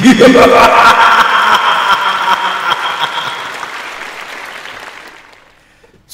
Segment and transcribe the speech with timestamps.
[0.00, 0.02] ส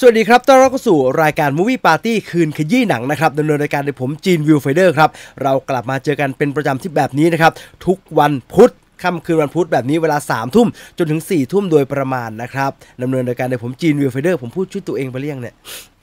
[0.06, 5.10] วัสดีครับ ต้อนรับเข้าสู่รายการ Movie Party คืนขยี้หนังนะครับดำเนินรายการโดยผมจีน Viewfinder ครับ
[5.42, 7.52] เรากลับมาเจอกันเป็นประจำที่แบบนี้นะครับ
[7.86, 8.72] ทุกวันพุธ
[9.02, 10.68] ค่ำคืนวันพุธแบบนี้เวลา3ามทุ่ม
[10.98, 12.70] จนถึง4ี่ทุ่มโดยประมาณนะครับ
[13.02, 15.54] ดำเนินรายการโดยผมจีน Viewfinder ผมพูดชื่อตัวเองไปเรียงเนี่ย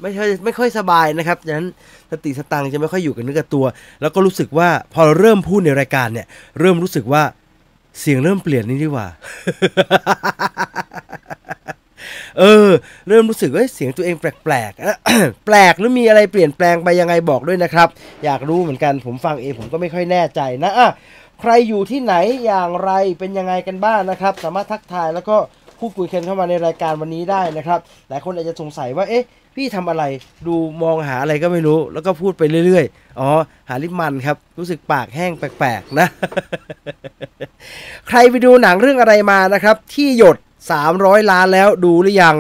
[0.01, 1.67] ไม่ค่อยไม่ค่อยสบายนะครับฉะนั้น
[2.11, 3.65] สติสตังค์จะไม่ค่อยอยู่กับเนื้อกับตัว
[4.01, 6.25] แล้วก็รู้สึกว่าพอเราเริ่มพูดในรายการเนี่ย
[6.59, 7.23] เริ่มรู้สึกว่า
[7.99, 9.07] เสียงเริ่มเปลี่ยนนี่ดีกว่า
[12.39, 12.69] เออ
[13.07, 17.87] เริ่มรู้สึกว่าเสียงตัวเองแปลกๆแปลกหรือมีอะไรเปลี่ยนแปลงไปยังไงบอกด้วยนะครับ
[18.25, 20.89] อยากรู้เหมือนกันผมฟังเองผมก็ไม่ค่อยแน่ใจนะอะ
[21.41, 25.37] ใครอยู่ที่ไหนอย่างไรเป็นยังไงกันบ้างนะครับ สามารถทักทายแล้วก็
[25.79, 29.23] พูดคุยกันเข้ามาในรายการวันนี้ได้นะครับ หลายคนอาจจะสงสัยว่าเอ๊ะ
[29.55, 30.03] พี่ทำอะไร
[30.47, 33.29] ดูมองหาอะไรก็ไม่รู้ แล้วก็พูดไปเรื่อยๆ อ๋อ
[33.69, 36.07] หาลิปมันครับ รู้สึกปากแห้งแปลกๆนะ
[38.07, 40.37] ใครไปดูหนังเรื่องอะไรมานะครับ ที่หยด
[40.83, 42.35] 300 ล้านแล้วดูหรือยัง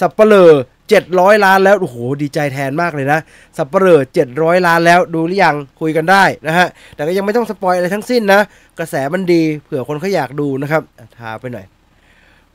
[0.00, 0.52] สับเปลอ
[0.96, 3.18] 700 ล้านแล้วโอ้โหดีใจแทนมากเลยนะ
[3.56, 4.00] สับเปลอ
[4.32, 8.40] 700 ล้านแล้วดูหรือยังคุยกันได้นะฮะ แต่ก็ยังไม่ต้องสปอยอะไรทั้งสิ้นนะ
[8.78, 10.82] กระแสมันดีเผื่อคนเขาอยากดูนะครับ
[11.18, 11.66] ทาไปหน่อย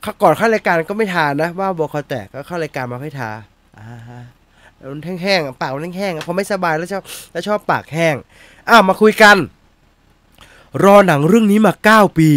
[0.02, 3.36] เขาก่อนเข้ารายการก็ไม่ทานะว่าบอคอแตกก็เข้ารายการมาค่อยทาน
[3.84, 8.16] แห้งๆปากมันแห้งๆพอไม่สบายแล้วชอบแล้วชอบปากแห้ง
[8.68, 9.36] อ้าวมาคุยกัน
[10.84, 11.72] รอหนังเรื่องนี้มา
[12.10, 12.30] 9 ปี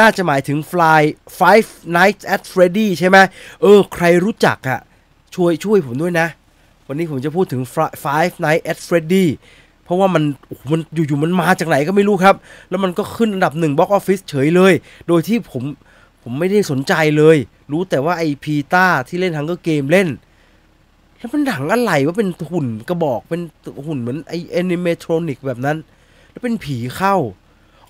[0.00, 1.00] น่าจะหมายถึง Fly
[1.38, 3.18] Five Nights at Freddy ใช่ไหม
[3.62, 4.80] เออ ใครรู้จักอะ
[5.34, 6.28] ช่วยช่วยผมด้วยนะ
[6.88, 9.26] วันนี้ผมจะพูดถึง Fri- Five Nights at Freddy
[9.84, 12.34] เพราะว่ามันโอ้โหมันอยู่ๆมันมาจากไหนก็ไม่รู้ครับ
[12.70, 14.72] แล้วมันก็ขึ้นอันดับหนึ่ง box office เฉยเลย
[15.08, 15.62] โดยที่ผม
[16.22, 17.36] ผมไม่ได้สนใจเลย
[17.72, 20.08] รู้แต่ว่าไอ Peeta ที่เล่น The Hunger Games เล่น
[21.24, 23.40] แล้วมันหนังอะไรว่าเป็นหุ่นกระบอกเป็น
[23.86, 25.76] หุ่นเหมือนไอ animatronic แบบนั้น
[26.30, 27.14] แล้วเป็นผีเข้า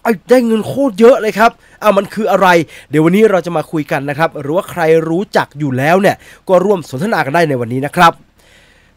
[0.02, 1.50] ไอ้ได้เงินโคตรเยอะเลยครับ
[1.80, 2.48] เอามันคืออะไร
[2.90, 6.16] เดี๋ยววันนี้เราจะมาคุยกันนะครับ หรือว่าใครรู้จักอยู่แล้วเนี่ย
[6.48, 8.12] ก็ร่วมสนทนากันได้ในวันนี้นะครับ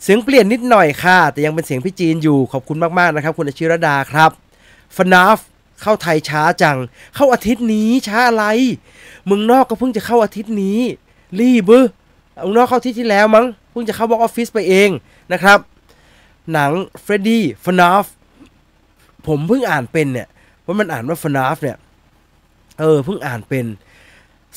[0.03, 4.31] เสียงเปลี่ยนนิดหน่อยค่ะ แต่ยังเป็นเสียงพี่จีนอยู่ ขอบคุณมากๆนะครับ คุณอาชิรดาครับ
[4.95, 5.39] FNAF
[5.81, 6.77] เข้าไทยช้าจัง
[7.15, 8.45] เข้าอาทิตย์นี้ช้าอะไร
[9.25, 10.79] เมืองนอกก็เพิ่งจะเข้าอาทิตย์นี้
[11.39, 11.85] รีบเบ้อ
[12.43, 13.45] เมืองนอกเข้าอาทิตย์ที่แล้วมั้ง
[13.77, 14.89] เพิ่งจะเข้า box office ไปเอง
[15.33, 15.59] นะครับ
[16.53, 16.71] หนัง
[17.01, 18.05] Freddy FNAF
[19.27, 20.27] ผมเพิ่งอ่านเป็นเนี่ย
[20.65, 21.77] ว่ามันอ่านว่า FNAF เนี่ย
[22.79, 23.65] เออเพิ่งอ่านเป็น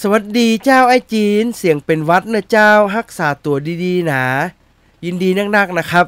[0.00, 4.22] สวัสดีเจ้าไอ้จีน เสียงเป็นหวัดนะเจ้าฮักษาตัวดีๆนะ
[5.04, 6.06] ยินดีนักๆนะครับ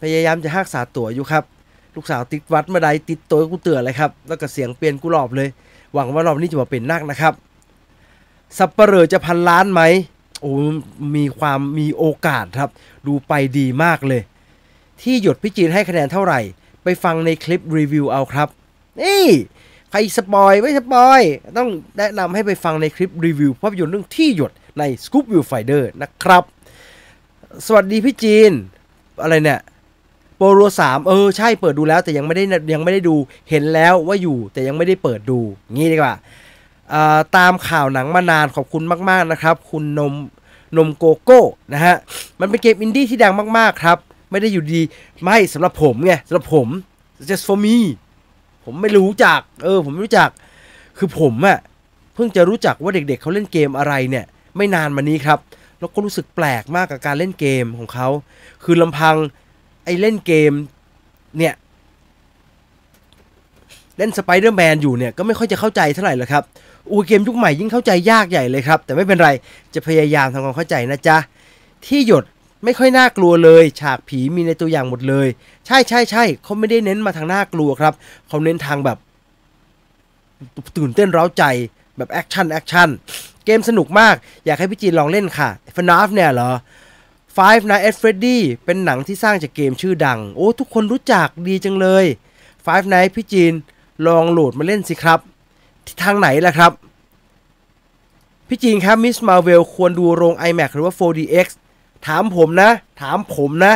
[0.00, 1.44] พยายามจะฮักษาตัวอยู่ครับ
[1.94, 5.48] ลูกสาวติดวัดมาใดติดตัวกูเตือนเลยครับ แล้วก็เสียงเปลี่ยนกูรอบเลย
[5.94, 7.34] หวังว่ารอบนี้จะมาเป็นนักนะครับ
[8.58, 9.82] สับเปเหร่อจะพันล้านไหม
[10.42, 10.54] โอ้
[11.16, 12.70] มีความมีโอกาสครับ
[13.06, 14.22] ดูไปดีมากเลย
[15.02, 16.40] ที่หยดพี่จีนให้คะแนนเท่าไหร่
[16.84, 18.48] ไปฟังในคลิปรีวิวเอาครับ
[19.00, 19.26] นี่
[19.90, 21.20] ใครสปอยไม่สปอย
[21.58, 26.44] ต้องแนะนำให้ไปฟังในคลิปรีวิวภาพยนตร์เรื่องที่หยดใน Scoop View Finder นะครับ
[27.66, 28.50] สวัสดีพี่จีน
[29.22, 29.60] อะไรเนี่ย
[30.36, 32.44] โปรโรสามเออใช่เปิดดูแล้วแต่ยังไม่ได้
[32.74, 33.16] ยังไม่ได้ดู
[33.50, 35.38] เห็นแล้วว่าอยู่แต่ยังไม่ได้เปิดดู
[35.74, 36.20] งี้ดีกว่าอ่า
[37.36, 40.14] ตามข่าวหนังมานานขอบคุณมากๆนะครับ คุณนม
[40.76, 41.96] นมโกโก้นะฮะ
[42.40, 43.98] มันเป็นเกมอินดี้ที่ดังมากๆครับ
[44.30, 44.80] ไม่ได้อยู่ดี
[45.24, 46.68] ไม่สำหรับผมไงสำหรับผม
[47.28, 47.76] just for me
[48.64, 50.30] ผมไม่รู้จัก เออ ผมไม่รู้จัก
[50.98, 51.58] คือผมอะ
[52.14, 54.24] เพิ่งจะรู้จักว่าเด็กๆเขาเล่นเกมอะไรเนี่ย
[54.56, 55.38] ไม่นานมานี้ครับ
[55.78, 58.08] แล้วก็รู้สึกแปลกมากกับการเล่นเกมของเขา
[58.64, 59.16] คือลำพัง
[59.84, 60.52] ไอ้เล่นเกม
[61.38, 61.54] เนี่ย
[63.98, 66.44] เล่นสไปเดอร์แมนอยู่เนี่ยก็ไม่ค่อยจะเข้าใจเท่าไหร่หรอกครับ
[66.90, 69.30] อูเกมยุคใหม่ยิ่งเข้าใจยากใหญ่เลยครับ แต่ไม่เป็นไร
[69.74, 71.16] จะพยายามทำความเข้าใจนะจ๊ะ
[71.86, 72.24] ที่หยด
[72.64, 75.28] ไม่ค่อยน่ากลัวเลย ฉากผีมีในตัวอย่างหมดเลย
[75.66, 77.94] ใช่ใช่ใช่เขาไม่ได้เน้นมาทางน่ากลัวครับ
[78.28, 78.98] เขาเน้นทางแบบ
[80.76, 81.44] ตื่นเต้นเร้าใจ
[81.96, 82.88] แบบแอคชั่นแอคชั่น
[83.44, 84.14] เกมสนุกมาก
[84.44, 86.52] อยากให้พี่จีนลองเล่นค่ะ FNAF เนี่ยเหรอ
[87.36, 92.04] Five Nights at Freddy เป็นหนังที่สร้างจากเกมชื่อดัง โอ้ ทุกคนรู้จักดีจังเลย
[92.66, 93.52] Five Nights พี่จีน
[94.06, 95.20] ลองโหลดมาเล่นสิครับ
[96.02, 96.72] ทางไหนล่ะครับ
[98.48, 101.46] พี่จีนครับ Miss Marvel ควรดูโรง IMAX หรือว่า 4DX
[102.06, 103.74] ถามผมนะ ถามผมนะ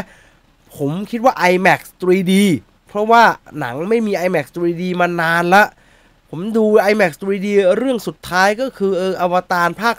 [0.76, 2.32] ผมคิดว่า IMAX 3D
[2.88, 3.22] เพราะว่า
[3.58, 5.62] หนังไม่มี IMAX 3D มานานละ
[6.30, 7.46] ผมดู IMAX 3D
[7.78, 9.96] เรื่องสุดท้ายก็คือเอออวตารภาค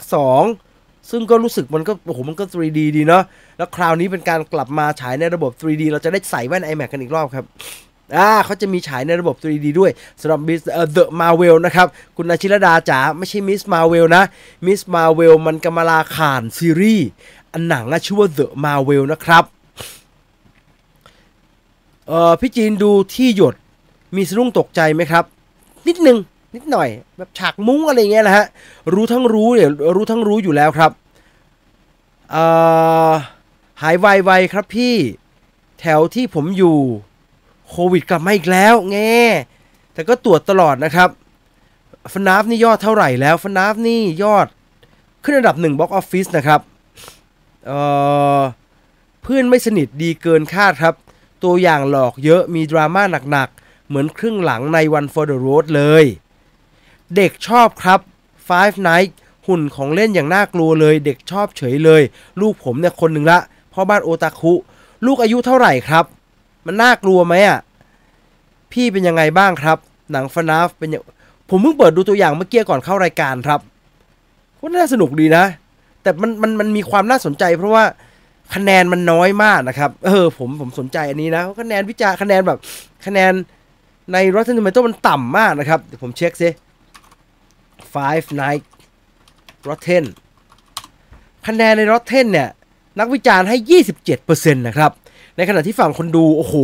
[0.54, 3.22] 2 ซึ่งก็รู้สึกมันก็โอ้โหมันก็ 3D ดีเนาะ
[3.58, 7.46] แล้วคราวนี้เป็นการกลับมาฉายในระบบ 3D เราจะได้ใส่แว่น IMAX กันอีกรอบครับ
[8.16, 9.90] อ่าเขาจะมีฉายในระบบ 3D ด้วย
[10.20, 14.24] สำหรับ Miss เอ่อ The Marvel นะครับ คุณอาชิรดาจ๋าไม่ใช่ Miss Marvel นะ
[14.66, 17.08] Miss Marvel มันกำมะลาข่านซีรีส์
[17.52, 19.44] อันหนังอะชื่อว่า The Marvel นะครับ
[22.08, 23.54] เอ่อพี่จีนดูที่หยด
[24.16, 25.24] มีสะดุ้งตกใจไหมครับ
[25.86, 26.18] นิดนึง
[26.54, 28.46] นิดหน่อยแบบฉากมุ้งอะไรเงี้ยนะฮะ
[28.94, 30.90] รู้ทั้งรู้เนี่ยรู้ทั้งรู้อยู่แล้วครับ
[32.30, 32.44] เอ่
[33.10, 33.12] อ
[33.82, 34.94] หายไวๆครับพี่
[35.80, 36.78] แถวที่ผมอยู่
[37.70, 39.22] โควิดกลับมาอีกแล้วแง่
[39.94, 41.08] แต่ก็ตรวจตลอดนะครับ
[42.12, 44.46] ฟนาฟนี่ยอดเท่าไหร่แล้วฟนาฟนี่ยอด
[45.24, 46.60] ขึ้นอันดับหนึ่งบ็อกออฟฟิศนะครับ
[47.66, 47.80] เอ่
[48.38, 48.40] อ
[49.22, 50.94] เพื่อนไม่สนิทดีเกินคาดครับ
[51.44, 56.04] ตัวอย่างหลอกเยอะมีดราม่าหนักๆ เหมือนครึ่งหลังใน One for the Road เลย
[57.16, 58.00] เด็กชอบครับ
[58.48, 59.14] Five Nights
[59.46, 62.02] หุ่นของเล่นอย่างน่ากลัวเลย เด็กชอบเฉยเลย
[62.40, 63.38] ลูกผมเนี่ยคนหนึ่งละ
[63.72, 64.54] พ่อบ้านโอตาคุ
[65.06, 66.04] ลูกอายุเท่าไหร่ครับ
[66.68, 67.58] มันน่ากลัวไหมอะ
[68.72, 69.78] พี่เป็นยังไงบ้างครับ
[70.12, 71.02] หนังฟนาฟเป็นยัง
[71.50, 73.60] ผมเพิ่งเปิดดูตัวอย่างเมื่อกี้ก่อนเข้ารายการครับ
[74.58, 75.44] ก็น่าสนุกดีนะ
[76.02, 77.84] แต่มันมันมันมีความน่าสนใจ เพราะว่า
[78.54, 82.58] คะแนนมันน้อยมากนะครับ เออ ผมผมสนใจอันนี้นะคะแนนวิจารณ์คะแนนแบบ
[83.06, 83.32] คะแนน
[84.12, 86.50] ใน Rotten Tomato มันต่ำมากนะครับเดี๋ยวผมเช็คซิ
[87.94, 88.64] Five Night
[89.68, 90.04] Rotten
[91.46, 92.48] คะแนนใน Rotten เนี่ย
[92.98, 94.92] นักวิจารณ์ให้ 27%นะครับ
[95.38, 96.54] ในขณะที่ฝั่งคนดู โอ้โห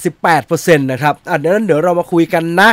[0.00, 2.68] 88%นะครับอะเดี๋ยวนั้นเดี๋ยวเรามาคุยกันนะ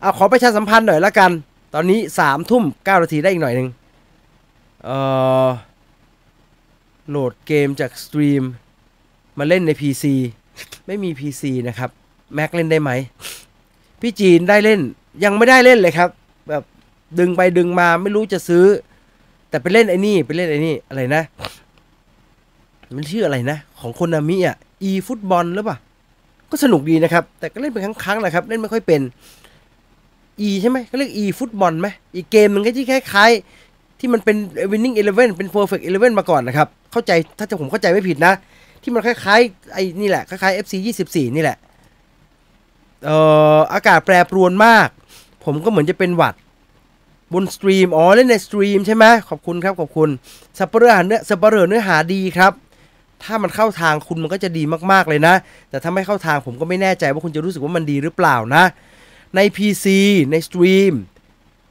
[0.00, 1.30] เอาขอประชาสัมพันธ์หน่อยละกัน
[1.74, 3.68] ตอนนี้3ทุ่ม9นาทีได้อีกหน่อยหนึ่ง
[4.84, 4.96] เอ่
[5.46, 5.48] อ
[7.08, 8.42] โหลดเกมจากสตรีม
[9.38, 10.04] มาเล่นใน PC
[10.86, 11.90] ไม่มี PC นะครับ
[12.38, 12.90] Mac เล่นได้ไหม
[14.00, 14.80] พี่จีนได้เล่น
[15.24, 16.08] ยังไม่ได้เล่นเลยครับ
[16.48, 16.62] แบบ
[17.18, 18.64] ดึงไปดึงมาไม่รู้จะซื้อ
[19.48, 21.22] แต่ไปเล่นไอ้นี่ ไปเล่นไอ้นี่อะไรนะ
[22.96, 24.56] มันชื่ออะไรนะ ของ Konami อะ
[24.88, 25.76] eFootball หรือเปล่า
[26.50, 29.00] ก็สนุกดีนะครับ แต่ก็เล่นเป็นครั้งๆแหละครับ เล่นไม่ค่อยเป็น
[30.46, 34.36] e ใช่ไหมก็เรียก e ฟุตบอลไหมอีเกมหนึ่งก็ที่คล้ายๆ ที่มันเป็น
[34.72, 38.34] winning eleven เป็น perfect eleven มาก่อนนะครับ เข้าใจถ้าจะผมเข้าใจไม่ผิดนะ
[38.82, 40.74] ที่มันคล้ายๆไอ้นี่แหละคล้ายๆ FC
[41.06, 41.58] 24 นี่แหละ
[43.04, 43.16] เอ่
[43.56, 44.88] ออากาศแปรปรวนมาก
[45.44, 46.34] ผมก็เหมือนจะเป็นหวัด
[47.34, 50.08] บน Steam อ๋อ เล่นใน Steam ใช่ไหมขอบคุณครับ ขอบคุณ
[50.58, 52.52] สัปเหร่อเนื้อสัปเหร่อเนื้อหาดีครับ
[53.24, 54.62] ถ้ามันเข้าทางคุณมันก็จะดี
[54.92, 55.34] มากๆเลยนะ
[55.70, 58.64] แต่ถ้าไม่เข้าทางผมก็ไม่แน่ใจว่าคุณจะรู้สึกว่ามันดีหรือเปล่านะ
[59.36, 59.86] ใน PC
[60.30, 60.94] ใน Steam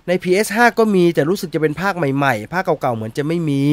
[0.08, 3.64] ใน PS5 ก็มีแต่รู้สึกจะเป็นภาคใหม่ๆ ภาคเก่าๆ เหมือนจะไม่มี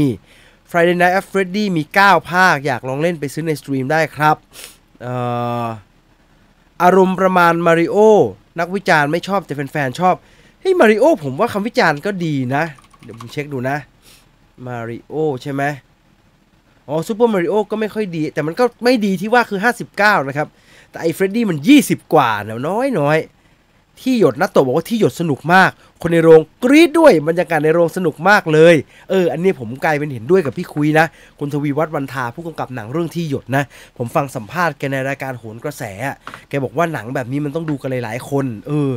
[0.70, 4.36] Five Nights at Freddy มี 9 ภาค อยากลองเล่นไปซื้อใน Steam ได้ครับ
[5.00, 5.14] เอ่
[5.64, 5.66] อ
[6.82, 7.96] อารมณ์ประมาณมาริโอ
[8.60, 10.14] นักวิจารณ์ไม่ชอบแต่แฟนๆชอบ
[10.60, 12.64] เฮ้ยมาริโอผมว่าคำวิจารณ์ก็ดีนะ
[13.02, 13.76] เดี๋ยวผมเช็คดูนะ
[14.66, 15.62] มาริโอใช่ไหม
[16.88, 19.60] อ๋อซูเปอร์มาริโอก็ไม่ค่อยดี แต่มันก็ไม่ดีที่ว่าคือ
[19.92, 20.48] 59 นะครับ
[20.90, 25.70] แต่ไอ้เฟรดดี้มัน 20 กว่าเองน้อยน้อยๆธี่หยดนัตโตบอกว่าธี่หยดสนุกมาก
[26.02, 28.74] คนในโรงกรี๊ดด้วยบรรยากาศในโรงสนุกมากเลย
[29.10, 31.06] เออ อันนี้ผมกลายเป็นเห็นด้วยกับพี่คุยนะ
[31.38, 33.62] คุณทวีวัฒน์วันทาผู้กำกับหนังเรื่องธี่หยดนะ
[33.98, 35.82] ผมฟังสัมภาษณ์แกในรายการโหนกระแส
[36.48, 38.90] แกบอกว่าหนังแบบนี้มันต้องดูกันหลายๆ คน เออ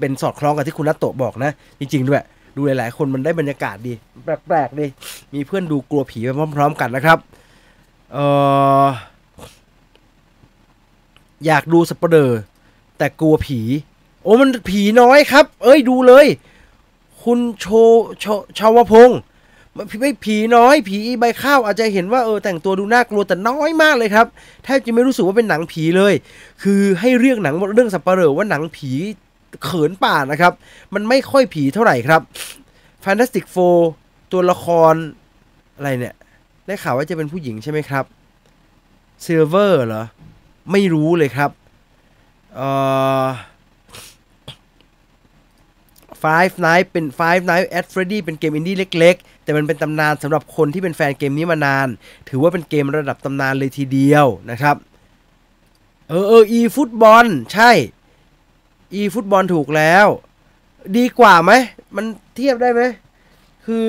[0.00, 1.50] เป็นสอดคล้องกับที่คุณนัตโตบอกนะ
[1.80, 2.22] จริงๆด้วย
[2.56, 3.94] ดูหลายๆ คนมันได้บรรยากาศดี
[4.24, 4.86] แปลกๆดี
[5.34, 7.18] มีเพื่อนดูกลัวผีไปพร้อม ๆ กันนะครับ
[8.12, 8.18] เอ
[8.84, 8.86] อ
[11.46, 12.38] อยากดูสัปเหร่อ
[12.98, 13.60] แต่กลัวผี
[14.22, 16.26] โอ้มันผีน้อยครับ เอ้ยดูเลย
[17.22, 17.66] คุณโช
[18.20, 18.24] โช
[18.58, 19.18] ชาวพงศ์
[20.00, 24.26] ไม่ผีน้อย ผีใบข้าวอาจจะเห็นว่าเออแต่งตัวดูน่ากลัวแต่น้อยมากเลยครับ
[24.64, 26.14] แทบจะไม่รู้สึกว่าเป็นหนังผีเลย
[26.62, 28.90] คือให้เรียกหนังเรื่องสัปเหร่อว่าหนังผี
[29.64, 30.52] เขินปากนะครับ
[30.94, 32.20] มันไม่ค่อยผีเท่าไหร่ครับ
[33.04, 33.78] Fantastic Four
[34.32, 34.94] ตัวละคร
[35.76, 36.14] อะไรเนี่ย
[36.72, 38.04] ได้ข่าวว่าจะเป็นผู้หญิงใช่ไหมครับ
[39.24, 40.04] Silver เหรอ
[40.72, 41.50] ไม่รู้เลยครับ
[42.54, 42.68] เอ่
[43.24, 43.26] อ
[46.22, 51.88] Five Nights เป็น Five Nights at Freddy เป็นเกมอินดี้เล็ก ๆ แต่มันเป็นตำนานสำหรับคนที่เป็นแฟนเกมนี้มานาน
[52.28, 54.76] ถือว่าเป็นเกมระดับตำนานเลยทีเดียวนะครับ
[56.08, 57.70] เออเออ e ฟุตบอลใช่
[59.00, 60.06] e ฟุตบอลถูกแล้ว
[60.96, 61.52] ดีกว่าไหม
[61.96, 62.04] มัน
[62.36, 62.82] เทียบได้ไหม
[63.66, 63.84] คือ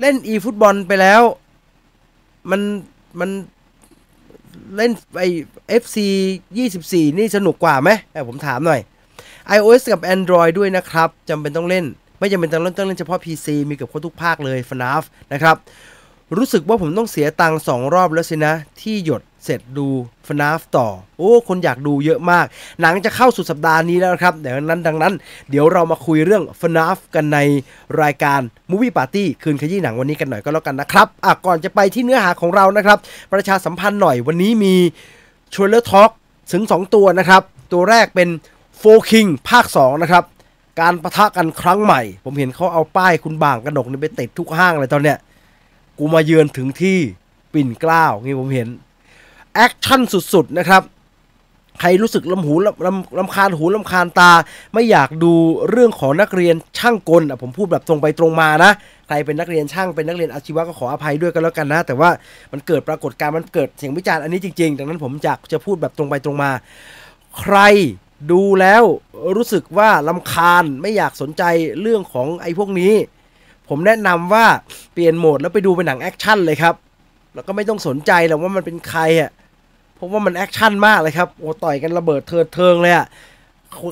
[0.00, 1.22] เล่น e ฟุตบอลไปแล้ว
[2.50, 2.60] มัน
[3.20, 3.30] มัน
[4.76, 5.22] เล่นไอ
[5.82, 5.96] FC
[6.56, 8.80] 24นี่สนุกกว่าไหมเอผมถามหน่อย
[9.56, 11.84] iOS กับ Android ด้วยนะครับจำเป็นต้องเล่น
[12.18, 15.56] ไม่จำเป็นต้องเล่นต้องเล่นเฉพาะ PC มีกับครบทุกภาคเลย FNAF นะครับ
[16.36, 19.86] รู้สึกว่าผมต้องเสียตังค์สองรอบแล้วสินะ ที่หยด เสร็จดู
[20.26, 22.46] FNAF ต่อ โอ้ คนอยากดูเยอะมาก
[22.80, 25.14] หนังจะเข้าสุดสัปดาห์นี้แล้วครับดี๋ยวนั้นดังนั้น
[25.50, 27.38] เดี๋ยวเรามาคุยเรื่อง FNAF กันใน
[28.02, 32.98] รายการ Movie Party คืนขยี้หนังวันนี้กันหน่อยก็แล้วกันนะครับอะก่อนจะไปที่เนื้อหาของเรานะครับ
[33.32, 34.74] ประชาสัมพันธ์หน่อยวันนี้มี
[35.54, 36.10] ช r เลอร์ทอ k
[36.52, 38.28] ถึง 2 ตัวนะครับ ตัวแรกเป็น
[38.78, 40.24] โฟคิงภาค 2 นะครับ
[40.80, 45.18] การปะทะกันครั้งใหม่ ผมเห็นเขาเอาป้ายคุณบางกระดกนี่ไปติดทุกห้างเลยตอนเนี้ย
[45.98, 46.98] กูมาเยือนถึงที่
[47.52, 48.68] ปิ่นเกล้านี่ผมเห็น
[49.54, 50.82] แอคชั่นสุดๆนะครับ
[51.80, 54.32] ใครรู้สึกรำหูรำรำรำคาญหูรำคาญตา
[54.74, 55.32] ไม่อยากดู
[55.70, 58.72] เรื่องของนักเรียนช่างกลอะผมพูดแบบตรงไปตรงมานะ
[59.06, 62.10] ใครเป็นนักเรียนช่างเป็นนักเรียนอาชีวะก็ขออภัยด้วยกันแล้วกันนะ แต่ว่า
[62.52, 66.50] มันเกิดปรากฏการณ์มันเกิดเสียงวิจารณ์อันนี้จริงๆ ดังนั้นผมจะจะพูดแบบตรงไปตรงมา
[67.38, 67.56] ใคร
[68.32, 68.82] ดูแล้ว
[69.36, 71.42] รู้สึกว่ารำคาญไม่อยากสนใจ
[71.80, 72.92] เรื่องของไอ้พวกนี้
[73.68, 74.46] ผมแนะนำว่า
[74.92, 76.74] เปลี่ยนโหมดแล้วไปดูเป็นหนังแอคชั่นเลยครับ
[77.34, 79.30] แล้วก็ไม่ต้องสนใจหรอกว่ามันเป็นใครอะ
[80.02, 83.06] เพราะว่ามันแอคชั่นมากเลยครับโอ้ต่อยกันระเบิดเถิดเทิงเลยอะ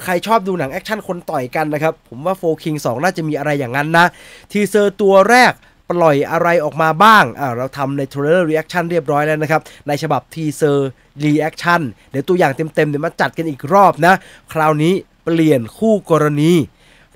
[0.04, 4.06] ใครชอบดูหนังแอคชั่นคนต่อยกันนะครับ ผมว่า4 Kings 2น่าจะมีอะไรอย่างนั้นนะ
[4.52, 5.52] teaser ตัวแรก
[5.90, 10.90] ปล่อยอะไรออกมาบ้างอ่าเราทำใน trailer reaction เรียบร้อยแล้วนะครับ ในฉบับทีเซอร์
[11.24, 14.14] reaction เดี๋ยวตัวอย่างเต็มๆเดี๋ยวมาจัดกันอีกรอบนะ
[14.52, 16.52] คราวนี้เปลี่ยนคู่กรณี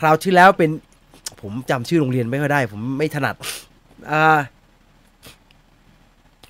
[0.01, 0.71] คราวที่แล้วเป็น
[1.41, 3.35] ผมจำชื่อโรงเรียนไม่ค่อยได้ ผมไม่ถนัด
[4.11, 4.25] อ่า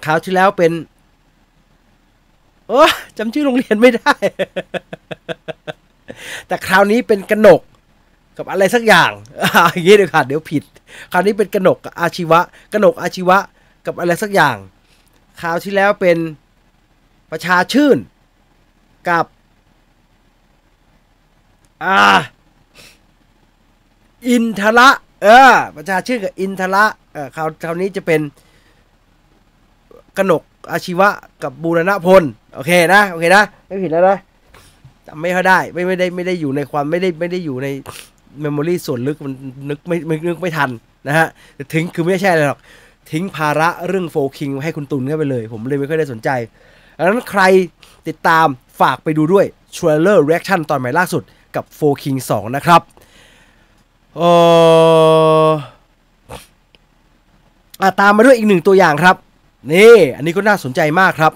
[0.04, 0.72] คราวที่แล้วเป็น
[2.68, 2.82] โอ้
[3.18, 4.14] จำชื่อโรงเรียนไม่ได้
[6.46, 7.60] แต่คราวนี้เป็นกนก
[8.36, 9.10] กับอะไรสักอย่าง
[9.42, 10.64] อาอย่างนี้เดี๋ยวค่ะเดี๋ยวผิด
[11.12, 12.40] คราวนี้เป็นกนกกับอาชีวะ
[12.72, 13.38] กนกอาชีวะ
[13.86, 14.56] กับอะไรสักอย่าง
[15.40, 16.18] คราวที่แล้วเป็น
[17.30, 17.98] ประชาชื่น
[19.08, 19.26] กับ
[21.84, 21.98] อ่า
[24.28, 24.88] อินทระ
[25.22, 28.20] เออ ประชาชื่นกับอินทระเออคราวคราวนี้จะเป็น
[30.18, 30.42] กนก
[30.72, 31.08] อาชีวะ
[31.42, 32.22] กับบูรณพล
[32.54, 34.18] โอเคนะโอเคนะไม่ผิดแล้วนะ
[35.06, 37.68] จำไม่ค่อยได้ไม่ไม่ได้ไม่ได้อยู่ในความไม่ได้ไม่ได้อยู่ใน
[38.40, 39.32] memory ส่วนลึกมัน
[39.68, 40.70] นึกไม่ไม่นึกไม่ทัน
[41.06, 41.26] นะฮะ
[41.72, 42.60] ทิ้งคือไม่ใช่อะไรหรอก
[43.10, 46.30] ทิ้งภาระเรื่อง4 Kings ให้คุณตุนเข้าไปเลย ผมเลยไม่ค่อยได้สนใจ
[46.96, 47.42] ดังนั้นใคร
[48.08, 48.46] ติดตาม
[48.80, 49.46] ฝากไปดูด้วย
[49.76, 51.22] trailer reaction ตอนใหม่ล่าสุด
[51.56, 52.80] กับ4 Kings 2นะครับ
[54.16, 54.22] เอ
[55.48, 55.50] อ
[57.80, 59.16] อตามมาด้วยอีกหนึ่งตัวอย่างครับ
[59.72, 61.32] นี่ อันนี้ก็น่าสนใจมากครับ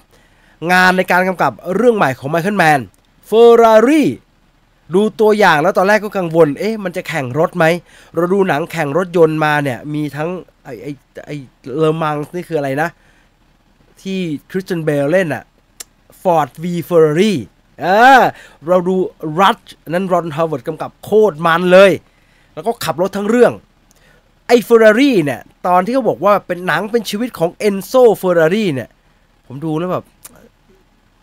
[0.71, 2.79] งานในการกำกับเรื่องใหม่ของ Michael Mann
[3.27, 4.09] เฟอร์รารี่
[4.95, 7.65] ดูตัวอย่างแล้วตอนแรกก็กังวล เอ๊ะ มันจะแข่งรถไหม
[8.15, 10.29] เราดูหนังแข่งรถยนต์มาเนี่ย มีทั้ง
[10.63, 10.87] ไอไอ
[11.25, 11.31] ไอ
[11.77, 12.89] Le Mans นี่คืออะไรนะ
[14.01, 15.43] ที่ Christian Bale เล่นอะ
[16.21, 17.33] Ford v Ferrari
[17.81, 17.85] เอ
[18.19, 18.21] อ
[18.67, 18.95] เราดู
[19.41, 21.91] Rush นั้น Ron Howard กำกับโคตรมันเลย
[22.53, 23.53] แล้วก็ขับรถทั้งเรื่อง
[24.47, 28.89] ไอ้เฟอร์รารี่เนี่ย ตอนที่เขาบอกว่าเป็นหนังเป็นชีวิตของ Enzo Ferrari เนี่ย
[29.47, 30.05] ผมดูแล้วแบบ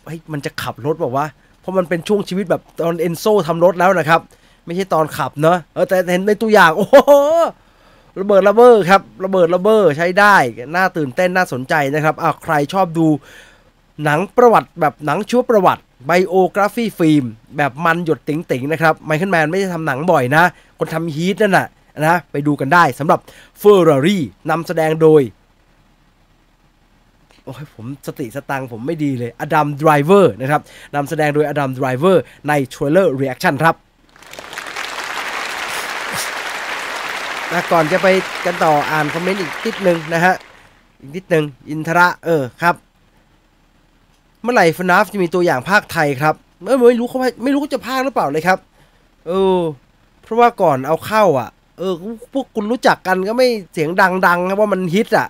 [0.07, 1.25] เฮ้ยมันจะขับรถบอกว่า
[1.61, 4.21] เพราะมันเป็นช่วงชีวิตแบบตอน Enzo ทำรถแล้วนะครับ
[4.65, 6.97] ไม่ใช่ตอนขับเนอะเออแต่เห็นในตัวอย่าง โอ้โห
[8.19, 10.35] ระเบิดระเบ้อครับระเบิดระเบ้อใช้ได้
[10.75, 13.07] น่าตื่นเต้นน่าสนใจนะครับอ่าใครชอบดู
[14.03, 17.23] หนังประวัติแบบหนังชีวประวัติ biography film
[17.57, 20.43] แบบมันหยดติ๋งๆนะครับ Michael Mann ไม่ได้ทำหนังบ่อยนะ
[20.77, 21.67] คนทำ Heat นั่นน่ะ
[22.05, 23.19] นะไปดูกันได้สำหรับ
[23.59, 25.21] เฟอร์รารี่นำแสดงโดย
[27.47, 30.61] โอ้ยผมสติสตังผมไม่ดีเลย Adam Driver นะครับ
[30.95, 33.75] นำแสดงโดย Adam Driver ใน Trailer Reaction ครับ
[37.53, 38.07] นะก่อนจะไป
[38.45, 40.35] กันต่ออ่านคอมเมนต์อีกนิดนึงนะฮะ
[40.99, 42.75] อีกนิดนึง อินทระ เออครับ
[44.43, 46.35] เมื่อไหร่ FNAF จะมีตัวอย่างพากย์ไทยครับ
[46.65, 48.59] เออไม่รู้เขาไม่รู้เขาจะพากย์หรือเปล่าเลยครับ
[49.27, 49.59] เออ
[50.23, 51.93] เพราะว่าก่อนเอาเข้าอะ เออ
[52.33, 53.89] พวกคุณรู้จักกันก็ไม่เสียง
[54.27, 55.27] ดังๆนะว่ามันฮิตอะ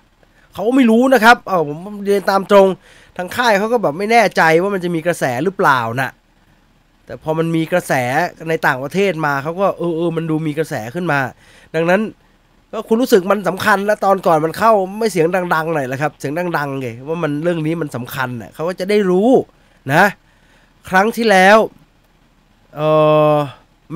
[0.58, 2.68] เขาก็ไม่รู้นะครับเออผมเรียนตามตรง
[3.16, 6.10] ทางค่ายเขาก็แบบไม่แน่ใจว่ามันจะมีกระแสหรือเปล่าน่ะ
[7.06, 7.92] แต่พอมันมีกระแส
[8.48, 11.18] ในต่างประเทศมาเขาก็เออเออมันดูมีกระแสขึ้นมา
[11.74, 12.00] ดังนั้น
[12.72, 19.30] ก็คุณรู้สึกมันสำคัญแล้วตอนก่อนมันเข้าไม่เสียงดังๆหน่อยแหละครับ เสียงดังๆไงว่ามันเรื่องนี้มันสำคัญเน่ะเขาก็จะได้รู้
[19.92, 20.04] นะ
[20.90, 21.58] ครั้งที่แล้ว
[22.76, 22.80] เอ
[23.34, 23.36] อ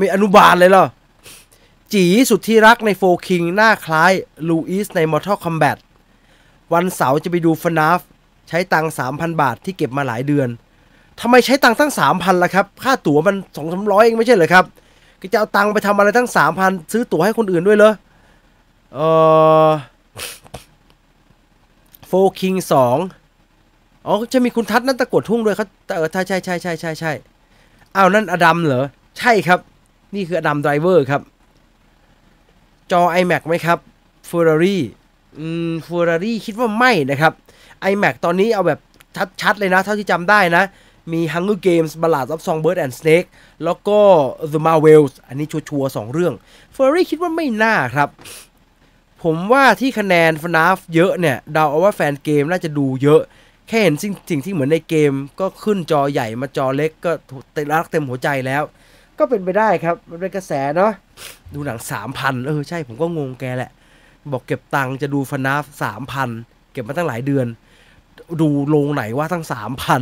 [0.00, 0.86] มีอนุบาลเลยเหรอ
[1.92, 4.12] จีสุดที่รักในโฟคิงหน้าคล้าย
[4.48, 5.78] ลูอิสใน Mortal Kombat
[6.72, 8.00] วันเสาร์จะไปดูฟนาฟ
[8.48, 10.48] ใช้ตังค์3,000บาทที่เก็บมาหลายเดือน
[11.20, 14.64] ทำไมใช้ตังค์ตั้ง3,000ล่ะครับ ค่าตั๋วมัน2 3 0 0เองไม่ใช่เหรอครับ
[15.20, 16.28] ก็จะเอาตังค์ไปทำอะไรตั้ง
[16.60, 17.92] 3,000ซื้อตั๋วให้คนอื่นด้วยเหรอ
[18.94, 18.98] เอ
[19.66, 19.70] อ
[22.06, 22.96] โฟคิงสอง
[24.06, 27.12] อ๋อจะมีคุณทัศน์นั่นตะกวดทุ่งด้วยเขาเออใช่ใช่ใช่ใช่ใช่ใช่
[27.96, 28.84] อ้าวนั่นอดัมเหรอ
[29.18, 29.58] ใช่ครับ
[30.14, 31.20] นี่คืออดัมไดรเวอร์ครับ
[32.92, 33.78] จอ iMac ไหมครับ
[34.28, 34.76] Ferrari
[35.38, 37.32] อืม Ferrari คิดว่าไม่นะครับ
[37.90, 38.80] iMac ตอนนี้เอาแบบ
[39.40, 40.64] ชัดๆเลยนะ เท่าที่จำได้นะ
[41.12, 43.28] มี Hunger Games Ballad of Songbird and Snake
[43.64, 43.98] แล้วก็
[44.52, 46.34] The Marvels อันนี้ชัวร์ๆสองเรื่อง
[46.74, 48.08] Ferrari คิดว่าไม่น่าครับ
[49.22, 53.20] ผมว่าที่คะแนน FNAF เยอะเนี่ย เดาเอาว่าแฟนเกมน่าจะดูเยอะ
[53.68, 57.12] แค่เห็นสิ่งสิ่งที่เหมือนในเกม ก็ขึ้นจอใหญ่มาจอเล็กก็
[57.52, 58.62] เต็มรักเต็มหัวใจแล้ว
[59.18, 60.92] ก็เป็นไปได้ครับ มันเป็นกระแสเนาะ
[61.54, 63.70] ดูหนังสามพันเออใช่ผมก็งงแกแหละ
[64.32, 66.30] บอกเก็บตังค์จะดูฟนาฟสามพัน
[66.72, 67.46] เก็บมาตั้งหลายเดือน
[68.40, 70.00] ดูโรงไหนว่าทั้งสามพัน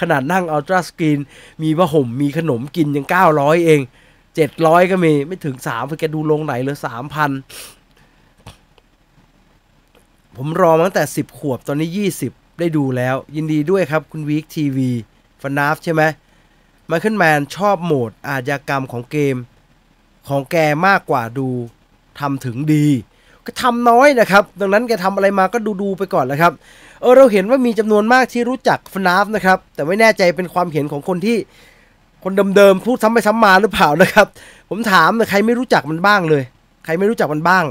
[0.00, 1.18] ขนาดนั่งอัลตร้าสกรีน
[1.62, 3.80] มีผ้าห่มมีขนมกินยังเก้าร้อยเอง
[4.34, 7.30] เจ็ดร้อยก็มี ไม่ถึงสามแกดูโรงไหนเลยสามพัน
[10.36, 14.90] ผมรอมาตั้งแต่สิบขวบตอนนี้ยี่สิบได้ดูแล้ว ยินดีด้วยครับคุณวีคทีวี
[15.42, 16.02] ฟนาฟใช่ไหม
[16.86, 19.36] ไมเคิลแมนชอบโหมดอาชญากรรมของเกม
[20.28, 20.56] ของแก
[20.86, 21.48] มากกว่าดู
[22.20, 22.86] ทำถึงดี
[23.46, 26.52] ก็ทำน้อยนะครับ ดังนั้นแกทำอะไรมาก็ดูดูๆไปก่อนแหละครับ
[27.00, 31.36] เออเราเห็นว่ามีจำนวนมากที่รู้จักฟนาฟนะครับ แต่ไม่แน่ใจเป็นความเห็นของคนที่
[32.24, 34.26] คนเดิมๆพูดซ้ำไปซ้ำมาหรือเปล่านะครับ
[34.70, 36.42] ผมถามเลยใครไม่รู้จักมันบ้างเลย
[36.84, 37.64] ใครไม่รู้จักมันบ้าง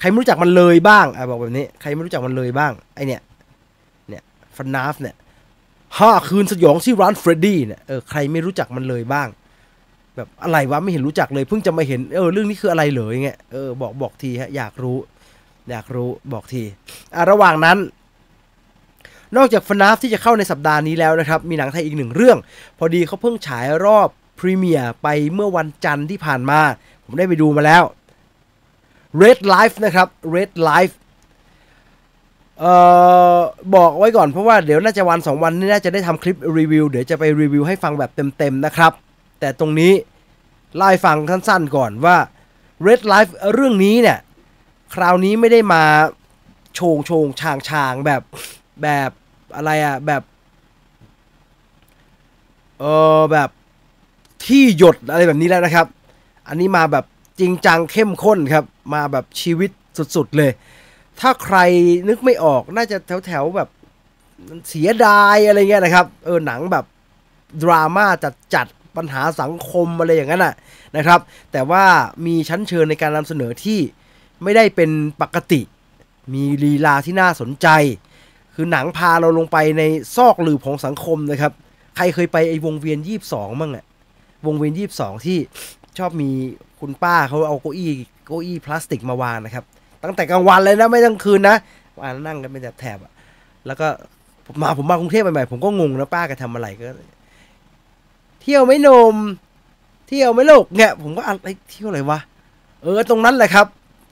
[0.00, 3.20] ใครไม่รู้จักมันเลยบ้างอะบอกแบบนี้ ใครไม่รู้จักมันเลยบ้างไอเนี่ย
[4.08, 4.22] เนี่ย
[4.56, 5.14] ฟันนาฟเนี่ย
[5.98, 9.28] ห้าคืนสยองที่ร้านเฟรดดี้เนี่ยเออใครไม่รู้จักมันเลยบ้าง
[10.16, 14.98] แบบอะไรวะไม่เห็นรู้จักเลยเพิ่งจะมาเห็นเออเรื่องนี้คืออะไรเหรออย่างเงี้ยเออบอกบอกทีฮะอยากรู้
[15.70, 16.62] อยากรู้บอกที
[17.16, 17.78] อะระหว่างนั้น
[19.36, 22.38] นอกจากฟนาฟที่จะเข้าในสัปดาห์นี้แล้วนะครับ มีหนังไทยอีกหนึ่งเรื่อง
[22.78, 26.60] พอดีเขาเพิ่งฉายรอบพรีเมียร์ไปเมื่อวันจันทร์ที่ผ่านมา
[27.04, 27.82] ผมได้ไปดูมาแล้ว
[29.22, 30.94] Red Life นะครับ Red Life
[32.60, 32.74] เอ่
[33.36, 33.38] อ
[33.74, 38.92] บอกไว้ก่อนเพราะว่าเดี๋ยวน่าจะวันสองวันนี้น่าจะได้ทำคลิปรีวิว เดี๋ยวจะไปรีวิวให้ฟังแบบเต็มๆนะครับ
[39.40, 39.92] แต่ตรงนี้
[40.76, 42.16] เล่าฟังสั้นๆก่อนว่า
[42.86, 44.18] Red Life เรื่องนี้เนี่ย
[44.94, 45.82] คราวนี้ไม่ได้มา
[46.74, 48.22] โชงโชงชางชางแบบ
[48.82, 49.10] แบบ
[49.56, 50.22] อะไรอะแบบ
[52.78, 52.84] เอ
[53.18, 53.50] อแบบ
[54.44, 55.86] ที่หยดอะไรแบบนี้แล้วนะครับ
[56.48, 57.04] อันนี้มาแบบ
[57.40, 59.70] จริงจังเข้มข้นครับ มาแบบชีวิต
[60.16, 60.50] สุดๆเลย
[61.20, 61.58] ถ้าใคร
[62.08, 63.68] นึกไม่ออกน่าจะแถวๆแบบ
[64.68, 66.84] เสียดายอะไรเงี้ยนะครับ เออหนังแบบ
[67.62, 68.66] ดราม่าจัดจัด
[68.96, 70.54] ปัญหาสังคมอะไรอย่างนั้นน่ะ
[70.96, 71.20] นะครับ
[71.52, 71.84] แต่ว่า
[72.26, 73.78] มีชั้นเชิญในการนำเสนอที่
[74.42, 74.90] ไม่ได้เป็น
[75.22, 75.60] ปกติ
[76.32, 77.68] มีลีลาที่น่าสนใจ
[78.54, 79.82] คือหนังพาเราลงไปใน
[80.16, 81.52] ซอกหลืบของสังคมนะครับ
[81.96, 83.84] ใครเคยไปไอ้วงเวียนยี่สิบสองมั่งอะ
[84.46, 85.38] วงเวียนยี่สิบสองที่
[85.98, 86.30] ชอบมี
[86.80, 87.90] คุณป้าเขาเอาเก้าอี้
[88.26, 89.64] เก้าอี้พลาสติกมาวางนะครับ
[90.04, 91.56] ตั้งแต่กลางวันเลยนะไม่ต้องคืนนะ
[92.00, 93.12] วางนั่งกันเป็นแถบๆอะ
[93.66, 93.88] แล้วก็
[94.54, 96.84] มมาผมมากรุงเทพใหม่ๆผมก็งงนะป้าแกทำอะไรก็
[98.42, 99.16] เที่ยวไม่นม
[100.08, 102.18] เที่ยวไม่ลูกเนี่ยผมก็อะไรเที่ยวอะไรวะ
[102.82, 103.66] เออตรงนั้นแหละครับ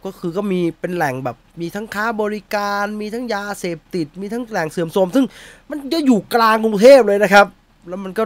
[0.04, 5.24] ก็คือก็มีเป็นแหล่งแบบมีทั้งค้าบริการ มีทั้งยาเสพติด มีทั้งแหล่งเสื่อมโทรมซึ่ง
[5.70, 7.46] มันจะอยู่กลางกรุงเทพเลยนะครับ
[7.88, 8.24] แล้วมันก็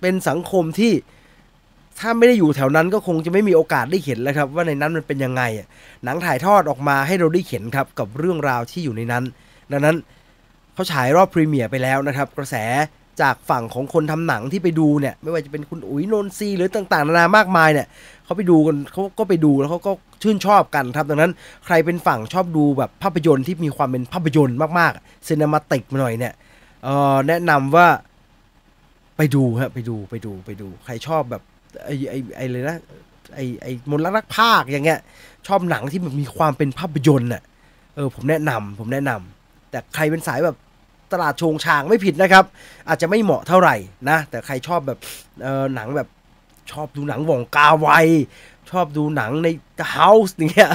[0.00, 0.92] เป็นสังคมที่
[2.00, 5.42] ถ้าไม่ได้อยู่แถวนั้นก็คงจะไม่มีโอกาสได้เห็นแล้วครับ ว่าในนั้นมันเป็นยังไง
[6.04, 9.24] หนังถ่ายทอดออกมาให้เราได้เห็นครับกับเรื่องราวที่อยู่ในนั้น
[9.72, 9.96] ดังนั้น
[10.74, 12.56] เขาฉายรอบพรีเมียร์ไปแล้วนะครับ กระแส
[13.20, 17.86] จากฝั่งของคนทำหนังที่ไปดูเนี่ย ไม่ว่าจะเป็นคุณอุ๋ยนนทรีหรือต่างๆนานามากมายเนี่ย
[18.24, 21.32] เขาไปดูกันเขาก็ไปดูแล้วเขาก็ชื่นชอบกันครับดังนั้น
[21.64, 26.34] ใครเป็นฝั่งชอบดูแบบภาพยนตร์ที่มีความเป็นภาพยนตร์มากๆซีนมาติกหน่อยเนี่ย
[26.84, 27.88] เออแนะนำว่า
[29.16, 31.42] ไปดูฮะไปดูไปดูไปดู ใครชอบแบบ
[31.84, 32.76] ไอ้ไอ้ไอ้เลยนะ
[33.34, 35.00] ไอ้ไอ้มนรักภาคอย่างเงี้ย
[35.46, 37.42] ชอบหนังที่มันมีความเป็นภาพยนตร์น่ะ
[37.94, 40.56] เออผมแนะนำผมแนะนำแต่ใครเป็นสายแบบ
[41.12, 42.44] ตลาดโชงชางไม่ผิดนะครับ
[42.88, 43.76] อาจจะไม่เหมาะเท่าไหร่
[44.08, 44.98] นะ แต่ใครชอบแบบ
[45.42, 46.08] เออหนังแบบ
[46.72, 47.88] ชอบดูหนังว่องกาไว
[48.70, 49.48] ชอบดูหนังใน
[49.96, 50.70] House อย่างเงี้ย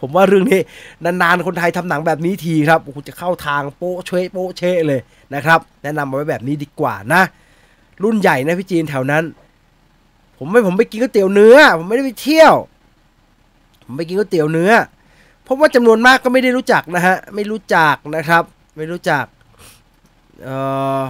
[0.00, 0.60] ผมว่าเรื่องนี้
[1.04, 5.00] นานๆ คนไทยทำหนังแบบนี้ทีครับโอ้โหจะเข้าทางโป๊ะเชะโป๊ะเชะเลย
[5.34, 7.22] นะครับ แนะนำเอาไว้แบบนี้ดีกว่านะ
[8.02, 9.24] รุ่นใหญ่นะพี่จีนแถวนั้น
[10.38, 12.54] ผมไม่ผมไปกินก๋วยเตี๋ยวเนื้อ ผมไม่ได้ไปเที่ยว
[13.86, 14.72] ผมไปกินก๋วยเตี๋ยวเนื้อ
[15.44, 18.42] เพราะว่าจำนวนมากก็ไม่ได้รู้จักนะฮะ ไม่รู้จักนะครับ
[18.76, 19.24] ไม่รู้จัก
[20.44, 20.56] เอ่
[21.00, 21.02] อ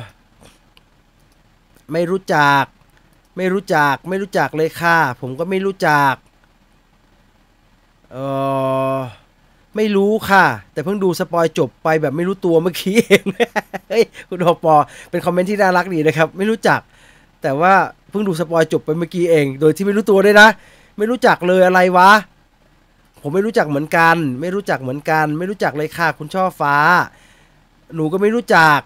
[1.92, 2.64] ไม่รู้จัก
[3.37, 6.14] ไม่รู้จัก ไม่รู้จักเลยค่ะ ผมก็ไม่รู้จัก
[8.12, 8.16] เอ
[8.96, 8.98] อ
[9.77, 13.22] ไม่รู้ค่ะ แต่เพิ่งดูสปอยจบไปแบบไม่รู้ตัวเมื่อกี้เอง
[13.90, 14.74] เฮ้ย คุณโอปอ
[15.11, 16.81] เป็นคอมเมนต์ที่น่ารักดีนะครับ ไม่รู้จัก
[17.42, 17.72] แต่ว่า
[18.11, 20.48] เพิ่งดูสปอยจบไปเมื่อกี้เอง โดยที่ไม่รู้ตัวด้วยนะ
[20.98, 22.11] ไม่รู้จักเลยอะไรวะ
[23.20, 26.77] ผมไม่รู้จักเหมือนกัน ไม่รู้จักเหมือนกัน ไม่รู้จักเลยค่ะ คุณช่อฟ้า
[27.95, 28.81] หนูก็ไม่รู้จัก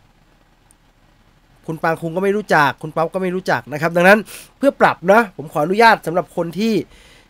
[1.67, 4.19] คุณปางคุงก็ไม่รู้จัก คุณป๊อปก็ไม่รู้จักนะครับ ดังนั้น
[4.59, 6.75] เพื่อปรับนะ ผมขออนุญาตสำหรับคนที่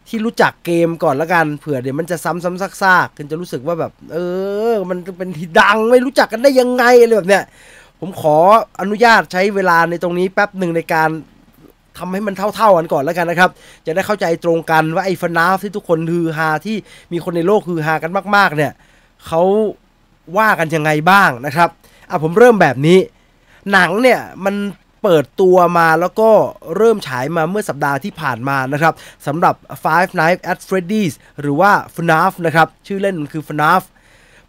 [0.08, 4.16] ที่รู้จักเกมก่อนละกันเผื่อเดี๋ยวมันจะซ้ำซ้ำซากๆกันจะรู้สึกว่าแบบ เอ
[4.72, 7.44] อ มันเป็นที่ดังไม่รู้จักกันได้ยังไงอะไรแบบเนี้ย
[8.00, 8.36] ผมขอ
[8.80, 11.10] อนุญาตใช้เวลาในตรงนี้แป๊บหนึ่งในการ
[11.98, 13.50] ทำให้มันเท่าๆกันก่อนแล้วกันนะครับ
[13.86, 16.76] จะได้เข้าใจตรงกันว่าไอ้ฟนาฟที่ทุกคนฮือฮาที่
[17.12, 18.72] มีคนในโลกฮือฮากันมาก ๆ เนี่ย
[19.26, 19.42] เขา
[20.36, 21.68] ว่ากันยังไงบ้างนะครับ
[22.10, 22.98] อะผมเริ่มแบบนี้
[23.72, 24.54] หนังเนี่ยมัน
[25.02, 26.30] เปิดตัวมาแล้วก็
[26.76, 28.94] เริ่มฉายมาเมื่อสัปดาห์ที่ผ่านมานะครับ
[29.26, 33.82] สำหรับ Five Nights at Freddy's หรือว่า FNAF นะครับ ชื่อเล่นมันคือ FNAF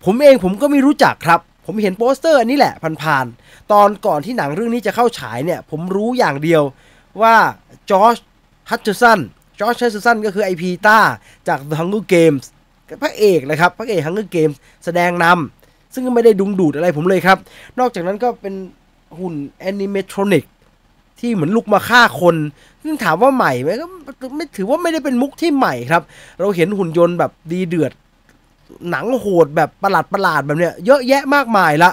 [0.05, 6.63] ผมเองผมก็ไม่รู้จักครับ ผมเห็นโปสเตอร์อันนี้แหละผ่านๆ ตอนก่อนที่หนังเรื่องนี้จะเข้าฉายเนี่ย ผมรู้อย่างเดียว
[7.21, 7.35] ว่า
[7.89, 9.19] Josh Hutcherson
[9.59, 10.99] Josh Hutcherson ก็คือไอ Peeta
[11.47, 12.43] จาก The Hunger Games
[13.01, 15.58] พระเอกนะครับ พระเอก Hunger Games แสดงนำ
[15.93, 17.37] ซึ่งก็ไม่ได้ดึงดูดอะไรผมเลยครับ
[17.79, 18.53] นอกจากนั้นก็เป็น
[19.19, 20.45] หุ่น animatronic
[21.19, 22.35] ที่เหมือนลุกมาฆ่าคน
[22.83, 26.01] ซึ่งถามว่าใหม่ไหมก็ไม่ถือว่าไม่ได้เป็นมุกที่ใหม่ครับ
[26.39, 27.91] เราเห็นหุ่นยนต์แบบดีเดือด
[28.89, 31.91] หนังโหดแบบประหลาดประหลาดแบบเนี้ยเยอะแยะมากมายละ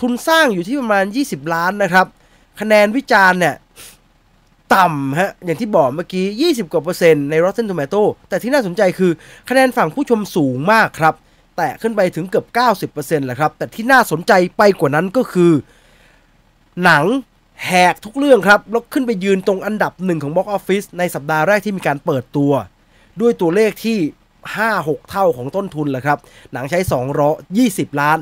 [0.00, 2.06] ทุนสร้างอยู่ที่ประมาณ 20 ล้านนะครับ
[2.60, 3.54] คะแนนวิจารณ์เนี่ย
[4.74, 9.12] ต่ำฮะ อย่างที่บอกเมื่อกี้ 20 กว่าเปอร์เซ็นต์ใน Rotten Tomato แต่ที่น่าสนใจคือ
[9.48, 11.14] คะแนนฝั่งผู้ชมสูงมากครับ
[11.56, 12.46] แต่ขึ้นไปถึงเกือบ
[12.92, 15.52] 90%แหละครับ แต่ที่น่าสนใจไปกว่านั้นก็คือ
[16.84, 17.04] หนัง
[17.66, 22.52] แหกทุกเรื่องครับ แล้วขึ้นไปยืนตรงอันดับหนึ่งของ Box Office ในสัปดาห์แรกที่มีการเปิดตัว
[23.20, 23.98] ด้วยตัวเลขที่
[24.54, 26.18] 5-6 เท่าของต้นทุนแหละครับ
[26.52, 26.78] หนังใช้
[27.40, 28.18] 220 ล้าน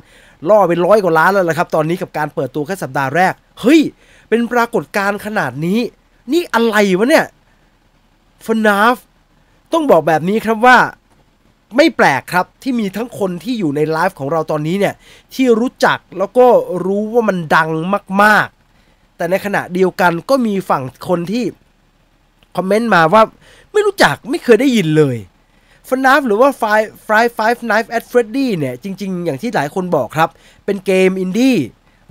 [0.48, 3.80] ล่อเป็นร้อยกว่าล้านแล้วละครับ ตอนนี้กับการเปิดตัวแค่สัปดาห์แรก เฮ้ย
[4.28, 5.80] เป็นปรากฏการณ์ขนาดนี้
[6.32, 7.26] นี่อะไรวะเนี่ย
[8.46, 8.96] ฟนาฟ
[9.72, 10.78] ต้องบอกแบบนี้ครับว่า
[11.76, 14.94] ไม่แปลกครับที่มีทั้งคนที่อยู่ในไลฟ์ของเราตอนนี้เนี่ย
[15.34, 16.46] ที่รู้จักแล้วก็
[16.86, 17.70] รู้ว่ามันดัง
[18.22, 18.48] มาก
[18.82, 21.44] ๆ แต่ในขณะเดียวกันก็มีฝั่งคนที่
[22.56, 23.22] คอมเมนต์มาว่า
[23.72, 25.16] ไม่รู้จักไม่เคยได้ยินเลย
[25.88, 30.28] FNAF หรือว่า Five Five Five Nights at Freddy เนี่ยจริง ๆ อย่างที่หลายคนบอกครับ
[30.64, 31.56] เป็นเกมอินดี้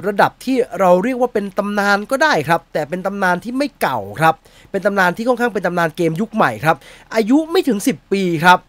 [0.07, 4.33] ระดับที่เราเรียกว่าเป็นตำนานก็ได้ครับ แต่เป็นตำนานที่ไม่เก่าครับ
[4.71, 6.75] เป็นตำนานที่ค่อนข้างเป็นตำนานเกมยุคใหม่ครับ
[7.15, 8.59] อายุไม่ถึง 10 ปีครับ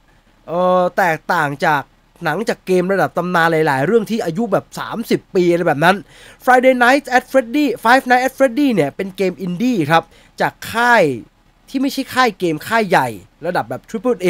[0.51, 1.83] เออแตกต่างจาก
[2.25, 4.65] หนังจากเกมระดับตำนานหลาย ๆ เรื่องที่อายุแบบ
[5.25, 5.97] 30 ปีอะไรแบบนั้น
[6.45, 10.03] Friday Night at Freddy Five Nights at Freddy เนี่ยเป็นเกมอินดี้ครับ
[10.41, 11.05] จากค่าย
[11.69, 13.09] ที่ไม่ใช่ค่ายเกมค่ายใหญ่
[13.47, 14.27] ระดับแบบ Triple A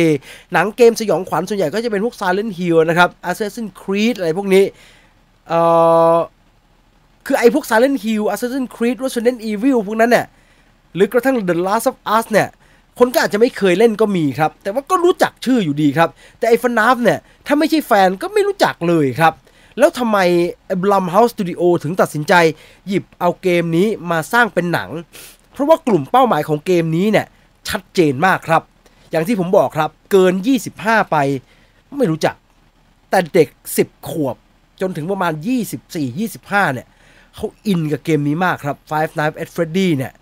[0.53, 4.65] หนังเกมสยองขวัญส่วนใหญ่ก็จะเป็นพวก Silent Hill นะครับ Assassin's Creed อะไรพวกนี้
[5.49, 5.61] เอ่
[6.15, 6.17] อ
[7.27, 10.27] คือไอ้พวก Silent Hill Assassin's Creed Resident Evil พวกนั้นเนี่ย
[10.95, 12.49] หรือกระทั่ง The Last of Us เนี่ย
[12.99, 19.35] คนก็อาจจะไม่เคยเล่นก็มีครับ แต่ว่าก็รู้จักชื่ออยู่ดีครับ แต่ไอ้ฟนาฟเนี่ย ถ้าไม่ใช่แฟนก็ไม่รู้จักเลยครับ
[19.79, 20.19] แล้วทำไม
[20.83, 22.35] บลัมเฮาส์สตูดิโอถึงตัดสินใจ
[22.89, 24.91] หยิบเอาเกมนี้มาสร้างเป็นหนัง
[25.53, 27.27] เพราะว่ากลุ่มเป้าหมายของเกมนี้เนี่ย
[27.69, 28.63] ชัดเจนมากครับ
[29.11, 30.35] อย่างที่ผมบอกครับ เกิน
[30.73, 31.17] 25 ไป
[31.99, 32.35] ไม่รู้จัก
[33.11, 33.49] แต่เด็ก
[33.81, 34.37] 10 ขวบ
[34.81, 35.33] จนถึงประมาณ
[36.05, 36.87] 24-25 เนี่ย
[37.35, 40.13] เขาอินกับเกมนี้มากครับ Five Nights at Freddy เนี่ย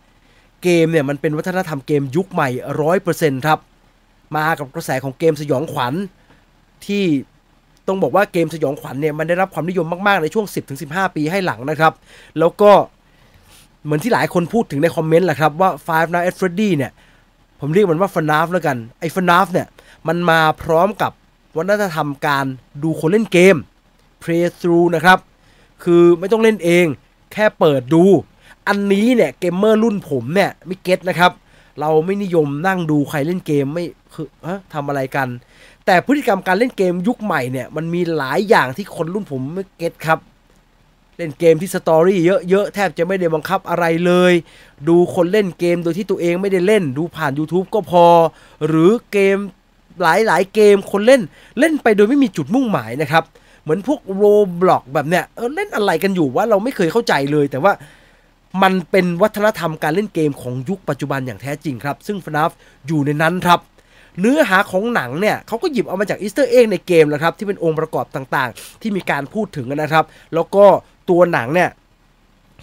[0.62, 2.48] เกมเนี่ยมันเป็นวัฒนธรรมเกมยุคใหม่
[2.80, 3.58] ร้อยเปอร์เซ็นต์ครับ
[4.36, 5.94] มากับกระแสของเกมสยองขวัญ
[6.86, 7.04] ที่
[7.86, 10.46] ต้องบอกว่าเกมสยองขวัญเนี่ยมันได้รับความนิยมมากๆในช่วง
[10.80, 11.92] 10-15 ปีให้หลังนะครับ
[12.38, 12.70] แล้วก็
[13.84, 16.92] เหมือนที่หลายคนพูดถึงในคอมเมนต์แหละครับว่า Five Nights at Freddy เนี่ย
[17.60, 19.66] ผมเรียกมันว่า FNAF แล้วกัน ไอ้ FNAF เนี่ย
[20.08, 21.12] มันมาพร้อมกับ
[21.56, 22.44] วัฒนธรรมการ
[22.82, 23.56] ดูคนเล่นเกม
[24.22, 25.18] play through นะครับ
[25.84, 26.86] คือไม่ต้องเล่นเอง
[27.32, 28.04] แค่เปิดดู
[28.68, 31.32] อันนี้เนี่ยเกมเมอร์รุ่นผมเนี่ยไม่เก็ตนะครับ
[31.80, 35.28] เราไม่นิยมนั่งดูใครเล่นเกมไม่คือฮะทำอะไรกัน
[35.86, 40.18] แต่พฤติกรรมการเล่นเกมยุคใหม่เนี่ยมันมีหลายอย่างที่คนรุ่นผมไม่เก็ตครับ
[41.16, 44.32] เล่นเกมที่ story เยอะๆ แทบจะไม่ได้บังคับอะไรเลย
[44.88, 48.06] ดูคนเล่นเกมโดยที่ตัวเองไม่ได้เล่น ดูผ่าน YouTube ก็พอ
[48.66, 49.36] หรือเกม
[50.02, 51.22] หลายๆเกมคนเล่น
[51.58, 53.24] เล่นไปโดยไม่มีจุดมุ่งหมายนะครับ
[53.62, 54.24] เหมือนพวกโร
[54.60, 57.72] บล็อกแบบเนี้ยเออเล่นอะไรกันอยู่ว่าเราไม่เคยเข้าใจเลย แต่ว่า
[58.62, 62.50] มันเป็นวัฒนธรรมการเล่นเกมของยุคปัจจุบันอย่างแท้จริงครับ ซึ่ง FNAF
[62.86, 63.60] อยู่ในนั้นครับ
[64.20, 70.64] เนื้อหาของหนังเนี่ยเขาก็หยิบเอามาจาก Easter egg ในเกมแหละครับ ที่เป็นองค์ประกอบต่างๆ ที่มีการพูดถึงนะครับ แล้วก็
[71.10, 71.70] ตัวหนังเนี่ย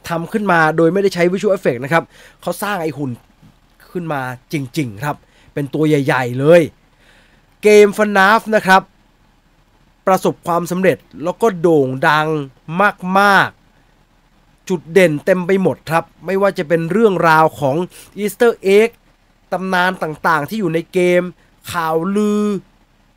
[0.09, 2.03] ทำขึ้นมาโดยไม่ได้ใช้ visual effect นะครับ
[2.41, 3.11] เขาสร้างไอหุ่น
[3.91, 4.21] ขึ้นมา
[4.53, 5.15] จริง ๆ ครับ
[5.53, 6.61] เป็นตัวใหญ่ ๆ เลย
[7.63, 8.81] เกม FNAF นะครับ
[10.07, 12.27] ประสบความสำเร็จแล้วก็โด่งดัง
[13.19, 13.49] มาก
[14.69, 17.75] จุดเด่นเต็มไปหมดครับ ไม่ว่าจะเป็นเรื่องราวของ
[18.17, 18.89] Easter egg
[19.51, 21.23] ตำนานต่างๆ ที่อยู่ในเกม
[21.71, 22.45] ข่าวลือ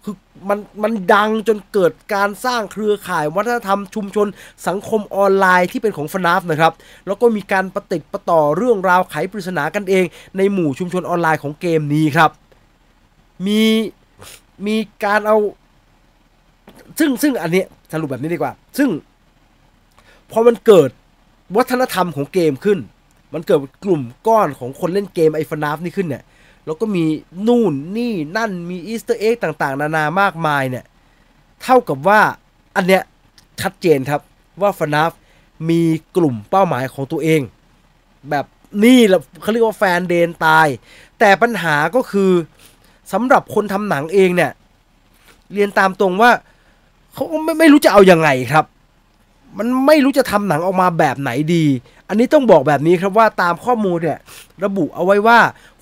[0.04, 0.14] คือ
[0.48, 4.26] มันมันดังจนเกิดการสร้างเครือข่ายวัฒนธรรมชุมชน
[4.66, 6.72] สังคมออนไลน์ที่เป็นของ FNAF นะครับ
[7.06, 10.04] แล้วก็มีการประติดประต่อเรื่องราวไขปริศนากันเอง
[10.36, 12.30] ในหมู่ชุมชนออนไลน์ของเกมนี้ครับ
[13.46, 13.62] มี
[14.66, 15.36] มีการเอา
[16.98, 18.88] ซึ่งซึ่งอันนี้สรุปแบบนี้ดีกว่า ซึ่ง
[20.30, 20.90] พอมันเกิด
[21.56, 22.78] วัฒนธรรมของเกมขึ้น
[23.32, 26.24] มันเกิดกลุ่มก้อนของคนเล่นเกมไอ FNAF นี่ขึ้นเนี่ย
[26.66, 27.04] แล้วก็มี
[27.46, 30.84] นู่นนี่นั่นมี Easter egg ต่างๆ นานามากมายเนี่ย
[31.62, 32.20] เท่ากับว่า
[32.76, 33.02] อันเนี้ย
[33.60, 34.20] ชัดเจนครับ
[34.62, 35.12] ว่า FNAF
[35.70, 35.82] มี
[36.16, 37.40] กลุ่มเป้าหมายของตัวเอง
[38.30, 38.44] แบบ
[38.84, 40.66] นี่แหละเขาเรียกว่าแฟนเดนตาย
[41.18, 42.30] แต่ปัญหาก็คือ
[43.12, 44.50] สำหรับคนทำหนังเองเนี่ย
[45.52, 46.30] เรียนตามตรงว่า
[47.14, 48.64] เขาก็ไม่ไม่รู้จะเอาอยัางไงครับ
[49.58, 51.64] มันไม่รู้จะทำหนังออกมาแบบไหนดี
[52.08, 54.18] อันนี้ต้องบอกแบบนี้ครับว่าตามข้อมูลเนี่ย
[54.64, 55.38] ระบุเอาไว้ว่า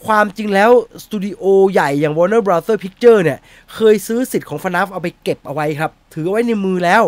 [0.07, 0.71] ความจริงแล้ว
[1.05, 3.39] สตูดิโอใหญ่อย่าง Warner Brother Picture เนี่ย
[3.75, 7.03] เคยซื้อสิทธิ์ของ FNAF เอาไปเก็บเอาไว้ครับ ถือไว้ในมือแล้ว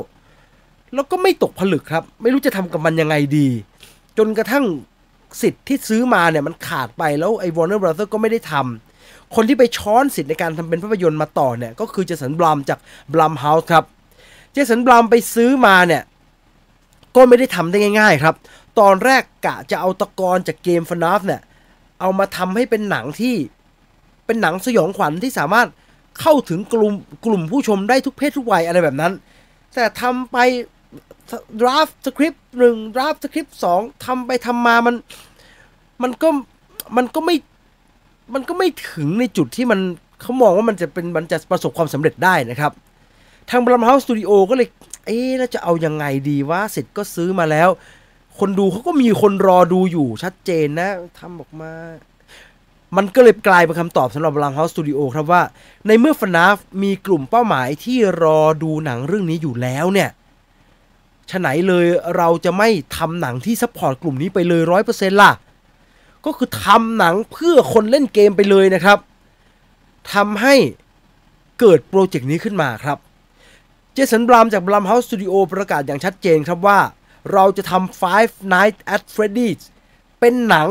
[0.94, 3.48] แล้วก็ไม่ตกผลึกครับ ไม่รู้จะทำกับมันยังไงดี
[4.18, 4.64] จนกระทั่ง
[5.42, 12.78] สิทธิ์ที่ซื้อมาเนี่ยมันขาดไปแล้วไอ้ Warner Brother ก็ไม่ได้ทำคนที่ไปช้อนสิทธิ์ในการทำเป็นภาพยนตร์มาต่อเนี่ยก็คือเจสันบลัมจาก
[13.12, 13.84] บลัมเฮาส์ครับ
[14.52, 16.02] เจสันบลัมไปซื้อมาเนี่ย
[17.16, 18.34] ก็ไม่ได้ทำได้ง่าย ๆ ครับ
[18.78, 21.40] ตอนแรกกะจะเอาตะกอนจากเกม FNAF เนี่ย
[22.00, 23.34] เอามาทำให้เป็นหนังที่
[24.26, 25.68] เป็นหนังสยองขวัญที่สามารถ
[26.20, 26.92] เข้าถึงกลุ่ม
[27.26, 29.12] กลุ่มผู้ชมได้ทุกเพศทุกวัยอะไรแบบนั้น
[29.74, 30.36] แต่ทำไป
[31.60, 34.94] draft script หนึ่ง draft script สองทำไปทำมามัน
[36.02, 36.28] มันก็
[36.96, 37.36] มันก็ไม่
[38.34, 39.80] มันก็ไม่ถึงในจุดที่มัน
[40.20, 42.72] เขามองว่ามันจะเป็นมันจะประสบความสำเร็จได้นะครับ
[43.50, 44.68] ทาง Blumhouse Studio ก็เลย
[45.08, 47.68] เอ๊ะแล้วจะเอายังไงดีว่าเสร็จก็ซื้อมาแล้ว
[48.38, 51.72] คนดูเขาก็มีคนรอดูอยู่ชัดเจนนะทำออกมา
[52.96, 55.42] มันก็เลยกลายเป็นคำตอบสำหรับ Blumhouse Studio ครับว่า
[55.86, 60.10] ในเมื่อ FNAF มีกลุ่มเป้าหมายที่รอดูหนังเรื่องนี้อยู่แล้วเนี่ย
[61.30, 65.32] ฉะไหนเลยเราจะไม่ทำหนังที่ support กลุ่มนี้ไปเลยร้อยเปอร์เซ็นต์ล่ะ
[66.24, 68.98] ก็คือทำหนังเพื่อคนเล่นเกมไปเลยนะครับ
[70.12, 70.54] ทำให้
[71.60, 72.98] เกิดโปรเจกต์นี้ขึ้นมาครับ
[73.98, 76.78] Jason Blum จาก Blumhouse Studio ประกาศอย่างชัดเจนครับว่า
[77.32, 79.62] เราจะทำ Five Nights at Freddy's
[80.20, 80.68] เป็นหนัง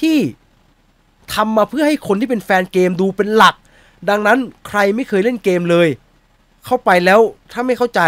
[0.00, 0.18] ที่
[1.34, 3.54] ทำมาเพื่อให้คนที่เป็นแฟนเกมดูเป็นหลัก
[4.08, 5.88] ดังนั้นใครไม่เคยเล่นเกมเลย
[6.64, 7.20] เข้าไปแล้ว
[7.52, 8.00] ถ้าไม่เข้าใจ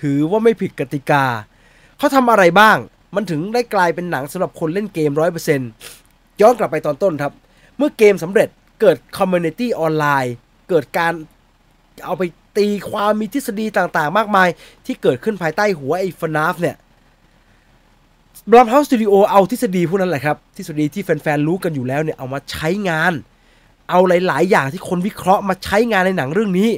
[0.00, 1.24] ถือว่าไม่ผิดกติกา
[1.98, 2.76] เขาทำอะไรบ้าง
[3.14, 5.10] มันถึงได้กลายเป็นหนังสำหรับคนเล่นเกม
[5.76, 7.32] 100%ย้อนกลับไปตอนต้นครับ
[7.76, 8.48] เมื่อเกมสำเร็จ
[8.80, 10.34] เกิด community ออนไลน์
[10.68, 11.12] เกิดการ
[12.04, 12.22] เอาไป
[12.58, 14.48] ตีความมีทฤษฎีต่างๆ มากมาย
[14.86, 16.76] ที่เกิดขึ้นภายใต้หัวไอ้ FNAF เนี่ย
[18.50, 23.12] Blumhouse Studio เอาทฤษฎีพวกนั้นแหละครับ ทฤษฎีที่แฟนๆรู้กันอยู่แล้วเนี่ยเอามาใช้งาน
[23.90, 26.70] เอาหลาย ๆ อย่างที่คนวิเคราะห์มาใช้งานในหนังเรื่องนี้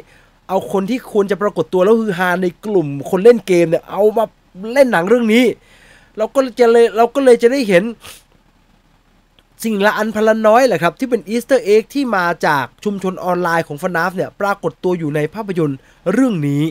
[0.48, 4.24] เอาคนที่ควรจะปรากฏตัวแล้วฮือฮาในกลุ่มคนเล่นเกมเนี่ยเอามา
[4.74, 5.44] เล่นหนังเรื่องนี้
[6.16, 7.84] เราก็จะเลยเราก็เลยจะได้เห็น
[9.64, 15.78] สิ่งละอันพันละน้อยแหละครับ ที่เป็น Easter egg ที่มาจากชุมชนออนไลน์ของ FNAF เนี่ยปรากฏตัวอยู่ในภาพยนตร์
[16.12, 16.62] เรื่องนี้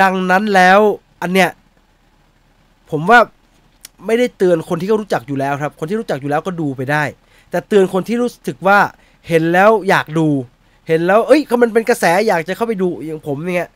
[0.00, 0.80] ดังนั้นแล้ว
[1.22, 1.50] อันเนี้ย
[2.90, 3.18] ผมว่า
[4.06, 7.04] ไม่ได้เตือนคนที่เขารู้จักอยู่แล้วครับ คนที่รู้จักอยู่แล้วก็ดูไปได้
[7.50, 8.78] แต่เตือนคนที่รู้สึกว่า
[9.28, 10.28] เห็นแล้วอยากดู
[10.88, 13.68] เห็นแล้วเอ้ยเขามันเป็นกระแสอยากจะเข้าไปดูอย่างผมเนี่ย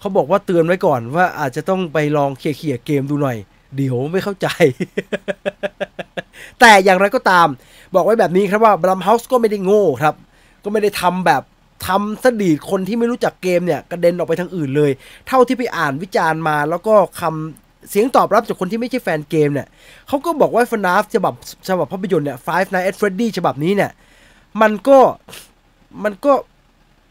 [0.00, 3.36] เขาบอกว่าเตือนไว้ก่อนว่าอาจจะต้องไปลองเคลียร์เกมดูหน่อย
[3.76, 4.48] เดี๋ยวไม่เข้าใจ
[6.60, 7.48] แต่อย่างไรก็ตาม
[7.94, 10.14] บอกไว้แบบนี้ครับว่าบลัมเฮาส์ก็ไม่ได้โง่ครับ
[10.64, 11.42] ก็ไม่ได้ทำแบบ
[11.86, 14.90] ทำสดีดคนที่ไม่รู้จักเกมเนี่ยกระเด็นออกไปทางอื่นเลย
[15.28, 19.66] เท่าที่ไปอ่านวิจารณ์มา แล้วก็คำเสียงตอบรับจากคนที่ไม่ใช่แฟนเกมเนี่ย
[20.08, 21.34] เขาก็บอกว่า FNAF ฉบับ
[21.68, 23.90] ฉบับภาพยนตร์เนี่ย Five Nights at Freddy ฉบับนี้เนี่ย
[24.62, 24.98] มันก็
[26.04, 26.32] มันก็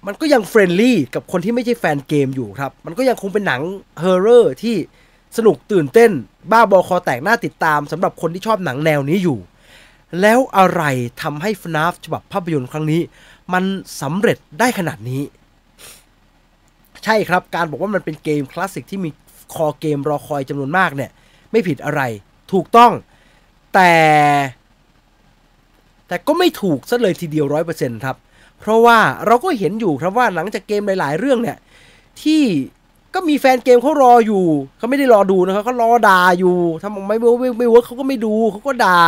[0.08, 3.62] มันก็ยัง friendly กับคนที่ไม่ใช่แฟนเกมอยู่ครับ มันก็ยังคงเป็นหนัง
[4.00, 4.76] horror ที่
[5.38, 6.12] สนุกตื่นเต้น
[6.52, 9.40] บ้าบอคอแตกน่าติดตามสำหรับคนที่ชอบหนังแนวนี้อยู่
[10.22, 10.84] แล้วอะไร
[11.22, 13.02] ทำให้ FNAF ฉบับภาพยนตร์ครั้งนี้
[13.54, 13.64] มัน
[14.02, 15.22] สำเร็จได้ขนาดนี้
[17.04, 19.10] ใช่ครับการบอกว่ามันเป็นเกมคลาสสิกที่มี
[19.54, 21.12] คอเกมรอคอยจำนวนมากเนี่ย
[21.52, 22.02] ไม่ผิดอะไร
[22.54, 22.92] ถูกต้อง
[23.74, 23.94] แต่
[26.08, 28.16] แต่ก็ไม่ถูกซะเลยทีเดียวร้อยเปอร์เซ็นต์ครับ
[28.60, 31.58] เพราะว่าเราก็เห็นอยู่ครับว่าหลังจากเกมหลาย ๆ เรื่องเนี่ย
[32.22, 32.42] ที่
[33.16, 34.44] ก็มีแฟนเกมเขารออยู่
[34.78, 39.00] เขาไม่ได้รอดูนะครับเขารอด่าอยู่ทำออกไม่ไม่ไม่ work เขาก็ไม่ดูเขาก็ด่า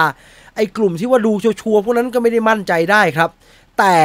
[0.55, 3.29] ไอ้กลุ่มที่ว่าดูชัวร์ๆพวกนั้นก็ไม่ได้มั่นใจได้ครับ
[3.77, 3.95] แต่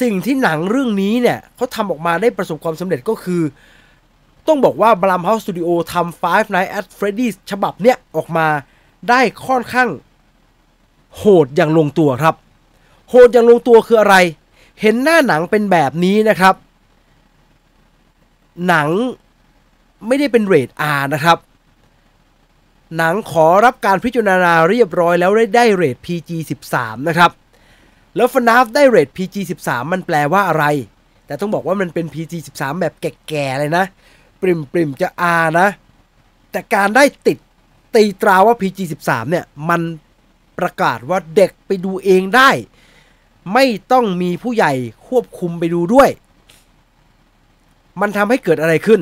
[0.00, 3.42] สิ่งที่หนังเรื่องนี้เนี่ยเขาทำออกมาได้ประสบความสำเร็จก็คือ
[4.46, 8.46] ต้องบอกว่า Blumhouse Studio ทำ Five Nights at Freddy's ฉบับเนี้ยออกมา
[9.08, 9.88] ได้ค่อนข้าง
[11.16, 12.34] โหดอย่างลงตัวครับ
[13.10, 14.16] โหดอย่างลงตัวคืออะไร
[14.80, 16.54] เห็นหน้าหนังเป็นแบบนี้นะครับ
[18.66, 18.88] หนัง
[20.06, 20.68] ไม่ได้เป็นเรท
[20.98, 21.38] R นะครับ
[22.96, 26.30] หนังขอรับการพิจารณาเรียบร้อยแล้วได้ไดเรท PG
[26.70, 27.30] 13นะครับ
[28.16, 30.64] แล้ว FNAF ได้เรท PG 13มันแปลว่าอะไร
[31.26, 33.84] แต่ต้องบอกว่ามันเป็น PG 13แบบแก่ๆเลยนะ
[34.40, 35.08] ปริมปริมจะ
[35.42, 35.68] R นะ
[36.50, 37.38] แต่การได้ติด
[37.94, 39.80] ตีตราว่า PG 13เนี่ย มัน
[40.58, 42.50] ประกาศว่าเด็กไปดูเองได้
[43.54, 44.72] ไม่ต้องมีผู้ใหญ่
[45.08, 46.10] ควบคุมไปดูด้วย
[48.00, 49.00] มันทำให้เกิดอะไรขึ้น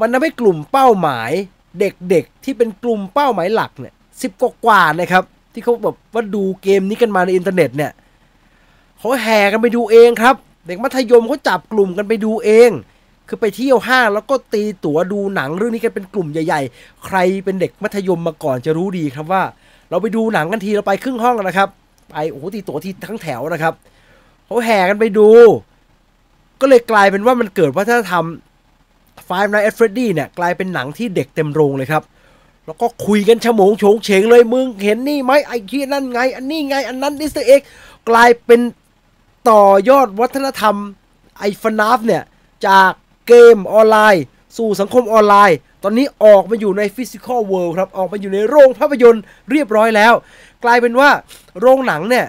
[0.00, 1.30] มันทำให้กลุ่มเป้าหมาย
[1.80, 7.92] เด็กๆ ที่เป็นกลุ่มเป้าหมายหลักเนี่ยสิบกว่าๆนะครับ ที่เขาแบบว่าดูเกมนี้กันมาในอินเทอร์เน็ตเนี่ย
[8.98, 10.34] เขาแห่กันไปดูเองครับ
[10.66, 12.70] เด็กมัธยมเขาจับกลุ่มกันไปดูเอง
[13.28, 19.42] คือไปเที่ยวห้างแล้วก็ตีตั๋วดูหนังเรื่องนี้กันเป็นกลุ่มใหญ่ ๆ ใครเป็นเด็กมัธยมมาก่อนจะรู้ดีครับว่า
[19.90, 21.68] เราไปดูหนังกันทีเราไปครึ่งห้องนะครับ
[22.10, 23.74] ไปโอ้โหตีตั๋วที่ทั้งแถวนะครับ
[24.46, 25.28] เขาแห่กันไปดู
[26.60, 28.24] ก็เลยกลายเป็นว่ามันเกิดวัฒนธรรม
[29.28, 32.02] Five Nights at Freddy เนี่ยกลายเป็นหนังที่เด็กเต็มโรงเลยครับ
[32.66, 37.60] แล้วก็คุยกันฉมงโฉงเฉงเลยมึงเห็นนี่ไหมไอ้ที่นั่นไง อันนี้ไงอันนั้น Easter egg
[38.10, 38.60] กลายเป็น
[39.50, 40.76] ต่อยอดวัฒนธรรม
[41.38, 42.22] ไอ FNAF เนี่ย
[42.66, 42.90] จาก
[43.28, 44.24] เกมออนไลน์
[44.56, 50.12] สู่สังคมออนไลน์ ตอนนี้ออกมาอยู่ใน physical world ครับ ออกมาอยู่ในโรงภาพยนตร์เรียบร้อยแล้ว
[50.64, 51.10] กลายเป็นว่า
[51.60, 52.26] โรงหนังเนี่ย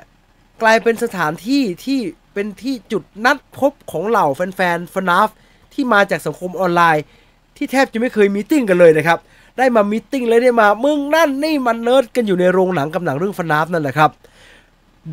[0.62, 2.00] กลายเป็นสถานที่ที่
[2.34, 5.30] เป็นที่จุดนัดพบของเหล่าแฟนๆ FNAF
[5.74, 7.04] ที่มาจากสังคมออนไลน์
[7.58, 9.20] ที่แทบจะไม่เคย meeting กันเลยนะครับ
[9.58, 14.12] ได้มา meeting เลยได้มามึงนั่นนี่มันเนิร์ดกันอยู่ในโรงหนังกับหนังเรื่อง FNAF นั่นแหละครับ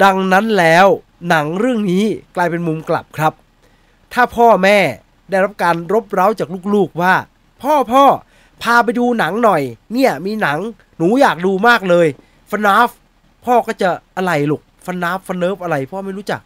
[0.02, 0.86] ดังนั้นแล้ว
[1.28, 2.04] หนังเรื่องนี้
[2.36, 3.32] กลายเป็นมุมกลับครับ
[4.12, 4.78] ถ้าพ่อแม่
[5.30, 7.14] ได้รับการรบเร้าจากลูกๆว่า
[7.62, 8.04] พ่อพ่อ
[8.62, 10.58] พาไปดูหนังหน่อย เนี่ยมีหนัง
[10.98, 12.06] หนูอยากดูมากเลย
[12.50, 12.88] FNAF
[13.44, 16.40] พ่อก็จะอะไรลูก FNAF ฟนเนิร์ฟอะไรพ่อไม่รู้จัก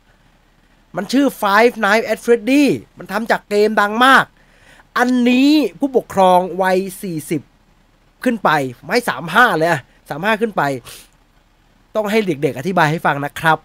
[0.97, 2.65] มันชื่อ Five Nights at Freddy
[2.99, 4.25] มันทำจากเกมดังมาก
[4.99, 6.79] อันนี้ผู้ปกครองวัย
[7.51, 8.51] 40 ขึ้นไป
[8.87, 9.71] ไม่สามห้าเลย
[10.09, 10.63] สามห้าขึ้นไป
[11.95, 13.59] ต้องให้เด็กๆ อธิบายให้ฟังนะครับ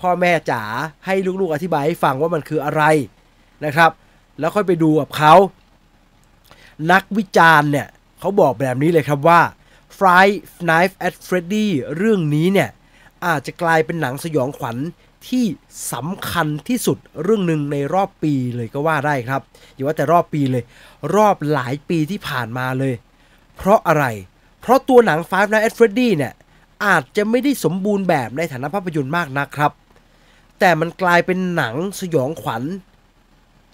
[0.00, 0.62] พ่อแม่จ๋า
[1.06, 2.82] ให้ลูกๆ อธิบายให้ฟังว่ามันคืออะไร
[3.64, 3.90] นะครับ
[4.38, 5.34] แล้วค่อยไปดูกับเขา
[6.92, 7.88] นักวิจารณ์เนี่ย
[8.20, 9.40] เขาบอกแบบนี้เลยครับว่า
[10.00, 10.36] Five
[10.70, 12.70] Nights at Freddy เรื่องนี้เนี่ย
[13.26, 14.76] อาจจะกลายเป็นหนังสยองขวัญ
[15.28, 15.44] ที่
[15.92, 19.40] สำคัญที่สุดเรื่องหนึ่งในรอบปีเลยก็ว่าได้ครับ
[19.74, 20.64] อย่าว่าแต่รอบปีเลย
[21.14, 22.94] รอบหลายปีที่ผ่านมาเลย
[23.56, 24.04] เพราะอะไร
[24.60, 26.32] เพราะตัวหนัง Five Nights at Freddy เนี่ย
[26.84, 29.72] อาจจะไม่ได้สมบูรณ์แบบในฐานะภาพยนตร์มากนักครับ
[30.58, 32.62] แต่มันกลายเป็นหนังสยองขวัญ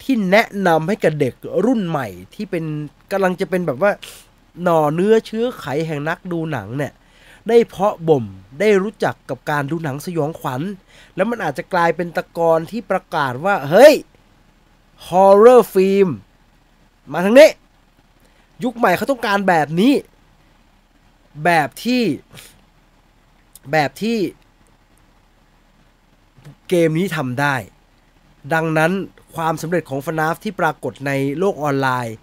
[0.03, 1.35] ที่แนะนำให้กับเด็ก
[1.67, 2.65] รุ่นใหม่ที่เป็น
[3.11, 3.91] กำลังจะเป็นแบบว่า
[4.63, 6.93] หน่อเนื้อเชื้อไขแห่งนักดูหนังเนี่ย
[7.49, 8.25] ได้เพาะบ่ม
[8.61, 10.63] ได้รู้จักกับการดูหนังสยองขวัญ
[11.17, 13.95] แล้วมันอาจจะกลายเป็นตะกอนที่ประกาศว่า เฮ้ย
[15.09, 16.09] ฮอ r ์เรอร์ฟิล์ม
[17.13, 17.49] มาทางนี้
[18.65, 19.93] ยุคใหม่เขาต้องการแบบนี้
[21.45, 22.03] แบบที่
[23.73, 24.19] แบบที่
[26.69, 27.55] เกมนี้ทำได้
[28.55, 28.93] ดังนั้น
[29.37, 32.17] ความสำเร็จของ FNAF ที่ปรากฏในโลกออนไลน์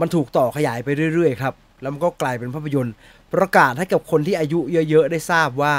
[0.00, 2.94] มันถูกต่อขยายไปเรื่อยๆครับ แล้วมันก็กลายเป็นภาพยนตร์
[3.34, 4.58] ประกาศให้กับคนที่อายุ
[4.90, 5.74] เยอะ ๆ ได้ทราบว่า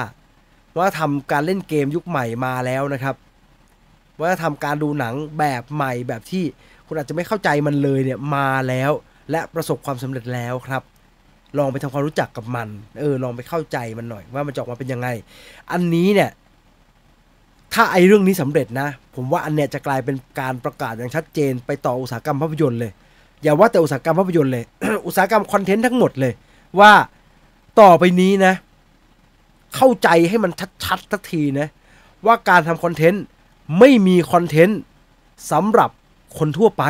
[0.77, 3.15] ว่าทำการเล่นเกมยุคใหม่มาแล้วนะครับ
[4.19, 6.43] ว่าทำการดูหนังแบบใหม่แบบที่
[6.87, 8.91] คุณอาจจะไม่เข้าใจมันเลยเนี่ยมาแล้ว
[9.31, 10.81] และประสบความสำเร็จแล้วครับ
[11.57, 12.67] ลองไปทำความรู้จักกับมัน
[12.99, 15.07] เออ ลองไปเข้าใจมันหน่อย ว่ามันจะออกมาเป็นยังไง
[15.71, 16.29] อันนี้เนี่ย
[17.73, 22.91] ถ้าไอเรื่องนี้สำเร็จนะ ผมว่าอันเนี้ยจะกลายเป็นการประกาศอย่างชัดเจน ไปต่ออุตสาหกรรมภาพยนตร์เลย
[23.43, 24.63] อย่าว่าแต่อุตสาหกรรมภาพยนตร์เลย
[25.05, 26.33] อุตสาหกรรมคอนเทนต์ทั้งหมดเลย
[26.79, 26.91] ว่า
[27.79, 28.53] ต่อไปนี้นะ
[29.75, 30.51] เข้าใจให้มัน
[30.83, 31.67] ชัดๆสักทีนะ
[32.25, 33.23] ว่าการทำคอนเทนต์
[33.79, 34.79] ไม่มีคอนเทนต์
[35.51, 35.89] สำหรับ
[36.37, 36.83] คนทั่วไป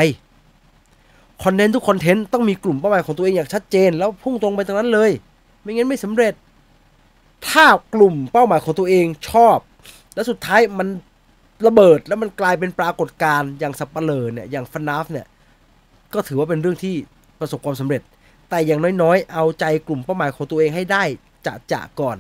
[1.44, 5.12] คอนเทนต์ทุกคอนเทนต์ต้องมีกลุ่มเป้าหมายของตัวเองอย่างชัดเจน แล้วพุ่งตรงไปตรงนั้นเลย
[5.62, 6.34] ไม่งั้นไม่สำเร็จ
[7.50, 9.58] ถ้ากลุ่มเป้าหมายของตัวเองชอบ
[10.14, 10.88] แล้วสุดท้ายมัน
[11.68, 15.26] ระเบิดแล้วมันกลายเป็นปรากฏการณ์อย่างสับเปลอเนี่ยอย่างฟันนาฟเนี่ย
[16.14, 16.96] ก็ถือว่าเป็นเรื่องที่
[17.40, 18.02] ประสบความสำเร็จ
[18.50, 21.04] แต่อย่างน้อยๆ เอาใจกลุ่มเป้าหมายของตัวเองให้ได้
[21.46, 22.18] จะจะก่อน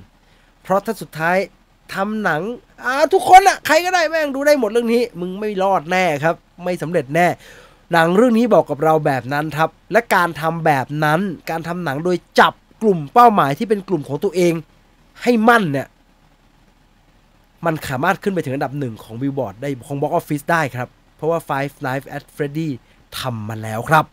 [0.63, 1.37] เพราะถ้าสุดท้าย
[1.93, 2.41] ทำหนัง
[2.83, 7.27] อ่าทุกคนอะใครก็ได้แม่งดูได้หมดเรื่องนี้ มึงไม่รอดแน่ครับ ไม่สำเร็จแน่
[7.93, 14.53] หนังเรื่องนี้บอกกับเราแบบนั้นครับ และการทำแบบนั้น การทำหนังโดยจับกลุ่มเป้าหมายที่เป็นกลุ่มของตัวเอง
[15.23, 15.87] ให้มั่นเนี่ย
[17.65, 22.69] มันสามารถขึ้นไปถึงอันดับหนึ่งของบิลบอร์ดได้ของ box office ได้ครับ เพราะว่า Five Nights at Freddy
[23.19, 24.05] ทำมาแล้วครับ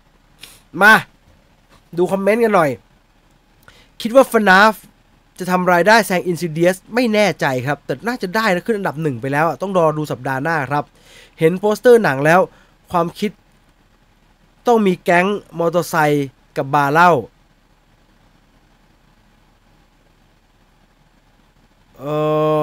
[0.82, 0.94] มา
[1.98, 2.70] ดูคอมเมนต์กันหน่อย
[4.00, 4.74] คิดว่า FNAF
[5.38, 10.84] จะทำรายได้แซง Insidious ไม่แน่ใจครับ แต่น่าจะได้นะขึ้นอันดับหนึ่งไปแล้วต้องรอดูสัปดาห์หน้าครับ
[11.38, 12.40] เห็นโปสเตอร์หนังแล้ว
[12.90, 13.30] ความคิด
[14.66, 15.26] ต้องมีแก๊ง
[15.58, 17.10] มอเตอร์ไซค์กับบาร์เหล้า
[21.98, 22.04] เอ
[22.60, 22.62] อ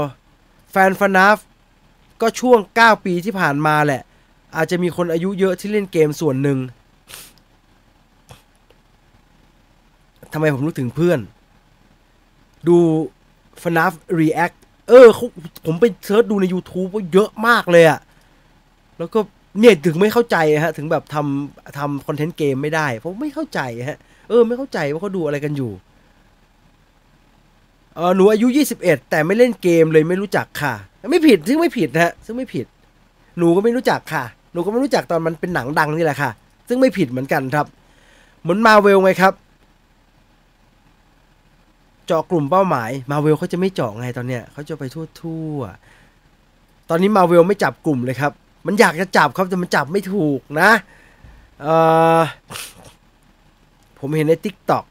[0.72, 1.38] แฟนฟนาฟ
[2.22, 4.02] ก็ช่วง 9 ปีที่ผ่านมาแหละ
[4.56, 6.60] อาจจะมีคนอายุเยอะที่เล่นเกมส่วนหนึ่ง
[10.34, 11.20] ทำไมผมนึกถึงเพื่อน
[12.68, 12.78] ดู
[13.62, 14.56] FNAF React
[14.90, 15.26] เออเขา
[15.66, 18.00] ผมไปเซิร์ชดูใน YouTube ว่าเยอะมากเลยอะ
[19.00, 19.20] แล้วก็
[19.60, 23.60] เนี่ยถึงไม่เข้าใจฮะ ถึงแบบทำทำคอนเทนต์เกมไม่ได้ เพราะไม่เข้าใจ
[23.90, 23.98] ฮะ
[24.30, 25.72] เออ ไม่เข้าใจว่าเขาดูอะไรกันอยู่
[27.96, 28.48] เออหนูอายุ
[28.80, 30.74] 21 แต่ไม่เล่นเกมเลยไม่รู้จักค่ะ
[31.12, 32.66] ไม่ผิดซึ่งไม่ผิดนะฮะซึ่งไม่ผิด
[33.38, 34.24] หนูก็ไม่รู้จักค่ะ
[34.54, 36.32] หนูก็ไม่รู้จักตอนมันเป็นหนังดังนี่แหละค่ะ
[36.68, 37.66] ซึ่งไม่ผิดเหมือนกันครับ
[38.42, 39.34] เหมือนมาเวลไงครับ
[42.08, 44.84] เจาะกลุ่มเป้าหมายมาเวลเขาจะไม่เจาะไงตอนเนี้ยเขาจะไป
[45.22, 48.32] ทั่วๆตอนนี้มาเวลไม่จับกลุ่มเลยครับ
[48.68, 50.72] มันอยากจะจับครับแต่มันจับไม่ถูกนะ
[51.62, 51.68] เอ
[52.20, 52.22] อ
[54.00, 54.86] ผมเห็นใน t ิ k t o k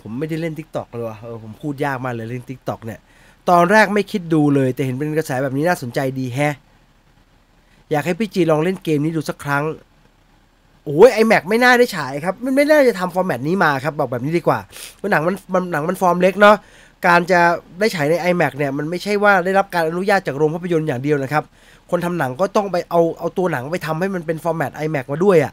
[0.00, 3.00] ผมไม่ได้เล่น t ิ k t o k เลยว่ะเออผมพูดยากมากเลยเล่น t ิ k t o k เนี่ย
[3.50, 6.54] ตอนแรกไม่คิดดูเลย แต่เห็นเป็นกระแสแบบนี้น่าสนใจดีแฮะ
[7.90, 9.64] อยากให้พี่จีลองเล่นเกมนี้ดูสักครั้ง
[10.88, 14.58] โอ้ยไอแม็กไม่น่าได้ฉายครับมันไม่น่าจะทำฟอร์แมตนี้มาครับบอกแบบนี้ดีกว่า
[14.96, 16.56] เพราะหนังมันมันหนังมันฟอร์มเล็กเนาะ
[17.06, 17.40] การจะ
[17.78, 21.44] ได้ฉายใน IMAX เนี่ยมันไม่ใช่ว่าได้รับการอนุญาตจากโรงภาพยนตร์อย่างเดียวนะครับ
[21.90, 25.52] คนทำหนังก็ต้องไปเอาเอาตัวหนังไปทำให้มันเป็นฟอร์แมต iMac มาด้วยอะ่ะ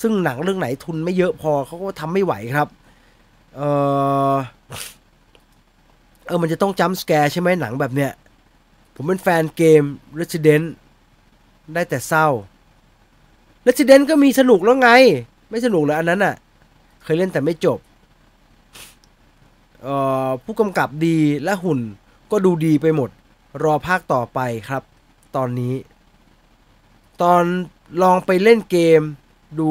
[0.00, 2.68] ซึ่งหนังเรื่องไหนทุนไม่เยอะพอเขาก็ทำไม่ไหวครับ
[3.56, 3.60] เอ
[4.32, 4.36] อ
[6.26, 8.10] เออมันจะต้อง jump scare ใช่ไหมหนังแบบเนี้ย
[8.94, 9.82] ผมเป็นแฟนเกม
[10.20, 10.66] Resident
[11.74, 12.28] ได้แต่เศร้า
[13.66, 14.90] Resident ก็มีสนุกแล้วไง
[15.50, 16.34] ไม่สนุกเลยอันนั้นอะ
[17.02, 17.78] เคยเล่นแต่ไม่จบ
[19.82, 19.94] เอ่
[20.26, 21.80] อผู้กำกับดีและหุ่น
[22.30, 23.10] ก็ดูดีไปหมด
[23.62, 24.82] รอภาคต่อไปครับ
[25.36, 25.74] ตอนนี้
[27.22, 27.42] ตอน
[28.02, 29.02] ลองไปเล่นเกม
[29.60, 29.70] ดู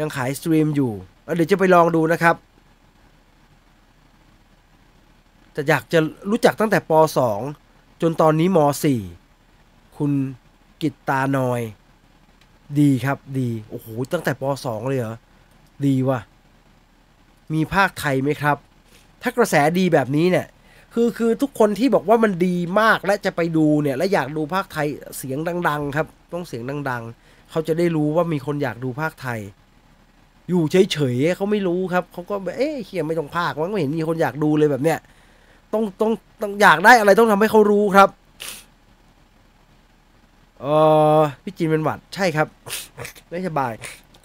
[0.00, 0.92] ยังขายสตรีมอยู่
[1.36, 2.36] เดี๋ยวจะไปลองดูนะครับ
[5.52, 5.98] แต่อยากจะ
[6.30, 6.92] รู้จักตั้งแต่ป
[7.46, 8.58] .2 จนตอนนี้ม
[9.24, 10.12] .4 คุณ
[10.82, 11.60] กิตตานอย
[12.80, 15.16] ดีครับดีโอ้โหตั้งแต่ป .2 เลยเหรอ
[15.86, 16.20] ดีว่ะ
[17.54, 18.56] มีภาคไทยไหมครับ
[19.22, 20.46] ถ้ากระแสดีแบบนี้เนี่ย
[20.94, 24.86] คือคือทุกคนที่บอกว่ามันดีมากและจะไปดูเนี่ย และอยากดูภาคไทย
[25.18, 25.38] เสียง
[25.68, 29.40] ดัง ๆ ครับ ต้องเสียงดัง ๆ เขาจะได้รู้ว่ามีคนอยากดูภาคไทย
[30.48, 34.98] อยู่เฉยๆเขาไม่รู้ครับเขาก็แบบเอ๊ะเฮียไม่ต้องภาคมันไม่เห็นมีคนอยากดูเลยแบบเนี้ย
[35.72, 36.12] ต้องต้อง
[36.42, 38.08] ต้องอยากได้อะไรต้องทำให้เขารู้ครับ
[40.64, 40.70] เอ
[41.18, 42.48] อพี่จีนเป็นหวัดใช่ครับ
[43.30, 43.72] ไม่สบาย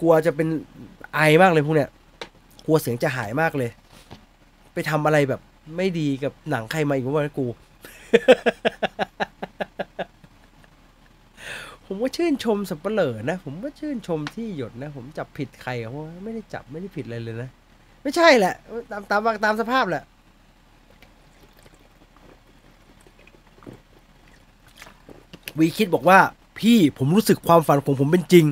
[0.00, 0.48] กลัวจะเป็น
[1.14, 1.90] ไอมากเลยพวกเนี้ย
[2.66, 3.70] กลัวเสียงจะหายมากเลย
[4.74, 5.40] ไปทำอะไรแบบ
[5.76, 7.46] ไม่ดีกับหนังใครมาอีกว่ากู
[11.86, 17.50] ผมว่าชื่นชมสับเปลอนะ ผมว่าชื่นชมที่หยดนะ ผมจับผิดใครเพราะว่าไม่ได้จับไม่ได้ผิดอะไรเลยนะ
[18.02, 18.54] ไม่ใช่แหละ
[18.90, 20.04] ตามตามตามสภาพแหละ
[25.60, 26.18] วีคิดบอกว่า
[26.58, 28.44] พี่ผมรู้สึกความฝันของผมเป็นจริง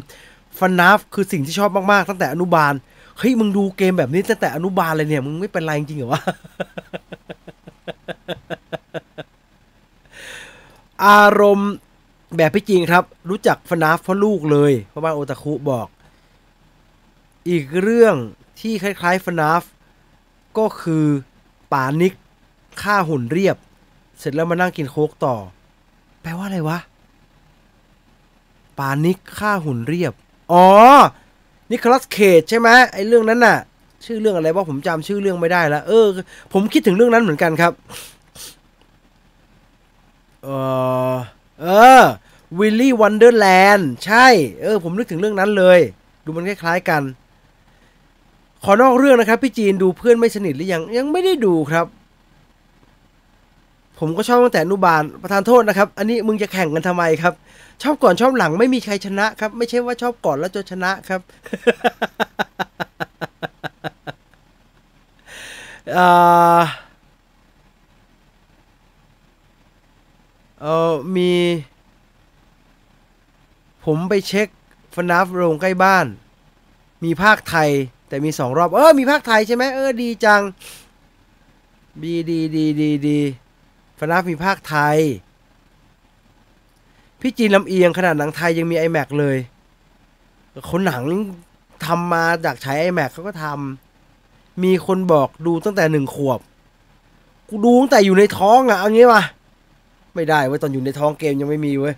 [0.59, 2.73] ฟันนาฟคือสิ่งที่ชอบมากๆตั้งแต่อนุบาล
[3.19, 6.23] เฮ้ยมึงดูเกมแบบนี้ตั้งแต่อนุบาลเลยเนี่ย มึงไม่เป็นไรจริงเหรอวะ
[11.07, 11.73] อารมณ์
[12.37, 15.89] แบบพี่จริงครับ รู้จักฟนาฟเพราะลูกเลยเพราะบ้านโอตาคุบอก
[17.49, 18.15] อีกเรื่อง
[18.61, 19.63] ที่คล้ายๆฟนาฟ
[20.59, 21.05] ก็คือ
[21.73, 22.15] ป่านิก
[22.83, 23.57] ฆ่าหุ่นเรียบ
[24.19, 25.37] เสร็จแล้วมานั่งกินโค้กต่อ
[26.23, 26.79] แปลว่าอะไรวะ
[28.79, 30.13] ปานิกฆ่าหุ่นเรียบ
[30.53, 30.67] อ๋อ
[31.71, 33.59] นิคลัสเคจใช่ไหมไอ้เรื่องนั้นน่ะ
[34.05, 36.07] ชื่อเรื่องอะไรว่าผมจำชื่อเรื่องไม่ได้แล้ว เออ
[36.53, 37.73] ผมคิดถึงเรื่องนั้นเหมือนกันครับ
[40.43, 40.49] เอ
[41.13, 41.15] อ
[41.61, 41.67] เอ
[42.01, 42.03] อ
[42.59, 44.27] Willy's Wonderland ใช่
[44.63, 45.79] เออ ผมนึกถึงเรื่องนั้นเลย
[46.25, 47.03] ดูมันคล้ายๆกัน
[48.65, 51.87] ขอนอกเรื่องนะครับ พี่จีนดูเพื่อนไม่สนิทหรือยัง ยังไม่ได้ดูครับ
[53.99, 57.35] ผมก็ชอบตั้งแต่อนุบาล ประทานโทษนะครับ อันนี้มึงจะแข่งกันทำไมครับ
[57.83, 61.21] ชอบก่อนชอบหลังไม่มีใครชนะครับ ไม่ใช่ว่าชอบก่อนแล้วจะชนะครับ
[65.93, 65.99] เอ
[66.59, 66.61] อ
[70.61, 71.33] เออมี
[73.85, 74.49] ผมไปเช็ค
[74.95, 76.07] ฟนาฟโรงใกล้บ้าน
[77.05, 77.71] มีภาคไทย
[78.09, 80.43] แต่มีสองรอบ เออ มีภาคไทยใช่ไหมเออ ดีจัง
[82.05, 83.19] ดีดีดีดีดี
[83.99, 84.99] ฟนาฟมีภาคไทย
[87.21, 89.37] พี่จีนลำเอียงขนาดหนังไทยยังมี iMac เลย
[90.71, 91.03] คนหนัง
[91.85, 96.41] ทำมาจากใช้ iMac เขาก็ทำมีคนบอกดูตั้งแต่หนึ่งขวบ
[97.49, 99.23] กูดูตั้งแต่อยู่ในท้องอะเอางี้มา
[100.15, 101.95] ไม่ได้เว้ยตอนอยู่ในท้องเกมยังไม่มีเว้ย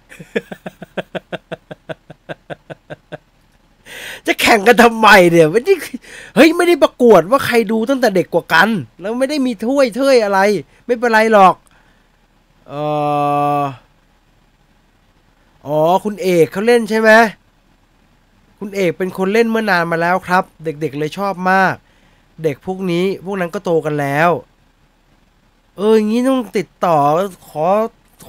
[4.27, 5.75] จะแข่งกันทำไมเนี่ยไม่ได้
[6.37, 8.69] เฮ้ยไม่ได้ประกวดว่าใครดูตั้งแต่เด็กกว่ากัน
[9.01, 10.41] แล้วไม่ได้มีถ้วยเท่ยอะไร
[10.87, 11.55] ไม่เป็นไรหรอก
[12.69, 12.75] เอ
[13.61, 13.63] อ
[16.05, 17.11] คุณเอกเขาเล่นใช่ไหม
[18.59, 21.75] คุณเอกเป็นคนเล่นเมื่อนานมาแล้วครับ เด็กๆเลยชอบมาก
[22.43, 24.31] เด็กพวกนี้พวกนั้นก็โตกันแล้ว
[25.77, 26.99] เอออย่างนี้ต้องติดต่อ
[27.49, 27.67] ขอ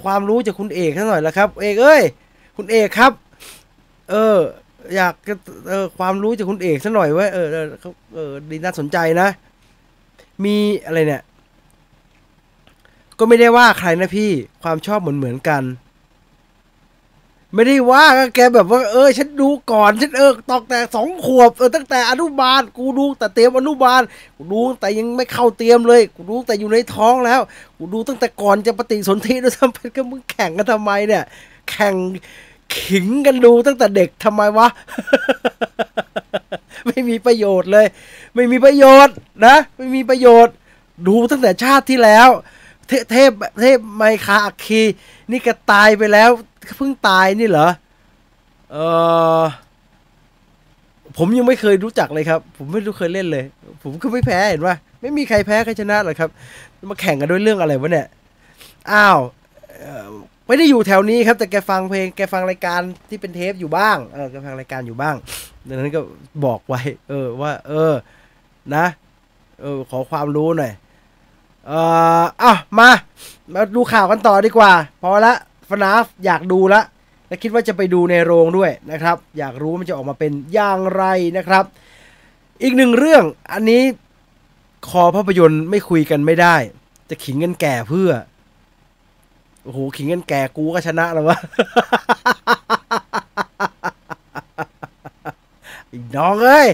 [0.04, 2.02] ความรู้จากคุณเอกสักหน่อยละครับ เอกเอ้ย
[2.58, 3.12] คุณเอกครับ
[4.12, 4.38] เออ
[4.96, 5.14] อยาก
[5.70, 7.66] เออความรู้จากคุณเอกสักหน่อยว่าเออเออ
[8.14, 9.28] เออดีน่าสนใจนะ
[10.44, 10.56] มี
[10.86, 11.24] อะไรเนี่ย
[13.20, 14.32] ก็ไม่ได้ว่าใครนะพี่
[14.64, 15.64] ความชอบเหมือนเหมือนกัน
[17.54, 24.02] ไม่ได้ว่าแกแบบว่า เออ ฉันดูก่อนฉันเออตอกแต่สองขวบเออตั้งแต่อนุบาลกูดูแต่เตรียมอนุบาล
[24.38, 27.42] กูดูแต่ยังไม่เข้าเตรียมเลย กูดูแต่อยู่ในท้องแล้ว
[27.78, 31.24] กูดูตั้งแต่ก่อนจะปฏิสนธิด้วยซ้ำไปก็มึงแข่งกันทำไมเนี่ย
[31.72, 31.96] แข่ง
[32.76, 34.68] ขิงกันดูตั้งแต่เด็กทำไมวะ
[36.88, 37.86] ไม่มีประโยชน์เลย
[38.36, 40.54] ไม่มีประโยชน์นะ ไม่มีประโยชน์
[41.08, 42.30] ดูตั้งแต่ชาติที่แล้ว
[42.88, 43.32] เทเทพ
[43.62, 44.82] เทพไมคาอัคคี
[45.32, 46.32] นี่ก็ตายไปแล้ว
[46.78, 47.68] เพิ่งตายนี่เหรอ
[48.72, 48.78] เอ
[49.42, 49.44] อ
[51.18, 53.46] ผมยังไม่เคยรู้จักเลยครับ ผมไม่รู้เคยเล่นเลย
[53.84, 56.30] ผมก็ไม่แพ้เห็นว่าไม่มีใครแพ้ใครชนะหรอกครับ
[56.90, 58.08] มาแข่งกันด้วยเรื่องอะไรวะเนี่ย
[58.92, 59.20] อ้าว
[60.48, 65.16] ไม่ได้อยู่แถวนี้ครับ แต่แกฟังเพลง แกฟังรายการที่เป็นเทปอยู่บ้าง เออ แกฟังรายการอยู่บ้าง
[65.68, 66.02] ดังนั้นก็
[66.46, 67.94] บอกไว้ เออ ว่า เออ
[68.76, 68.86] นะ
[69.62, 70.74] เออ ขอความรู้หน่อย
[71.68, 71.72] เอ
[72.22, 72.90] ออะมา
[73.54, 75.34] มาดูข่าวกันต่อดีกว่า พอละ
[75.72, 76.82] ฟนาฟอยากดูละ
[77.28, 81.04] และคิดว่าจะไปดูในโรงด้วยนะครับ อยากรู้มันจะออกมาเป็นอย่างไร
[81.38, 81.64] นะครับ
[82.64, 83.82] อีกหนึ่งเรื่องอันนี้
[84.90, 86.56] คอภาพยนตร์ไม่คุยกันไม่ได้
[87.10, 88.12] จะขิงกันแก่เพื่อ
[89.64, 91.38] โอ้โหขิงกันแก่กูก็ชนะแล้ววะ
[95.92, 96.68] อีน้องเอ้ย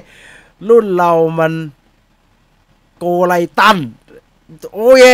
[0.69, 1.53] รุ่นเรามัน
[2.97, 3.77] โกไลตัน
[4.73, 5.07] โอ้ yeah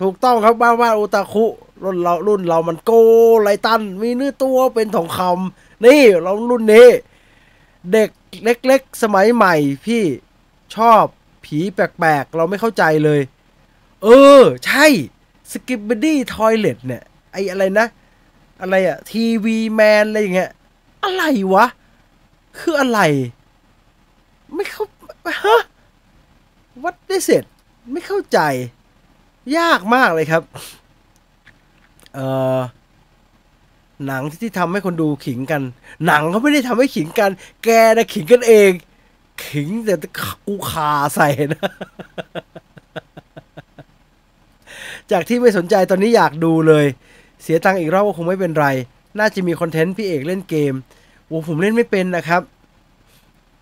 [0.00, 1.44] ถูกต้องครับบ้านบ้านโอตาคุ
[1.82, 2.92] รุ่นเรารุ่นเรามัน Gold
[3.42, 6.88] Lightan มีเนื้อตัวเป็นทองคำนี่เรารุ่นนี้
[7.92, 8.10] เด็ก
[8.44, 9.54] เล็ก ๆ สมัยใหม่
[9.86, 10.02] พี่
[10.76, 11.04] ชอบ
[11.44, 13.20] ผีแปลกๆ เราไม่เข้าใจเลย
[14.02, 14.08] เอ
[14.40, 14.86] อ ใช่
[15.52, 17.02] Skibidi Toilet เนี่ย
[17.32, 17.86] ไออะไรนะ
[18.60, 20.50] อะไรอะ TV Man อะไรอย่างเงี้ย
[21.04, 21.22] อะไร
[21.54, 21.66] วะ
[22.58, 23.00] คืออะไร
[24.54, 24.84] ไม่เข้า
[25.44, 25.62] ฮะ
[26.84, 27.44] วัดได้เสร็จ
[27.92, 28.38] ไม่เข้าใจ
[29.58, 30.42] ยากมากเลยครับ
[32.14, 32.20] เอ
[32.58, 32.60] อ
[34.06, 35.62] หนังที่ทำให้คนดูขิงกัน
[36.06, 37.30] หนังเขาไม่ได้ทำให้ขิงกัน
[37.64, 38.70] แกนะขิงกันเอง
[39.46, 39.94] ขิงแต่
[40.46, 41.70] กูคาใส่นะ
[45.12, 46.86] จากที่ไม่สนใจตอนนี้อยากดูเลย
[47.42, 48.66] เสียตังค์อีกรอบก็คงไม่เป็นไร
[49.18, 50.74] น่าจะมี content พี่เอกเล่นเกม
[51.26, 52.42] โอ้ผมเล่นไม่เป็นนะครับ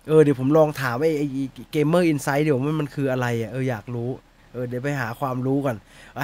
[0.07, 1.27] เออเดี๋ยวผมลองถามไอ้ไอ้
[1.71, 4.09] Gamer Inside เดี๋ยวมันมันคืออะไรอะเอออยากรู้
[4.53, 5.77] เออเดี๋ยวไปหาความรู้ก่อน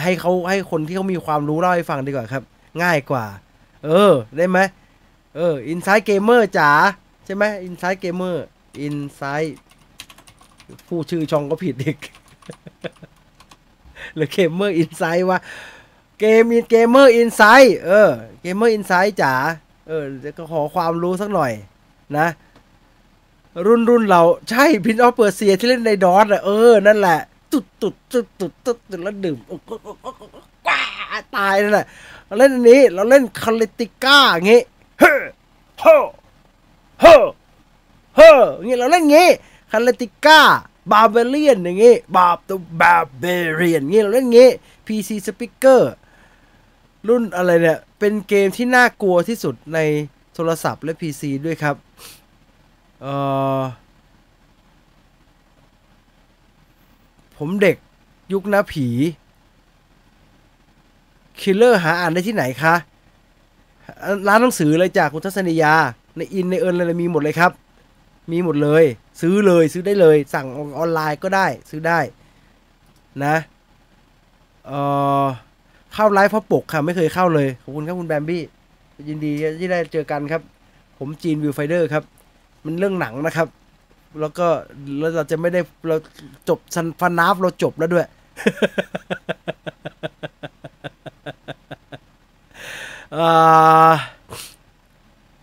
[0.04, 2.44] ให้เขาให้คนที่เขามีความรู้เล่าให้ฟังดีกว่าครับ
[2.84, 3.26] ง่ายกว่า
[3.86, 4.60] เออ ได้ไหม
[5.36, 6.72] เออ Inside Gamer จ๋า
[7.26, 9.58] ใช่ไหม Inside Gamer Inside
[10.88, 11.98] ผู้ชื่อช่องก็ผิดอีก
[14.16, 15.40] หรือ Gamer Inside ว่า
[16.20, 18.10] เกมเกมเมอร์อินไซด์เออ
[18.42, 19.34] เกมเมอร์อินไซด์จ๋า
[19.88, 21.52] เออจะขอความรู้สักหน่อย
[22.18, 22.28] นะ
[23.66, 27.20] รุ่นรุ่นเราใช่พินออฟเปอร์เซียที่เล่นในดอสอะเออ นั่นแหละ
[27.52, 29.38] ตุดตุดตุดตุดตุดตุดแล้วดื่ม
[30.68, 30.84] กว้า
[31.36, 31.86] ตายนั่นแหละ
[32.26, 34.62] เราเล่นอันนี้ เราเล่นคาลิติก้าอย่างงี้
[35.00, 35.12] เฮ้
[35.82, 35.98] เฮ้
[37.02, 37.16] เฮ้
[38.16, 39.30] เฮ้อย่างงี้เราเล่นงี้
[39.72, 40.40] คาลิติก้า
[40.92, 43.26] บาเบเลียนอย่างงี้บาร์ตัวบาเบ
[43.56, 44.50] เรียนงี้เราเล่นงี้
[44.86, 45.82] PC Speaker
[47.08, 49.80] รุ่นอะไรเนี่ย เป็นเกมที่น่ากลัวที่สุดใน
[50.34, 51.76] โทรศัพท์และ PC ด้วยครับ
[53.02, 53.08] เอ
[53.60, 53.62] อ
[57.38, 57.76] ผมเด็ก
[58.34, 58.88] ยุคนะผี
[61.40, 62.76] คิลเลอร์หาอ่านได้ที่ไหนคะ
[64.28, 65.74] ร้านหนังสือเลยจากคุณทัศนียา
[66.18, 67.52] ในอินในเอินอะไรมีหมดเลยครับ
[68.32, 68.84] มีหมดเลย
[69.22, 72.00] ซื้อเลยซื้อได้เลย สั่งออนไลน์ก็ได้ ซื้อได้
[73.24, 73.36] นะ
[74.66, 74.72] เอ
[75.24, 75.26] อ
[75.94, 78.44] เข้าไลฟ์เพราะปกค่ะ ไม่เคยเข้าเลย ขอบคุณครับคุณแบมบี้
[79.10, 80.42] ยินดีที่ได้เจอกันครับ
[80.98, 82.04] ผมจีน Viewfinder ครับ
[82.66, 83.48] มันเรื่องหนังนะครับ
[84.20, 84.48] แล้วก็
[85.00, 85.98] แล้วเราจะไม่ได้เรา
[86.50, 88.08] จบซัน FNAF เราจบแล้วด้วย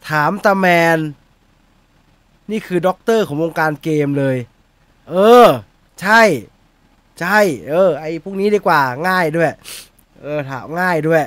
[0.09, 0.67] ถามตาแม
[0.97, 0.99] น
[2.51, 4.37] นี่คือด็อกเตอร์ของวงการเกมเลย
[5.11, 5.47] เออ
[6.01, 6.23] ใช่
[7.21, 7.39] ใช่
[7.71, 9.51] เออ ไอพวกนี้ดีกว่าง่ายด้วย
[10.21, 11.23] เออ ถามง่ายด้วย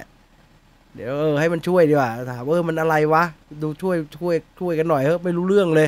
[0.95, 3.23] เดี๋ยวเออให้มันช่วยดีกว่า ถามเออมันอะไรวะ
[3.61, 5.87] ดูช่วยช่วยช่วยกันหน่อยเฮ้ยไม่รู้เรื่องเลย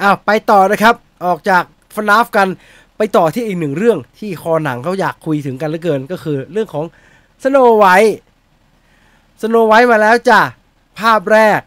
[0.00, 0.94] อ้าวไปต่อนะครับ
[1.26, 2.48] ออกจากฟนาฟกัน
[2.96, 6.84] ไปต่อที่อีกหนึ่งเรื่องที่คอหนังเขาอยากคุยถึงกันเหลือเกินก็คือเรื่องของ
[7.42, 10.40] Snow White Snow White มาแล้วจ้ะ
[11.00, 11.60] ภาพแรก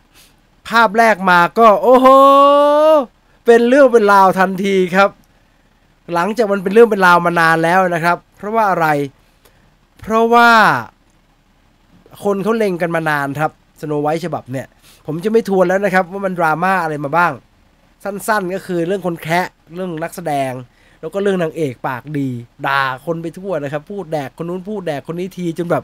[0.69, 2.07] ภาพแรกมาก็ โอ้โห
[3.45, 5.09] เป็นเรื่องเป็นราวทันทีครับ
[6.13, 8.87] หลังจากมันเป็นเรื่องเป็นราวมานานแล้วนะครับ เพราะว่าอะไร
[9.99, 10.49] เพราะว่า
[12.23, 14.67] คนเขาเล็งกันมานานครับ Snow White ฉบับเนี่ย
[15.05, 17.31] ผมจะไม่ทวนแล้วนะครับ ว่ามันดราม่าอะไรมาบ้าง
[18.03, 20.51] สั้น ๆ ก็คือเรื่องคนแคะเรื่องนักแสดง
[21.01, 22.29] แล้วก็เรื่องนางเอกปากดี
[22.67, 25.83] ด่าคนไปทั่วนะครับ พูดแดกคนนู้นพูดแดกคนนี้ทีจนแบบ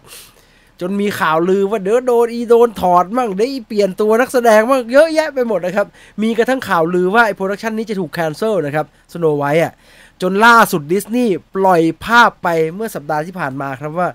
[0.82, 5.88] จนมีข่าวลือว่าเดี๋ยวโดนอีโดนถอดมั่งเดี๋ยวอีเปลี่ยนตัวนักแสดงมั่งเยอะแยะไปหมดนะครับ
[6.24, 9.74] มีกระทั่งข่าวลือว่าไอ้ production นี้จะถูก cancel นะครับสโนไวท์อะ
[10.22, 14.10] จนล่าสุดดิสนีย์ปล่อยภาพไปเมื่อสัปดาห์ที่ผ่านมาครับว่า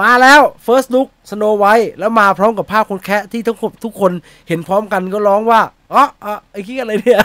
[0.00, 4.12] มาแล้ว First Look Snow White แล้วมาพร้อมกับภาพคนแคระที่ทุกคนทุกคน
[4.48, 5.60] เห็นพร้อมกันก็ร้องว่า
[5.92, 7.20] อ๋ออ๋อไอ้ขี้อะไรเนี่ย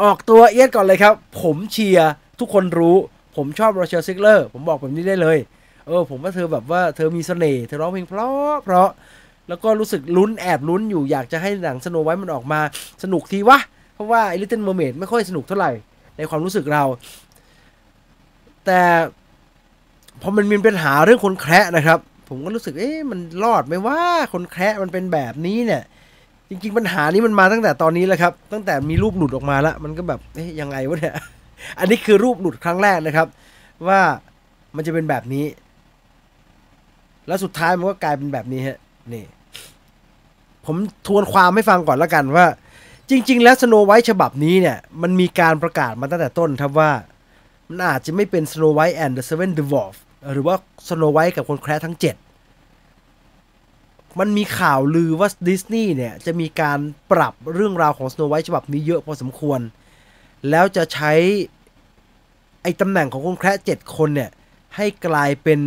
[0.00, 2.96] ออกตัวเอี๊ยดก่อนเลยครับ ผมเชียร์ทุกคนรู้
[3.36, 5.38] ผมชอบราเชลเซกเลอร์ ผมบอกแบบนี้ได้เลย
[5.86, 8.88] เออ ผมว่าเธอแบบว่าเธอมีเสน่ห์ เธอร้องเพลงเพราะ เพราะ
[9.48, 12.60] แล้วก็รู้สึกลุ้นแอบลุ้นอยู่อยากจะให้หนังสโนไวท์มันออกมา
[13.02, 13.58] สนุกทีวะ
[13.94, 15.72] เพราะว่าไอ้ Little Mermaid ไม่ค่อยสนุกเท่าไหร่
[16.16, 16.84] ในความรู้สึกเรา
[18.66, 18.80] แต่
[20.22, 21.98] พอมันมีปัญหาเรื่องคนแคระนะครับ
[22.28, 24.00] ผมก็รู้สึกเอ๊ะมันรอดไหมว่า
[24.32, 25.82] คนแคระมันเป็นแบบนี้เนี่ย
[26.48, 31.14] จริง ๆ ปัญหานี้มันมาตั้งแต่ตอนนี้แล้วครับ ตั้งแต่มีรูปหลุดออกมาแล้วมันก็แบบเอ๊ะยังไงวะเนี่ย
[31.78, 33.26] อันนี้คือรูปหลุดครั้งแรกนะครับ
[33.88, 34.00] ว่า
[34.76, 35.46] มันจะเป็นแบบนี้
[37.26, 38.78] แล้วสุดท้ายมันก็กลายเป็นแบบนี้ฮะ
[39.12, 39.24] นี่
[40.64, 42.46] ผมทวนความให้ฟังก่อนแล้วกันว่า
[43.10, 46.90] จริง ๆ แล้วสโนไวท์ฉบับนี้เนี่ย มันมีการประกาศมาตั้งแต่ต้นครับว่า
[47.68, 50.00] มันอาจจะไม่เป็น Snow White and the Seven Dwarfs
[50.32, 50.56] หรือว่า
[50.88, 52.04] Snow White กับคนแคระทั้ง 7
[54.18, 56.78] มันมีข่าวลือว่าดิสนีย์เนี่ย จะมีการ
[57.12, 59.60] ปรับเรื่องราวของ Snow White ฉบับนี้เยอะพอสมควร
[60.50, 61.12] แล้วจะใช้
[62.62, 64.30] ไอ้ตำแหน่งของคนแคระ7คนเนี่ย
[64.76, 65.60] ให้กลายเป็น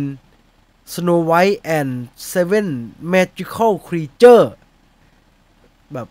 [0.94, 1.90] Snow White and
[2.32, 2.66] Seven
[3.14, 4.44] Magical Creature
[5.92, 6.08] แบบ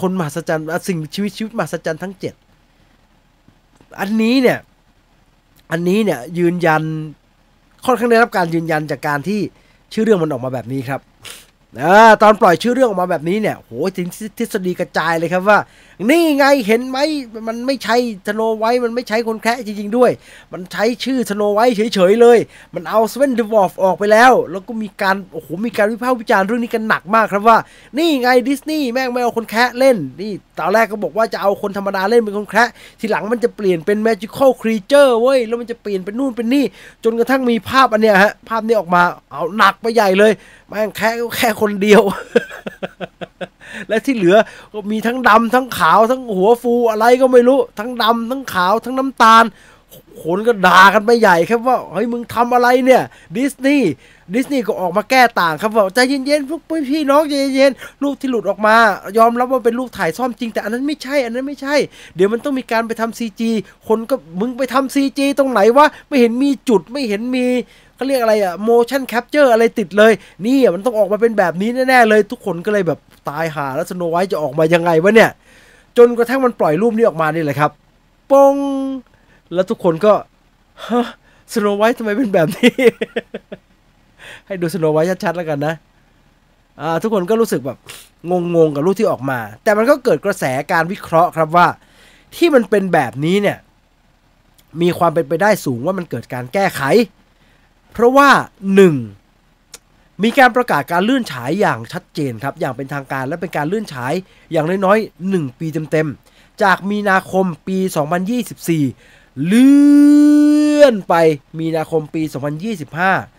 [0.00, 2.14] คนมหัศจรรย์สิ่งชีวิตชีวิตมหัศจรรย์ทั้ง
[3.00, 4.58] 7 อันนี้เนี่ย
[5.70, 6.82] อันนี้เนี่ยยืนยัน
[7.84, 9.40] ค่อนข้างได้รับการยืนยันจากการที่
[9.92, 11.00] ชื่อเรื่องมันออกมาแบบนี้ครับ
[11.82, 11.84] อ
[12.22, 14.08] ตอนปล่อยชื่อเรื่องออกมาแบบนี้เนี่ยโหถึง
[14.38, 15.58] ทฤษฎีกระจายเลยครับว่า
[16.10, 16.98] นี่ไงเห็นไหม
[17.48, 17.96] มันไม่ใช่
[18.26, 20.10] สโนไวท์มันไม่ใช่คนแคระจริง ๆ ด้วย
[20.52, 22.38] มันใช้ชื่อสโนไวท์เฉยๆเลย
[22.74, 27.58] มันเอา Seven Dwarfs ออกไปแล้ว แล้วก็มีการโอ้โหมีการวิพากษ์วิจารณ์เรื่องนี้กันหนักมากครับว่า
[27.98, 32.68] นี่ไงดิสนีย์แม่งไม่เอาคนแคะเล่นนี่ตอนแรกก็บอกว่าจะเอาคนธรรมดาเล่นเป็นคนแคะ
[33.00, 36.64] ทีหลังมันจะเปลี่ยนเป็นแมจิคอลครีเจอร์เว้ยแล้วมันจะเปลี่ยนเป็นนู่นเป็นนี่
[37.04, 39.02] จนกระทั่งมีภาพอันเนี้ยฮะภาพนี้ออกมา
[39.32, 40.32] เอาหนักไปใหญ่เลย
[40.74, 42.02] ม่งแค่แค่คนเดียว
[43.88, 44.36] และที่เหลือ
[44.72, 49.44] ก็มีทั้งดำทั้งขาวทั้งหัวฟูอะไรก็ไม่รู้ ทั้งดำทั้งขาวทั้งน้ำตาล
[50.22, 53.02] คนก็ด่ากันไปใหญ่ครับว่าเฮ้ยมึงทำอะไรเนี่ย
[53.36, 53.92] ดิสนีย์
[54.34, 56.60] ดิสนีย์ก็ออกมาแก้ต่างครับว่าใจเย็นๆพวก
[56.90, 58.76] พี่น้องใจเย็นๆรูปที่หลุดออกมา
[59.18, 61.76] ยอมรับว่าเป็นรูปถ่ายซ่อมจริง แต่อันนั้นไม่ใช่ อันนั้นไม่ใช่
[62.14, 63.50] เดี๋ยวมันต้องมีการไปทำซีจี
[63.88, 67.46] คนก็มึงไปทำซีจีตรงไหนวะไม่เห็นมีจุดไม่เห็นมี
[68.04, 70.12] เขาเรียกอะไรอะ motion capture อะไรติดเลย
[70.46, 72.98] นี่อะมันต้องออกมาเป็นแบบนี้แน่ๆเลย ทุกคนก็เลยแบบ
[73.28, 75.30] ตายหาแล้วสโนไวท์จะออกมายังไงวะเนี่ย
[75.98, 77.70] จนกระทั่งมันปล่อยรูปนี้ออกมานี่แหละครับ
[78.30, 78.54] ปง
[79.54, 80.12] แล้วทุกคนก็
[80.86, 81.06] ฮะ
[81.52, 82.72] สโนไวท์ทำไมเป็นแบบนี้
[84.46, 85.74] ให้ดูสโนไวท์ชัดๆแล้วกันนะ
[86.80, 87.78] อ่าทุกคนก็รู้สึกแบบ
[88.30, 91.66] งงๆกับรูปที่ออกมา แต่มันก็เกิดกระแสการวิเคราะห์ครับว่า
[92.36, 93.58] ที่มันเป็นแบบนี้เนี่ย
[94.82, 96.82] มีความเป็นไปได้สูงว่ามันเกิดการแก้ไข
[97.94, 98.30] เพราะว่า
[98.74, 98.94] หนึ่ง
[100.22, 104.12] มีการประกาศการเลื่อนฉายอย่างชัดเจนครับ อย่างเป็นทางการและเป็นการเลื่อนฉาย
[104.52, 107.78] อย่างน้อยๆ 1 ปีเต็มๆ จากมีนาคมปี
[108.62, 111.14] 2024 เลื่อนไป
[111.58, 112.22] มีนาคมปี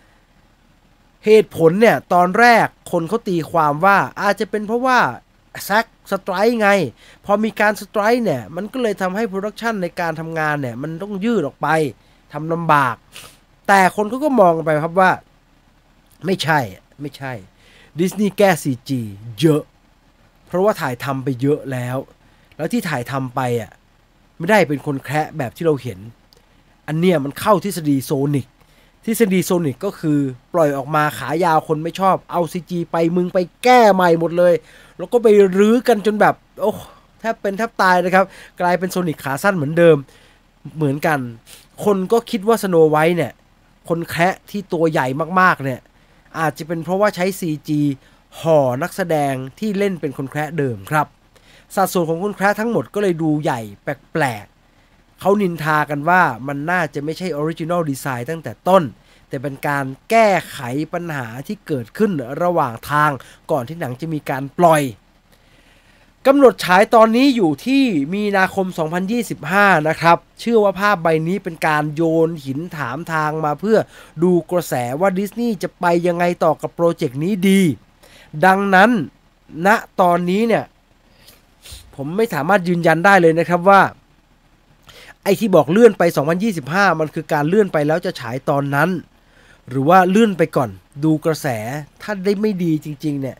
[0.04, 4.98] 2025 เหตุผลเนี่ย ตอนแรกคนเขาตีความว่าอาจจะเป็นเพราะว่า
[5.64, 6.68] SAG strike ไง
[7.24, 11.68] พอมีการ strike เนี่ย มันก็เลยทำให้ production ในการทำงานเนี่ย มันต้องยืดออกไป
[12.32, 12.96] ทำลำบาก
[13.68, 15.10] แต่คนเขาก็มองไปครับว่า
[16.26, 16.60] ไม่ใช่
[17.00, 17.32] ไม่ใช่
[17.98, 18.90] ดิสนีย์แก้ CG
[19.40, 19.62] เยอะ
[20.46, 21.96] เพราะว่าถ่ายทำไปเยอะแล้ว
[22.56, 23.70] แล้วที่ถ่ายทำไปอะ
[24.38, 25.98] ไม่ได้เป็นคนแคระแบบที่เราเห็น
[26.88, 28.46] อันเนี้ยมันเข้าทฤษฎีโซนิก
[29.04, 30.18] ทฤษฎีโซนิกก็คือ
[30.54, 34.54] ปล่อยออกมาขายาวคนไม่ชอบเอา CG ไปมึงไปแก้ใหม่หมดเลย
[34.98, 36.72] แล้วก็ไปรื้อกันจนแบบ โอ้
[37.20, 38.24] แทบเป็นแทบตายนะครับ
[38.60, 39.96] กลายเป็นโซนิกขาสั้นเหมือนเดิม
[40.76, 41.18] เหมือนกัน
[41.84, 43.32] คนก็คิดว่าสโนไวท์เนี่ย
[43.88, 45.06] คนแคระที่ตัวใหญ่
[45.40, 45.80] มากๆเนี่ย
[46.38, 47.70] อาจจะเป็นเพราะว่าใช้ CG
[48.40, 51.06] ห่อนักแสดงที่เล่นเป็นคนแคระเดิมครับ
[51.74, 58.82] สัดส่วนของคนแคระทั้งหมดก็เลยดูใหญ่แปลกๆเขานินทากันว่ามันน่าจะไม่ใช่ original design ตั้งแต่ต้น
[59.28, 60.58] แต่เป็นการแก้ไข
[60.92, 62.10] ปัญหาที่เกิดขึ้น
[62.42, 63.10] ระหว่างทาง
[63.50, 64.82] ก่อนที่หนังจะมีการปล่อย
[66.26, 67.82] กำหนดฉายตอนนี้อยู่ที่
[68.14, 68.66] มีนาคม
[69.26, 73.78] 2025 นะครับ เชื่อว่าภาพใบนี้เป็นการโยนหินถามทางมาเพื่อ
[74.22, 77.60] ดูกระแสว่าดิสนีย์จะไปยังไงต่อกับโปรเจกต์นี้ดี
[78.44, 78.90] ดังนั้น
[79.66, 79.68] ณ
[80.00, 80.64] ตอนนี้เนี่ย
[81.94, 83.82] ผมไม่สามารถยืนยันได้เลยนะครับว่า
[85.24, 86.02] ไอไอ้ที่บอกเลื่อนไป
[86.50, 88.88] 2025 มันคือการเลื่อนไปแล้วจะฉายตอนนั้น
[89.68, 90.70] หรือว่าเลื่อนไปก่อน
[91.04, 91.46] ดูกระแส
[92.02, 93.36] ถ้าได้ไม่ดีจริง ๆ เนี่ย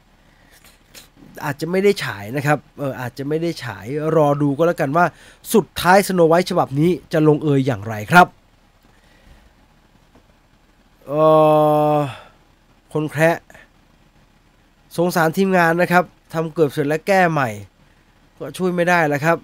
[1.44, 5.04] อาจจะไม่ได้ฉายนะครับเอออาจจะไม่ได้ฉายรอดูก็แล้วกันว่า
[5.54, 8.26] สุดท้ายสโนไวท์ฉบับนี้จะลงเอยอย่างไรครับ
[11.06, 11.12] เอ
[11.96, 11.98] อ
[12.92, 13.38] คนแคระ
[14.96, 17.48] สงสารทีมงานนะครับทำเกือบเสร็จแล้วแก้ใหม่
[18.38, 19.36] ก็ช่วยไม่ได้แล้วครับ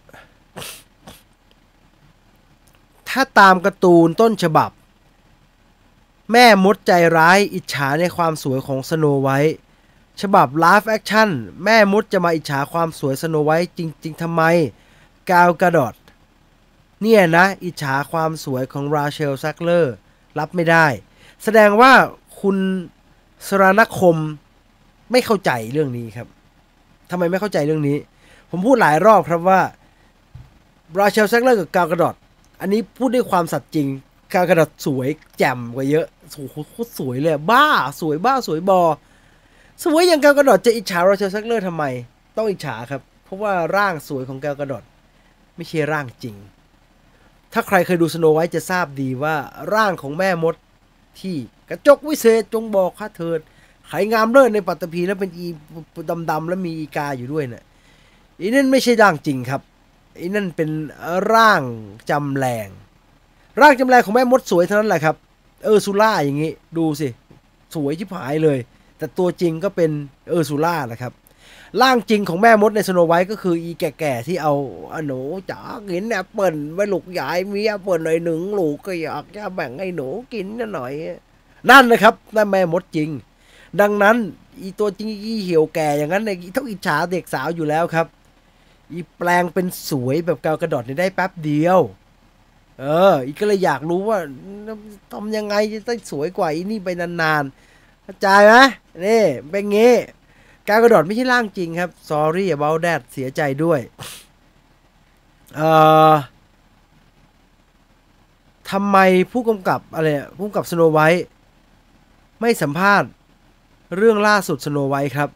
[3.09, 4.70] ถ้าตามการ์ตูนต้นฉบับ
[6.32, 9.57] แม่มดใจร้ายอิจฉาในความสวยของสโนไวท์
[10.20, 11.30] ฉบับ Live Action
[11.64, 14.42] แม่มดจะมาอิจฉาความสวยสโนไวท์จริง ๆทำไม
[15.30, 15.94] กาวกระดอด
[17.02, 19.94] เนี่ยนะ อิจฉาความสวยของราเชลเซกเลอร์
[20.38, 20.86] รับไม่ได้
[21.42, 21.92] แสดงว่า
[22.40, 22.56] คุณ
[23.46, 24.16] สรานคม
[25.10, 26.28] ไม่เข้าใจเรื่องนี้ครับ
[27.10, 27.96] ทำไมไม่เข้าใจเรื่องนี้
[28.50, 29.60] ผมพูดหลายรอบครับว่า
[30.98, 32.14] ราเชลเซกเลอร์กับกาวกระดอด
[32.60, 33.88] อันนี้พูดด้วยความสัตย์จริง
[34.32, 35.08] กาวกระดอดสวย
[35.38, 37.66] แจ่มกว่าเยอะโอ้โหสวยเลยบ้า
[38.00, 38.80] สวยบ้าสวยบอ
[39.82, 41.84] สวยอย่างแกาวกระดดจะอิจฉาโรเชลซักเลอร์ทำไม
[42.36, 44.82] ต้องอิจฉาครับ เพราะว่าร่างสวยของแกาวกระดด
[45.56, 46.36] ไม่ใช่ร่างจริง
[47.52, 49.34] ถ้าใครเคยดูสโนไวท์จะทราบดีว่า
[49.74, 50.54] ร่างของแม่มด
[51.20, 51.36] ที่
[51.68, 53.40] กระจกวิเศษจงบอกข้าเถิด
[53.88, 55.46] ไขงามเลิศในปัตตภีแล้วเป็นอี
[56.30, 57.64] ดำๆแล้วมีอีกาอยู่ด้วยเนะ่ย
[58.40, 59.60] อีนั่นไม่ใช่ร่างจริงครับ
[60.20, 60.70] อีนั่นเป็น
[61.34, 61.62] ร่าง
[62.10, 62.68] จำแลง
[63.60, 65.16] ร่างจำแลงของแม่มดสวยเท่านั้นแหละครับ
[65.64, 67.08] เออร์ซูล่าอย่างงี้ ดูสิ
[67.74, 68.58] สวยชิบหายเลย
[69.03, 69.90] แต่ตัวจริงก็เป็น
[70.28, 71.12] เออร์ซูล่าแหละครับ
[71.80, 74.55] ร่างจริงของแม่มดในสโนไวท์ก็คืออีแก่ๆที่เอา
[74.92, 80.92] อหนูจ๋ากินแอปเปิลไว้ลูกใหญ่มีแอปเปิลหน่อยหนึ่งลูกก็อยากจะแบ่งให้หนูกินหน่อย
[81.70, 83.11] นั่นนะครับนั่นแม่มดจริง
[83.80, 84.16] ดังนั้น
[84.61, 88.07] อีตัวจริงอีเหี่ยวแก่อย่างนั้นเนี่ยต้องอิจฉาเด็กสาวอยู่แล้วครับ
[88.92, 91.78] อีแปลงเป็นสวยแบบกาวกระดอดนี่ได้แป๊บเดียว
[92.80, 94.18] เออ อีก็เลยอยากรู้ว่า
[95.12, 97.71] ทำยังไงจะได้สวยกว่าอีนี่ไปนานๆ
[98.03, 98.55] เข้าใจไหม
[99.05, 99.94] นี่เป็นงี้
[100.68, 103.80] กาวกระโดดไม่ใช่ร่างจริงครับ sorry about that เสียใจด้วย
[105.57, 105.70] เอ่
[106.11, 106.12] อ
[108.70, 108.98] ทำไม
[109.32, 111.26] ผู้กำกับอะไรผู้กำกับสโนไวท์
[112.40, 113.09] ไม่สัมภาษณ์
[113.96, 115.28] เรื่องล่าสุดสโนไวท์ครับ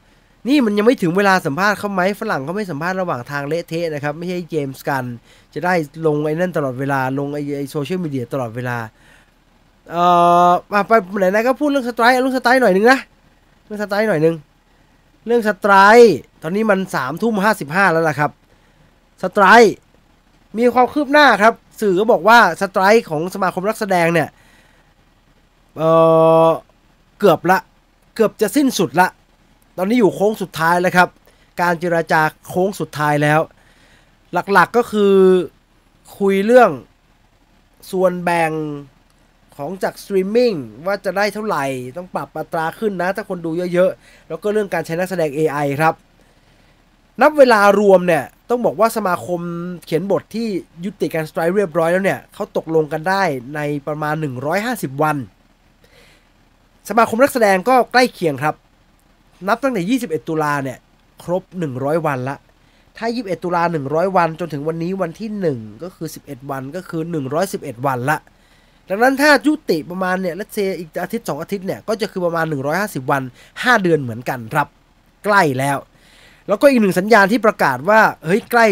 [0.49, 5.05] นี่มันยังไม่ถึงเวลาสัมภาษณ์เขาไหมฝรั่งเขาไม่สัมภาษณ์ระหว่างทางเละเทะนะครับ ไม่ใช่เจมส์กัน
[5.55, 5.75] จะได้
[6.07, 8.79] ลงไอ้นั่นตลอดเวลา ลงไอ้โซเชียลมีเดียตลอดเวลา
[9.91, 10.05] เอ่
[10.49, 12.99] อมาไปไหนๆก็พูดเรื่อง strike เรื่อง strike หน่อยนึงนะ
[13.65, 14.37] เรื่อง strike หน่อยนึง
[15.27, 18.31] เรื่อง strike ตอนนี้มันสามทุ่มห้าสิบห้าแล้วล่ะครับ
[19.23, 19.75] strike
[20.59, 24.29] มีความคืบหน้าครับ สื่อก็บอกว่า strike ของสมาคมนักแสดงเนี่ย
[25.77, 25.83] เอ
[26.47, 26.49] อ
[27.19, 27.59] เกือบละ
[28.15, 29.09] เกือบจะสิ้นสุดละ
[29.79, 31.09] ตอนนี้อยู่โค้งสุดท้ายแล้วครับ
[31.61, 33.41] การเจรจาโค้งสุดท้ายแล้ว
[34.53, 35.15] หลักๆก็คือ
[36.19, 36.71] คุยเรื่อง
[37.91, 38.51] ส่วนแบ่ง
[39.57, 40.53] ของจากสตรีมมิ่ง
[40.87, 41.65] ว่าจะได้เท่าไหร่
[41.97, 45.95] ต้องปรับอัตราขึ้นนะ ถ้าคนดูเยอะๆ แล้วก็เรื่องการใช้นักแสดง AI ครับ
[47.23, 49.41] นับเวลารวมเนี่ย ต้องบอกว่าสมาคม
[49.85, 50.47] เขียนบทที่
[50.85, 53.23] ยุติการสไตร์เรียบร้อยแล้วเนี่ยเขาตกลงกันได้
[53.55, 54.15] ในประมาณ
[54.59, 55.17] 150 วัน
[56.89, 58.55] สมาคมนักแสดงก็ใกล้เคียงครับ
[59.49, 60.79] นับตั้งแต่ 21 ตุลาเนี่ย
[61.23, 61.43] ครบ
[61.75, 62.37] 100 วันละ
[62.99, 65.31] ถ้า 21 ตุลา 100 วัน จนถึงวันนี้วันที่
[65.61, 67.03] 1 ก็คือ 11 วัน ก็คือ
[67.45, 68.19] 111 วันละ
[68.91, 72.47] ดังนั้นถ้ายุติประมาณเนี่ยและเซอีกอาทิตย์ 2 อาทิตย์เนี่ย ก็จะคือประมาณ
[72.79, 73.23] 150 วัน
[73.53, 74.69] 5 เดือนเหมือนกันครับ
[75.25, 75.79] ใกล้แล้ว
[76.49, 78.67] แล้วก็อีกหนึ่งสัญญาณที่ประกาศว่า เฮ้ย ใกล้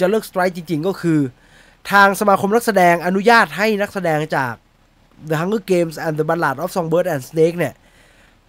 [0.00, 1.20] จะเลิกสไตร์จริง ๆ ก็คือ
[1.92, 4.52] ทางสมาคมนักแสดงอนุญาตให้นักแสดงจาก
[5.30, 7.74] The Hunger Games and the Ballad of Songbird and Snake เนี่ย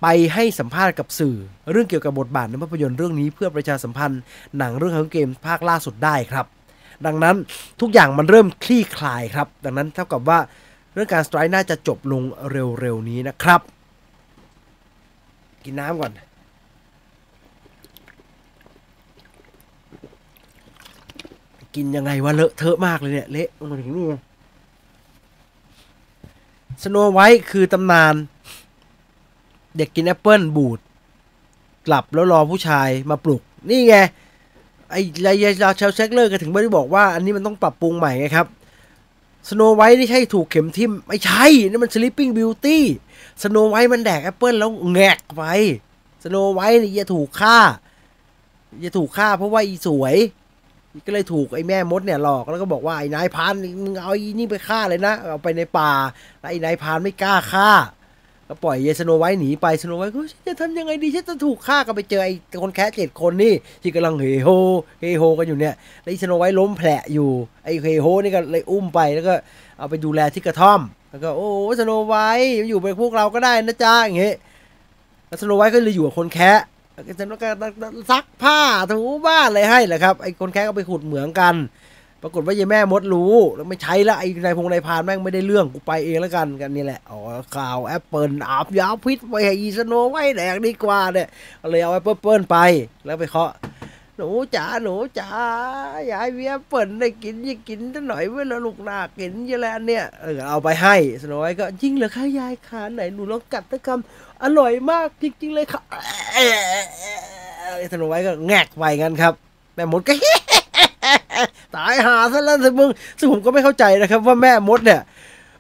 [0.01, 1.36] ไปให้สัมภาษณ์กับสื่อ
[1.72, 4.22] เรื่องเกี่ยวกับบทบาทในภาพยนตร์เรื่องนี้เพื่อประชาสัมพันธ์
[4.57, 6.45] หนังเรื่อง Hunger Games ภาคล่าสุดได้ครับ
[7.05, 7.36] ดังนั้น
[7.82, 10.39] ทุกอย่างมันเริ่มคลี่คลายครับ ดังนั้นเท่ากับว่า
[10.94, 13.62] เรื่องการสไตร์น่าจะจบลงเร็วๆนี้นะครับ
[15.64, 16.12] กินน้ำก่อน
[21.76, 24.06] กินยังไงวะเลอะเทอะมากเลยเนี่ย เละมาถึงนี่
[26.84, 28.16] สโนไวท์คือตำนาน
[29.78, 30.80] เด็กกินแอปเปิลบูด
[31.88, 33.96] หลับแล้วรอผู้ชายมาปลุก นี่ไง
[34.92, 35.28] ไอ้ไร
[35.62, 38.48] ยาเชลเช็คเลอร์ก็ถึงไม่ได้บอกว่าอันนี้มันต้องปรับปรุงใหม่ไงครับ
[39.50, 42.84] สโนไวท์นี่ใช่ถูกเข็มทิ่มไม่ใช่นี่มัน Sleeping Beauty
[43.44, 45.44] สโนไวท์มันแดกแอปเปิลแล้วแหงกไป
[46.24, 47.58] สโนไวท์นี่จะถูกฆ่า
[48.86, 50.16] จะถูกฆ่าเพราะว่าอีสวย
[51.06, 55.92] ก็เลยถูกไอ้แม่มดเนี่ยหลอกแล้วก็บอกว่าไอ้นายพานมึงเอาอีนี่ไปฆ่าเลยนะ เอาไปในป่า
[56.39, 57.70] แล้วไอ้นายพานไม่กล้าฆ่า
[58.52, 67.30] ก็ปล่อยอีสโนไวท์หนีไปสโนไวท์ก็จะทำยังไงดีฉันจะถูกฆ่ากันไปเจอไอ้คนแคระเจ็ดคนนี่ที่กำลัง heigh-ho heigh-ho กันอยู่เนี่ยแล้วไอ้สโนไวท์ล้มแผ่อยู่
[67.66, 69.34] ไอ้ heigh-ho นี่ก็เลยอุ้มไปแล้วก็
[69.78, 71.49] เอาไปดูแลที่กระท่อม แล้วก็โอ้
[71.80, 72.30] Snow White
[72.70, 74.36] อยู่เป็นพวกเราก็ได้นะจ๊ะอย่างเงี้ย
[75.28, 76.51] แล้ว Snow White ก็เลยอยู่กับคนแคระ
[76.93, 77.47] แล้วก็ฉันก็
[78.12, 81.56] ซักผ้าถูบ้านอะไรให้แหละครับไอ้คนแคระก็ไปขุดเหมืองกัน
[82.24, 87.19] ปรากฏว่ายายแม่มดรู้แล้วไม่ใช้ละไอ้นายพงนายพรานแม่งไม่ได้เรื่องกูไปเองแล้วกันกันนี่แหละอ๋อ
[87.55, 91.28] ข่าวแอปเปิลอาบยาพิษไปให้อี Snow White แดกดีกว่าเนี่ย
[91.61, 92.57] ก็เลยเอาแอปเปิลไป
[93.05, 93.51] แล้วไปเคาะ
[94.17, 95.32] หนูจ๋าหนูจ๋า
[96.11, 105.82] ยายเวียเปิลได้กินยี่กินสักหน่อยเว้ยแล้วลูกหน้ากินยี่แล้วเนี่ยเออเอาไปให้สโนไว้ก็จริงเหรอคะยายขาไหนหนูลองกัดตะคำอร่อยมากจริง ๆ เลยค่ะ
[107.91, 109.34] สโนไว้ก็แงกไปงั้นครับ
[109.76, 110.13] แม่มดก็
[111.76, 112.89] ตายหาซะแล้วสิมึง
[113.20, 115.02] ซึ่งผมก็ไม่เข้าใจนะครับว่าแม่มดเนี่ย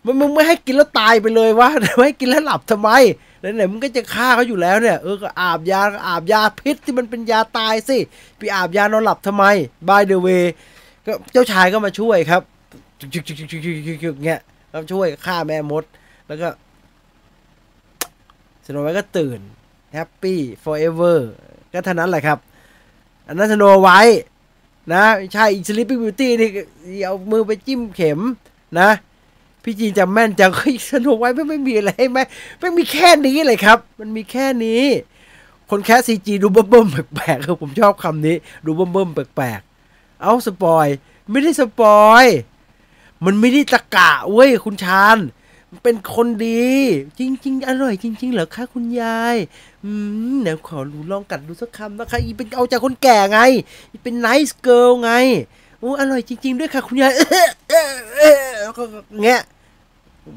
[0.05, 2.89] มันมึงไม่ให้กินแล้วตายไปเลยวะไม่ให้กินแล้วหลับทำไม
[3.39, 7.97] ไหนๆมึงก็จะฆ่าเขาอยู่แล้วเนี่ยเออก็อาบยาอาบยาพิษที่มันเป็นยาตายสิ
[8.37, 9.45] ไปอาบยานอนหลับทำไม
[9.89, 10.43] by the way
[11.05, 12.41] ก็เจ้าชายก็มาช่วยครับ
[12.99, 15.83] จุกๆๆๆๆเงี้ยก็ช่วยฆ่าแม่มด
[16.27, 16.49] แล้วก็
[18.65, 19.39] Snow White ก็ตื่น
[19.93, 21.17] happy forever
[21.73, 22.37] ก็เท่านั้นแหละครับ
[23.27, 24.21] อันนั้น Snow White
[24.91, 25.03] นะ
[25.33, 26.49] ใช่อี Sleeping Beauty นี่
[27.05, 28.19] เอามือไปจิ้มเข็ม
[28.79, 28.89] นะ
[29.63, 32.19] พี่จีนจำแม่นจังเฮ้ย Snow White ไม่ไม่มีอะไรไหม
[32.59, 34.83] ไม่มีแค่นี้เลยครับ มันมีแค่นี้
[35.69, 40.87] คนแคระ CG ดูเบิ่มๆแปลกๆคือผมชอบคำนี้ ดูเบิ่มๆแปลกๆเอา spoil
[41.31, 42.25] ไม่ได้ spoil
[43.25, 45.17] มันไม่ได้ตะกละเว้ยคุณชัน
[45.83, 46.69] เป็นคนดี
[47.19, 49.35] จริง ๆ อร่อยจริง ๆ เหรอคะคุณยาย
[49.83, 49.91] อื
[50.31, 53.39] มเดี๋ยวขอดูลองกัดดูสักคำนะคะ อีเป็นเอาจากคนแก่ไง
[53.91, 55.11] อีเป็น nice girl ไง
[55.79, 58.83] โอ้อร่อยจริง ๆ ด้วยค่ะ คุณยายเออเออเออแล้วก็
[59.23, 59.41] เงี้ย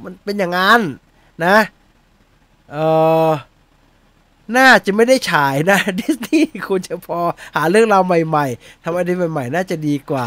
[0.05, 0.81] มันเป็นอย่างนั้น
[1.45, 1.57] นะ
[2.71, 2.77] เอ
[3.29, 3.31] อ
[4.57, 7.19] น่าจะไม่ได้ฉายนะดิสนีย์คุณจะพอ
[7.57, 10.27] หาเรื่องราวใหม่ ๆทำอะไรใหม่ ๆ น่าจะดีกว่า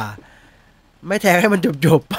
[1.07, 2.17] ไม่แทงให้มันจบ ๆ ไป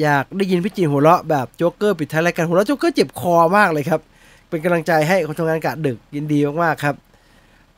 [0.00, 4.00] อยากได้ยินพี่จีนหัวเราะแบบโจ๊กเกอร์ปิดท้ายรายการหัวเราะโจ๊กเกอร์เจ็บคอมากเลยครับ
[4.48, 6.94] เป็นกำลังใจให้คนทำงานกะดึกยินดีมากๆครับ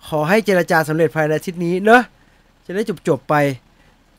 [0.08, 2.02] ขอให้เจรจาสำเร็จภายในอาทิตย์นี้เนอะ
[2.66, 3.34] จะได้จบๆไป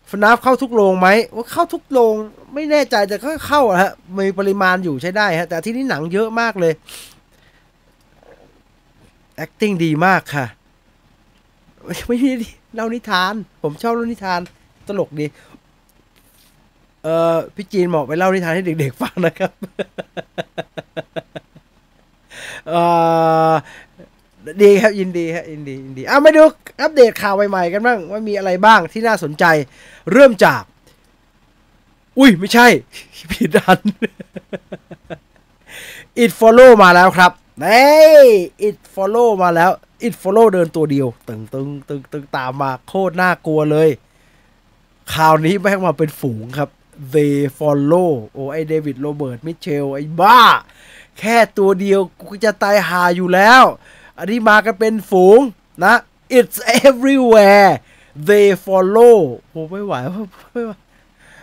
[0.09, 2.13] ฟนาฟเข้าทุกโรงไหมว่าเข้าทุกโรง
[2.53, 6.73] ไม่แน่ใจแต่ก็เข้าฮะมีปริมาณอยู่ใช้ได้ฮะ แต่ที่นี้หนังเยอะมากเลย
[9.43, 10.45] acting ดีมากค่ะ
[11.85, 14.41] ไม่ไม่ดีเล่านิทาน ผมชอบเล่านิทาน
[14.89, 15.25] ตลกดี
[17.03, 19.51] เออพี่จีนบอกไปเล่านิทานให้เด็กๆฟังนะครับ
[22.69, 22.73] เอ
[23.51, 23.53] อ
[24.63, 26.43] ดีครับยินดีครับยินดียินดีอะมาดู
[26.81, 29.45] อัปเดตข่าวใหม่ๆกันบ้างว่ามีอะไรบ้างที่น่าสนใจ
[30.11, 30.63] เริ่มจาก
[32.17, 32.67] อุ้ยไม่ใช่
[33.31, 33.79] ผิดอัน
[36.23, 37.31] It Follow มาแล้วครับ
[37.63, 38.29] เฮ้ย
[38.67, 39.71] It Follow มาแล้ว
[40.05, 43.89] It Follow เดินตัวเดียว ตึงตึงตึงตึงตามมาโคตรน่ากลัวเลย
[45.13, 46.69] คราวนี้แม่งมาเป็นฝูงครับ
[47.13, 50.41] They Follow โอ้ไอ David Robert Mitchell ไอบ้า
[51.19, 53.63] แค่ตัวเดียวกูจะตายหาอยู่แล้ว
[54.17, 55.39] อันนี้มากันเป็นฝูง
[55.83, 55.93] นะ
[56.37, 57.69] It's everywhere
[58.29, 59.17] They follow
[59.51, 59.93] โอ้ไม่ไหว
[60.53, 60.71] ไม่ไหว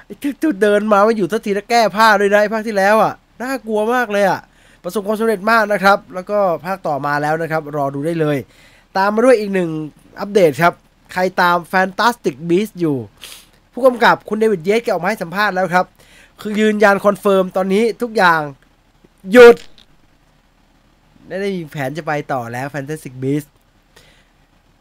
[0.05, 4.41] ไอ้ที่เดินมาไม่อยู่ทักทีแล้วแก้ผ้าด้วยนะไอ้ภาคที่แล้วอะน่ากลัวมากเลยอะ
[4.83, 8.39] ประสบความสำเร็จมากนะครับ แล้วก็ภาคต่อมาแล้วนะครับ รอดูได้เลย
[8.97, 9.71] ตามมาด้วยอีกหนึ่ง
[10.21, 10.73] อัปเดตครับ
[11.13, 12.99] ใครตาม Fantastic Beasts อยู่
[13.75, 15.87] ผู้กำกับคุณเดวิดเยสแกออกมาให้สัมภาษณ์แล้วครับ
[16.41, 18.41] คือยืนยัน confirm ตอนนี้ทุกอย่าง
[19.33, 19.57] หยุด
[21.27, 23.51] ไม่ได้มีแผนจะไปต่อแล้ว Fantastic Beasts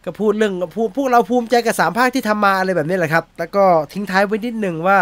[0.05, 3.63] ก็พูดเรื่องพูดพวกเราภูมิใจกับสามภาคที่ทำมาอะไรแบบนี้แหละครับ แล้วก็
[3.93, 4.97] ทิ้งท้ายไว้นิดหนึ่งว่า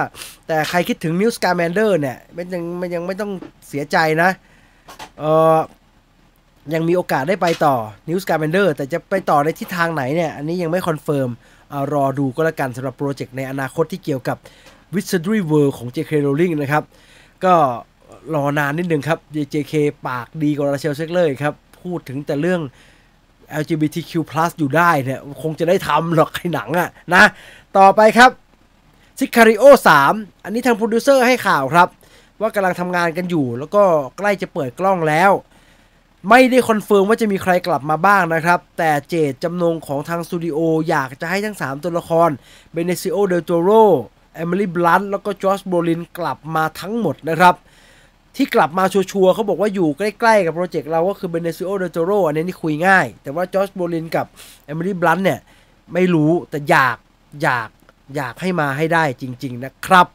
[0.47, 3.31] แต่ใครคิดถึง Newt Scamander เนี่ย มันยังมันยังไม่ต้อง
[3.67, 4.29] เสียใจนะ
[5.19, 5.23] เอ
[5.55, 5.57] อ
[6.73, 7.75] ยังมีโอกาสได้ไปต่อ
[8.09, 11.29] Newt Scamander แต่จะไปต่อในทิศทางไหนเนี่ย อันนี้ยังไม่ confirm
[11.93, 14.37] รอดูก็แล้วกันสำหรับโปรเจกต์ในอนาคตที่เกี่ยวกับ
[14.95, 16.11] Wizarding World ของ J.K.
[16.25, 16.83] Rowling นะครับ
[17.45, 17.53] ก็
[18.33, 19.19] รอนานนิดนึงครับ
[19.53, 19.73] JK
[20.07, 22.61] ปากดีกว่า Rachel Zegler ครับ พูดถึงแต่เรื่อง
[23.61, 24.11] LGBTQ+
[24.57, 27.23] อยู่ได้เนี่ย คงจะได้ทำหรอกไอ้หนังอะนะ
[27.77, 28.31] ต่อไปครับ
[29.19, 29.63] Sicario
[30.05, 31.87] 3อันนี้ทางโปรดิวเซอร์ให้ข่าวครับ
[32.41, 33.83] ว่ากำลังทำงานกันอยู่ แล้วก็
[34.17, 35.31] ใกล้จะเปิดกล้องแล้ว
[36.29, 40.57] ไม่ได้ confirm ว่าจะมีใครกลับมาบ้างนะครับ แต่เจตจำนงของทางสตูดิโอ
[40.89, 42.29] อยากจะให้ทั้ง 3 ตัวละคร
[42.73, 43.69] Benicio del Toro
[44.35, 47.55] Emily Blunt แล้วก็ Josh Brolin กลับมาทั้งหมดนะครับ
[48.35, 54.25] ที่กลับมาชัวร์เขาบอกว่าอยู่ใกล้ๆ กับโปรเจกต์เราก็คือ Benicio del Toro อันนี้นี่คุยง่าย แต่ว่า Josh Brolin กับ
[54.65, 55.39] Emily Blunt เนี่ย
[55.93, 56.97] ไม่รู้แต่อยาก
[57.43, 57.69] อยาก
[58.15, 60.07] อยากให้มาให้ได้จริง ๆนะครับ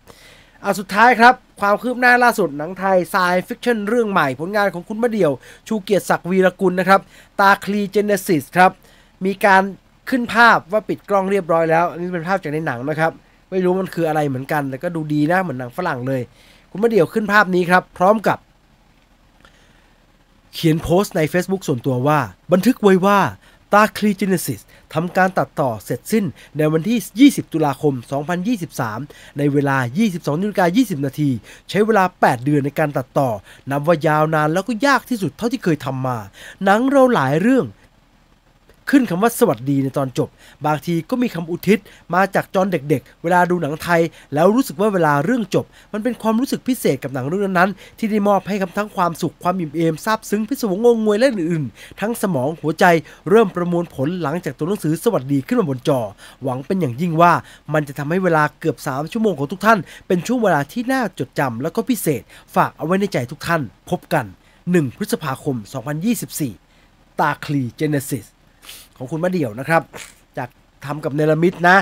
[0.61, 5.33] เอาสุดท้ายครับ ความคืบหน้าล่าสุดหนังไทย s ายฟิคชั่นเรื่องใหม่ผลงานของคุณมะเดี่ยว
[5.69, 7.01] ชูเกียรติศักดิ์วีรกุลนะครับ
[7.41, 8.71] ตาคลี Genesis ครับ
[9.25, 9.63] มีการ
[10.11, 13.13] ขึ้นภาพว่าปิดกล้องเรียบร้อยแล้ว อันนี้เป็นภาพจากในหนังนะครับ
[13.51, 16.23] ไม่รู้มันคืออะไรเหมือนกัน แต่ก็ดูดีนะเหมือนหนังฝรั่งเลย
[16.71, 18.39] คุณมะเดี่ยวขึ้นภาพนี้ครับ พร้อมกับ
[20.55, 22.19] เขียนโพสต์ใน Facebook ส่วนตัวว่า
[22.53, 23.19] บันทึกไว้ว่า
[23.73, 24.61] ตาคลี Genesis
[24.95, 26.25] ทำการตัดต่อเสร็จสิ้น
[26.57, 27.95] ในวันที่ 20 ตุลาคม
[28.67, 29.77] 2023 ในเวลา
[30.09, 31.31] 22นาฬิกา20 นาที
[31.71, 33.31] ใช้เวลา 8 เดือนในการตัดต่อ
[33.71, 36.19] นับว่ายาวนานแล้วก็ยากที่สุดเท่าที่เคยทำมา
[36.65, 37.67] หนังเราหลายเรื่อง
[38.91, 40.29] ขึ้นคำว่าสวัสดีในตอนจบ
[40.67, 41.79] บางทีก็มีคำอุทิศ
[42.15, 44.01] มาจากจอนเด็กๆ เวลาดูหนังไทย
[44.35, 52.85] แล้วรู้สึกว่าเวลาเรื่องจบ มันเป็นความรู้สึกพิเศษกับหนังเรื่องนั้นๆ ที่ได้มอบให้กับทั้งความสุขความอิ่มเอมซาบซึ้งพิศวงงงงวยและอื่นๆ ทั้งสมองหัวใจ
[53.31, 56.01] เริ่มประมวลผลหลังจากตัวหนังสือสวัสดีขึ้นมาบนจอ
[56.43, 57.33] หวังเป็นอย่างยิ่งว่า
[57.73, 62.23] มันจะทำให้เวลาเกือบ 3 ชั่วโมงของทุกท่าน เป็นช่วงเวลาที่น่าจดจำแล้วก็พิเศษ
[62.55, 64.25] ฝากเอาไว้ในใจทุกท่าน พบกัน
[64.63, 65.57] 1 พฤษภาคม
[66.39, 68.27] 2024 ตาคลี Genesis
[68.97, 69.83] ของคุณมะเดี่ยวนะครับ
[70.39, 70.49] จาก
[70.85, 71.77] ทำกับเนรมิตนะ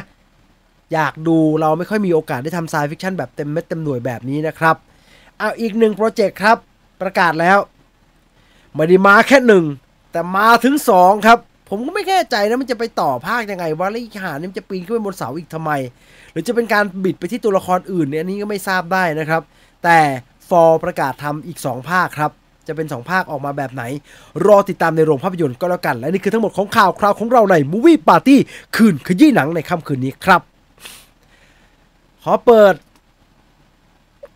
[0.92, 4.76] อยากดูเราไม่ค่อยมีโอกาสได้ทำ sci-fiction แบบเต็มเม็ดเต็มหน่วยแบบนี้นะครับ
[5.38, 6.56] เอาอีกหนึ่งโปรเจกต์ครับ
[7.02, 7.58] ประกาศแล้ว
[8.74, 9.64] ไม่ได้มาแค่หนึ่ง
[10.12, 11.38] แต่มาถึงสองครับ
[11.68, 15.72] ผมก็ไม่แน่ใจนะมันจะไปต่อภาคยังไงว่าแล้วอีหานี่มันจะปีนขึ้นไปบนเสาอีกทำไม
[16.32, 19.42] หรือจะเป็นการบิดไปที่ตัวละครอื่นเนี่ยอันนี้ก็ไม่ทราบได้นะครับ
[19.84, 19.98] แต่
[20.48, 22.30] ฟอร์ประกาศทำอีก 2 ภาคครับ
[22.68, 23.82] จะเป็น 2 ภาคออกมาแบบไหน
[24.46, 28.36] รอติดตามในโรงภาพยนตร์ก็แล้วกัน และนี่คือทั้งหมดของข่าวคราวของเราใน Movie Party
[28.76, 30.42] คืนขยี้หนังในค่ำคืนนี้ครับ
[32.24, 32.74] ขอเปิด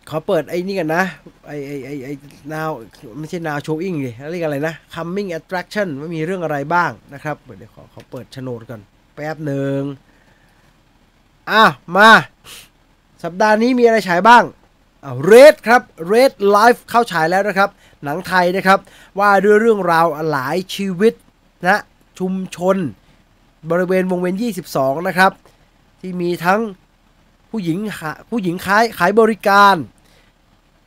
[0.09, 1.03] ขอเปิดไอ้นี่กันนะ
[1.47, 2.13] ไอ้ไอ้ไอ้ไอ้
[2.53, 2.71] now
[3.19, 8.81] ไม่ใช่ now showing ดิเรียกอะไรนะ coming attraction ว่ามีเรื่องอะไรบ้างนะครับเดี๋ยวขอขอเปิดโฉนดก่อน
[9.15, 9.81] แป๊บหนึ่ง
[11.51, 11.65] อะ
[11.97, 12.11] มา
[13.23, 14.43] สัปดาห์นี้มีอะไรฉายบ้าง
[15.25, 17.69] เรดครับ Red Life เข้าฉายแล้วนะครับ
[18.03, 18.79] หนังไทยนะครับ
[19.19, 21.13] ว่าด้วยเรื่องราวหลายชีวิต
[21.67, 21.77] นะ
[22.19, 22.77] ชุมชน
[23.69, 24.35] บริเวณวงเวียน
[24.71, 25.31] 22 นะครับ
[25.99, 26.61] ที่มีทั้ง
[27.49, 27.77] ผู้หญิง
[28.29, 29.75] ผู้หญิงขายขายบริการ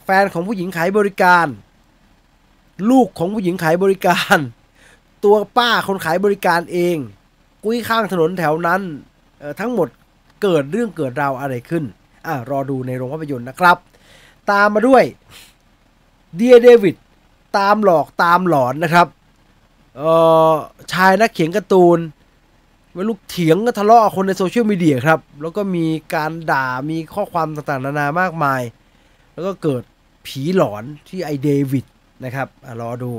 [0.04, 1.46] แฟนของผู้หญิงขายบริการ
[2.90, 4.38] ลูกของผู้หญิงขายบริการ
[5.24, 6.96] ตัวป้าคนขายบริการเอง
[7.62, 8.82] กุ้ยข้างถนนแถวนั้น
[9.60, 9.88] ทั้งหมด
[10.42, 11.84] เกิดเรื่องเกิดราวอะไรขึ้น
[12.26, 13.76] อะรอดูในโรงภาพยนตร์นะครับ
[14.50, 15.04] ตามมาด้วย
[16.36, 16.96] เดียเดวิด
[17.58, 19.06] ตามหลอกตามหลอนนะครับ
[19.96, 20.12] เอ่
[20.50, 20.52] อ
[20.92, 21.98] ชายนักเขียนการ์ตูน
[22.94, 28.62] ไม่รู้เถียงก็ทะเลาะกับคนในโซเชียลมีเดียครับ แล้วก็มีการด่ามีข้อความต่างๆนานามากมาย
[29.34, 29.82] แล้วก็เกิด
[30.26, 31.86] ผีหลอนที่ไอเดวิด
[32.24, 33.12] นะครับอรอดู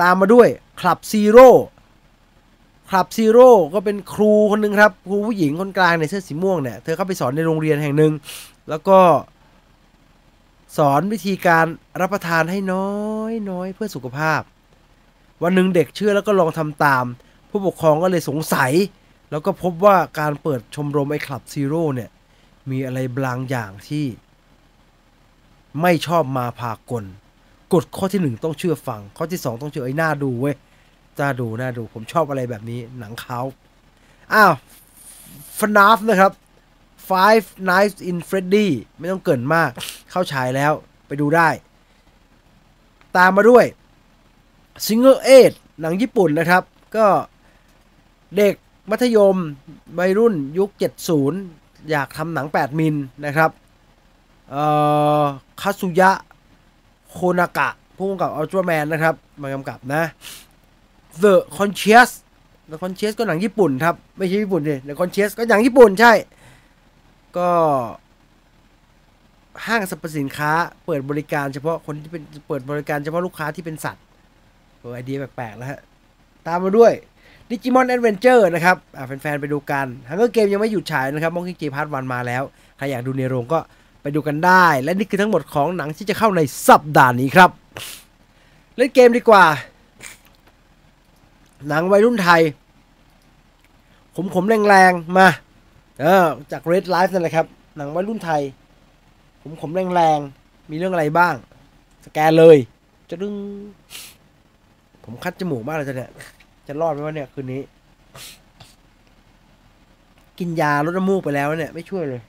[0.00, 0.48] ตามมาด้วย
[0.80, 8.12] Club Zero Club Zero ก็เป็นครูคนหนึ่งครับ ครูผู้หญิงคนกลางในเสื้อสีม่วงเนี่ย เธอเข้าไปสอนในโรงเรียนแห่งหนึ่ง
[8.68, 8.98] แล้วก็
[10.76, 11.66] สอนวิธีการ
[12.00, 12.90] รับประทานให้น้อ
[13.30, 14.40] ยน้อยเพื่อสุขภาพ
[15.42, 17.04] วันหนึ่งเด็กเชื่อแล้วก็ลองทำตาม
[17.50, 18.72] ผู้ปกครองก็เลยสงสัย
[19.30, 22.10] แล้วก็พบว่าการเปิดชมรมไอ้ Club Zero เนี่ย
[22.70, 24.06] มีอะไรบางอย่างที่
[25.82, 27.04] ไม่ชอบมาพากล
[27.72, 30.56] กฎข้อที่หนึ่งต้องเชื่อฟัง ข้อที่สองต้องเชื่อไอ้หน้าดูเว้ย
[31.18, 33.40] จ้าดูหน้าดูผมชอบอะไรแบบนี้หนังเขา
[34.34, 34.52] อ้าว
[35.58, 36.32] ฟนาฟนะครับ
[37.10, 39.70] Five Nights in Freddy ไม่ต้องเกินมาก
[40.10, 40.72] เข้าฉายแล้ว
[41.06, 41.48] ไปดูได้
[43.16, 43.64] ตามมาด้วย
[44.86, 46.62] Single e i g h หนังญี่ปุ่นนะครับ
[46.96, 47.06] ก็
[48.36, 48.54] เด็ก
[48.90, 49.36] มัธยม
[49.98, 50.70] วัยรุ่นยุค
[51.30, 52.94] 70 อยากทำหนัง 8 มิล
[53.26, 53.50] นะครับ
[54.50, 54.64] เอ่
[55.20, 55.22] อ
[55.60, 56.10] คาสุยะ
[57.10, 60.02] โคนากะผู้กำกับอัลตร้าแมนนะครับ มากำกับนะ
[61.22, 62.10] The Conscious
[62.70, 66.12] The Conscious ก็หนังญี่ปุ่นครับ ไม่ใช่ญี่ปุ่นดิ The Conscious ก็หนังญี่ปุ่นใช่
[67.36, 67.50] ก็
[69.66, 70.52] ห้างสรรพสินค้า
[70.86, 74.04] เปิดบริการเฉพาะคนที่เป็นเปิดบริการเฉพาะลูกค้าที่เป็นสัตว์
[74.78, 75.80] เออไอเดียแปลกๆแล้วฮะ
[76.46, 76.92] ตามมาด้วย
[77.50, 78.76] Digimon Adventure นะครับ
[79.06, 82.42] แฟนๆ ไปดูกัน Hunger Games ยังไม่หยุดฉายนะครับมองคิเกม part one มาแล้ว
[82.76, 83.58] ใครอยากดูในโรงก็
[84.02, 87.50] ไปดูกันได้ และนี่คือทั้งหมดของหนังที่จะเข้าในสัปดาห์นี้ครับ
[88.76, 89.44] เล่นเกมดีกว่า
[91.68, 92.42] หนังวัยรุ่นไทย
[94.34, 95.28] ขมๆแรงๆ มา
[96.02, 97.46] ออจาก Red Life นั่นแหละครับ
[97.76, 98.42] หนังวัยรุ่นไทย
[99.42, 101.34] ผมขมแรงๆ มีเรื่องอะไรบ้าง
[102.06, 102.56] สแกนเลย
[103.10, 103.34] จะดึง
[105.04, 106.10] ผมคัดจมูกมากเลยจะเนี่ย
[106.66, 107.62] จะรอดไหมวะเนี่ย คืนนี้
[110.38, 112.22] กินยาลดน้ำมูกไปแล้วเนี่ย ไม่ช่วยเลย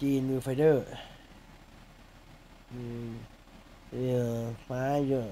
[0.00, 0.84] จีนวิวไฟเดอร์
[2.72, 3.08] อืม
[3.92, 3.96] เอ
[4.28, 4.32] อ
[4.70, 5.26] มาเยอะ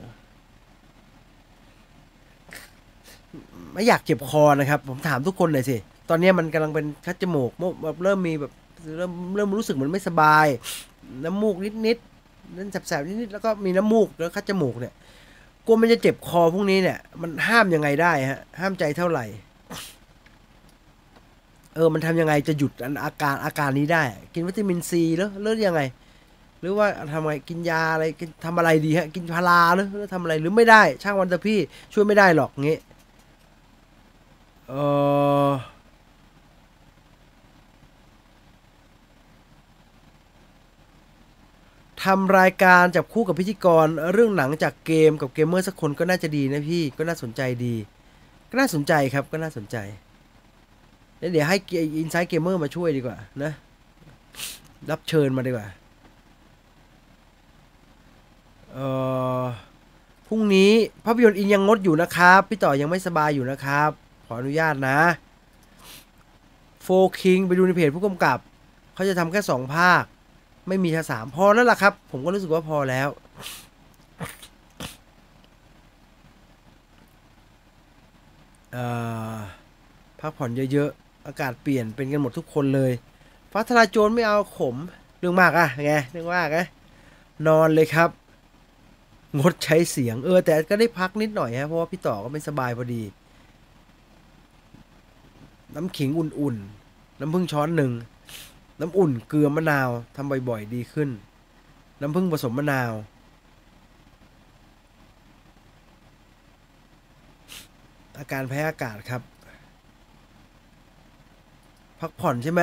[3.72, 5.76] ไม่อยากเจ็บคอนะครับ ผมถามทุกคนหน่อยสิ
[6.08, 8.52] ตอนนี้มันกำลังเป็นคัดจมูกโมแบบเริ่มมีแบบ
[8.96, 10.46] เริ่มเริ่มรู้สึกเหมือนไม่สบาย
[11.24, 14.94] น้ำมูกนิดนิดๆนั่นแสบๆนิดนิดๆแล้วก็มีน้ำมูกแล้วคัดจมูกเนี่ย
[15.66, 19.24] กลัวมันจะเจ็บคอพวกนี้เนี่ย มันห้ามยังไงได้ฮะ ห้ามใจเท่าไหร่
[21.74, 22.72] เออ มันทำยังไงจะหยุด
[23.04, 24.02] อาการอาการนี้ได้
[24.34, 25.82] กินวิตามินซีแล้วเลือยังไง
[26.60, 31.58] หรือว่าทำไงกินยาอะไรกินทำอะไรดีฮะ กินพาราหรือหรือทำอะไรหรือไม่ได้ ช่างวันเถอะพี่
[31.92, 32.78] ช่วยไม่ได้หรอกงี้
[34.68, 34.74] เอ
[35.48, 35.50] อ
[42.04, 47.74] ทำรายการจับคู่กับพิธีกร เรื่องหนังจากเกมกับเกมเมอร์สักคนก็น่าจะดีนะพี่ก็น่าสนใจดี
[48.50, 49.76] ก็น่าสนใจครับก็น่าสนใจ
[51.18, 51.56] แล้วเดี๋ยวให้
[51.96, 53.52] insight gamer มาช่วยดีกว่านะ
[54.90, 55.66] รับเชิญมาดีกว่า
[58.72, 58.86] เอ่
[59.40, 59.42] อ
[60.28, 60.70] พรุ่งนี้
[61.04, 63.90] ภาพยนตร์อินยังงดอยู่นะครับ พี่ต่อยังไม่สบายอยู่นะครับ
[64.26, 64.98] ขออนุญาตนะ
[66.82, 66.88] โฟ
[67.20, 68.38] คิงไปดูในเพจผู้กำกับ
[68.94, 70.04] เขาจะทำแค่สองภาค
[70.68, 73.08] ไม่มีทสามพอแล้วล่ะครับ ผมก็รู้สึกว่าพอแล้ว
[80.20, 82.92] พักผ่อนเยอะๆ อากาศเปลี่ยนเป็นกันหมดทุกคนเลย
[83.52, 84.76] ฟ้าทลายโจรไม่เอาขม
[85.18, 86.66] เรื่องมากอะไงเรื่องมากอะ
[87.46, 88.08] นอนเลยครับ
[89.38, 93.02] งดใช้เสียงเออ แต่ก็ได้พักนิดหน่อยฮะเพราะว่าพี่ต่อก็ไม่สบายพอดี
[95.74, 97.92] น้ำขิงอุ่นๆ น้ำผึ้งช้อนหนึ่ง
[98.80, 101.10] น้ำอุ่นเกลือมะนาวทำบ่อยๆดีขึ้น
[102.00, 102.92] น้ำผึ้งผสมมะนาว
[108.18, 109.22] อาการแพ้อากาศครับ
[112.00, 112.62] พักผ่อนใช่ไหม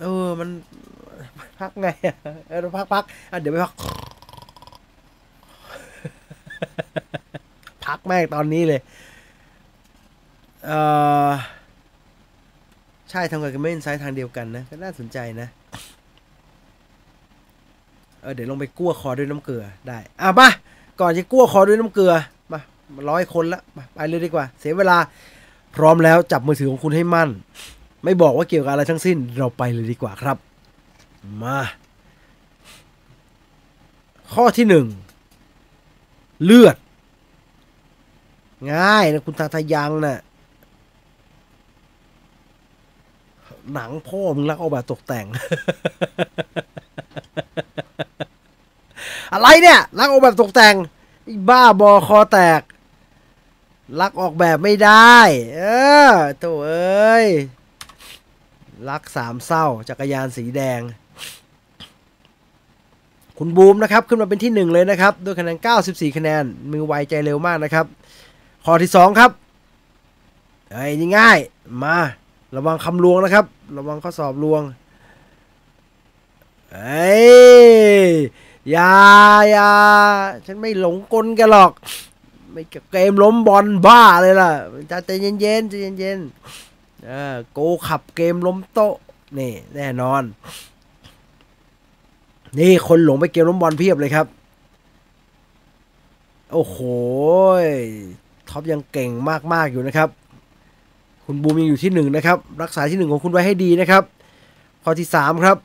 [0.00, 0.48] เออ มัน
[1.60, 1.88] พักไง
[2.48, 3.72] เออพักพักอะเดี๋ยวไปพัก
[7.86, 8.80] พักแม่งตอนนี้เลย
[10.66, 10.70] เอ
[11.28, 11.30] อ
[13.10, 15.48] ใช่ทำกับกันไม่อินไซต์ทางเดียวกันนะ ก็น่าสนใจนะ
[18.22, 20.48] เออเดี๋ยวลงไปกั้วคอด้วยน้ำเกลือได้ อะมา
[21.00, 22.12] ก่อนจะกั้วคอด้วยน้ำเกลือ
[22.52, 22.60] มา
[22.94, 24.98] มาร้อยคนละมาไปเลยดีกว่า เสียเวลา
[25.76, 27.30] พร้อมแล้วจับมือถือของคุณให้มั่น
[28.04, 30.36] ไม่บอกว่าเกี่ยวกับอะไรทั้งสิ้น เราไปเลยดีกว่าครับ
[31.42, 31.58] มา
[34.32, 34.86] ข้อที่หนึ่ง
[36.44, 36.76] เลือด
[38.72, 40.18] ง่ายนะคุณทาทายังนะ่ะ
[43.74, 45.26] หนังพ่อมึงรักเอาแบบตกแต่ง
[49.32, 50.76] อะไรเนี่ย รักออกแบบตกแต่ง
[51.48, 52.60] บ้าบอคอแตก
[54.00, 55.16] รักออกแบบไม่ได้
[55.54, 55.60] เอ
[56.08, 57.26] อโตเอ้ย
[58.88, 60.80] รักสามเศร้า จักรยานสีแดง
[63.38, 67.86] คุณบูมนะครับ ขึ้นมาเป็นที่หนึ่งเลยนะครับ ด้วยคะแนน 94 คะแนน มือไวใจเร็วมากนะครับ
[68.64, 69.30] ข้อที่สองครับ
[70.70, 71.38] ไอ้นี่ง่าย
[71.82, 71.96] มา
[72.56, 73.44] ระวังคำลวงนะครับ
[73.74, 74.62] ระวังข้อสอบลวง
[76.72, 77.16] เอ้
[78.06, 78.10] ย
[78.74, 78.94] ยา
[79.54, 79.72] ยา
[80.46, 81.72] ฉันไม่หลงกลแกหรอก
[82.52, 82.62] ไม่
[82.92, 84.50] เกมล้มบอลบ้าเลยล่ะ
[84.90, 85.10] จะใจ
[85.40, 88.94] เย็นๆใจเย็นๆเออโกขับเกมล้มโต๊ะ
[89.38, 90.22] นี่แน่นอน
[92.58, 94.26] นี่คนหลงไปเกมล้มบอลเพียบเลยครับ
[96.52, 96.76] โอ้โห
[98.48, 99.10] ท็อปยังเก่ง
[99.52, 100.08] มากๆอยู่นะครับ
[101.28, 104.02] คุณบูมยังอยู่ที่หนึ่งนะครับ รักษาที่หนึ่งของคุณไว้ให้ดีนะครับ
[104.82, 105.56] ข้อที่สามครับ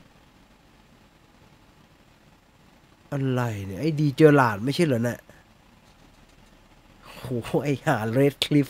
[3.12, 5.18] อะไรเนี่ย ไอ้ดีเจอหลาดไม่ใช่เหรอเนี่ย
[7.04, 8.68] โอ้โหไอ้หาเรดคลิฟ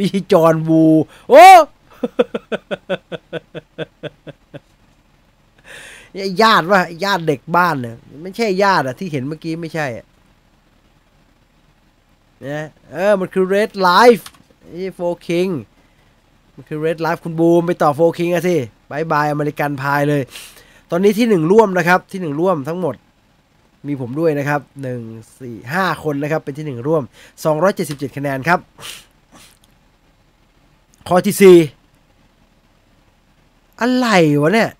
[0.00, 0.82] วิจอนบู
[1.30, 1.46] โอ้
[6.12, 10.06] ไอ้ญาติว่าญาติเด็กบ้านเนี่ยไม่ใช่ญาติอะที่เห็นเมื่อกี้ไม่ใช่อะ
[12.46, 14.24] นะเออ มันคือ Red Life
[14.74, 15.48] นี่โฟคิง
[16.54, 18.56] มันคือ Red Life คุณบูมไปต่อโฟคิงอะสิ
[18.90, 20.22] บายบายอเมริกันพายเลย
[20.90, 22.94] ตอนนี้ที่หนึ่งร่วมนะครับ ที่หนึ่งร่วมทั้งหมด
[23.86, 25.00] มีผมด้วยนะครับหนึ่ง
[25.40, 27.02] สี่ห้าคนนะครับ เป็นที่หนึ่งร่วม
[27.44, 28.58] สองร้อยเจ็ดสิบเจ็ดคะแนนครับ
[31.08, 31.56] ข้อที่สี่
[33.80, 34.08] อะไร
[34.40, 34.70] วะเนี่ย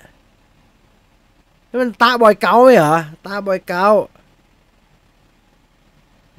[1.68, 2.96] นี่มันตาบอยเกาไหมเหรอ
[3.26, 3.86] ตาบอยเกา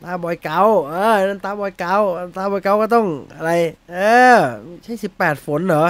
[0.04, 1.96] ตาบอยเกาเออนั่นตาบอยเกา
[2.38, 3.06] ตาบอยเกาก็ต้อง
[3.36, 3.52] อะไร
[3.92, 3.98] เอ
[4.36, 4.38] อ
[4.84, 5.86] ใช่สิบแปดฝนเหรอ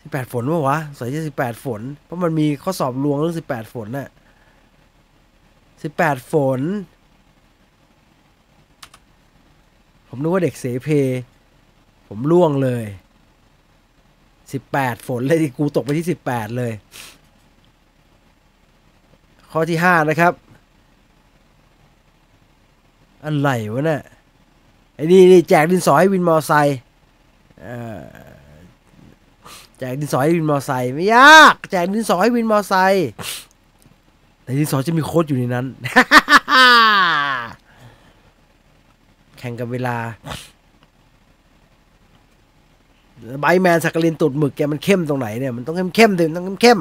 [0.00, 4.08] สิบแปดฝนวะวะใส่ใช่สิบแปดฝน เพราะมันมีข้อสอบลวงเรื่องสิบแปดฝนน่ะ
[5.82, 6.60] สิบแปดฝน
[10.08, 10.88] ผมนึกว่าเด็กเสเพ
[12.08, 12.84] ผมล่วงเลย
[14.52, 16.72] สิบแปดฝนเลยกูตกไปที่สิบแปดเลย
[19.50, 20.32] ข้อที่ห้านะครับ
[23.24, 24.02] อะไรวะเนี่ย
[24.94, 26.78] ไอ้นี่นี่แจกดินสอให้วินมอไซค์
[27.60, 28.02] เอ่อ
[29.84, 33.06] จกดินสอให้วินมอไซค์ไม่ยาก แจกดินสอให้วินมอไซค์
[34.42, 35.66] แต่ดินสอจะมีโค้ดอยู่ในนั้น
[39.38, 39.96] แข่งกับเวลา
[43.40, 46.78] ไบแมนสักลินตูดหมึกแกมันเข้มตรงไหนเนี่ยมันต้องเข้มเข้มๆดิมันต้องเข้ม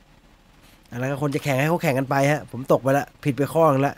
[0.00, 3.96] ๆอะไรก็คนจะแข่งให้เขาแข่งกันไปฮะ ผมตกไปล้วผิดไปข้อนึงล้ว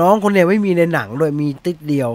[0.00, 2.10] น้องคนเนี่ยไม่มีในหนังด้วยมีติดเดียว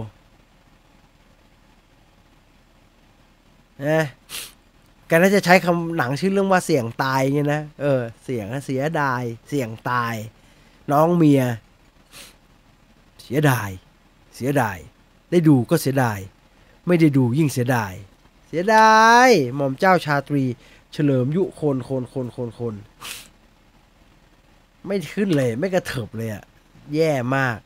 [3.87, 4.05] นะ
[5.07, 10.15] แกน่าจะใช้คำหนังชื่อเรื่องว่าเสี่ยงตายเงี้ยนะ เออ เสี่ยงเสียดาย เสี่ยงตาย
[10.91, 11.43] น้องเมีย
[13.23, 13.69] เสียดาย
[14.35, 14.77] เสียดาย
[15.31, 16.19] ได้ดูก็เสียดาย
[16.87, 17.93] ไม่ได้ดูยิ่งเสียดาย
[18.47, 18.93] เสียดา
[19.27, 20.43] ยหม่อมเจ้าชาตรี
[20.93, 22.75] เฉลิมยุคนคนคนคนคน
[24.85, 26.43] ไม่ขึ้นเลย ไม่กระเถิบเลยอะ
[26.95, 27.57] แย่มาก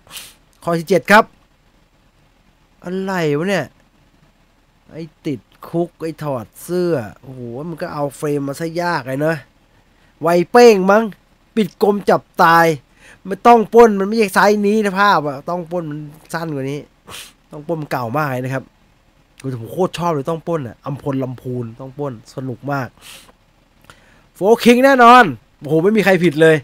[0.63, 1.25] ข้อที่เจ็ดครับ
[2.83, 3.65] อะไรวะเนี่ย
[4.91, 5.39] ไอติด
[5.69, 9.37] คุก ไอถอดเสื้อ โอ้โห มันก็เอาเฟรมมาซะยากเลยเนอะ
[10.21, 11.03] ไวเป้งมั้ง
[11.55, 12.65] ปิดกลมจับตาย
[13.25, 15.99] ไม่ต้องป้นมันไม่ใช่ไซส์นี้นะภาพอะต้องป้นมัน
[16.33, 16.79] สั้นกว่านี้
[17.51, 18.63] ต้องป้นมันเก่ามากเลยนะครับ
[19.41, 22.87] กูผมโคตรชอบเลยต้องป้นอะอัมพลลำพูนต้องป้นสนุกมาก
[24.35, 25.23] โฟคิงแน่นอน
[25.59, 26.55] โอ้โห ไม่มีใครผิดเลย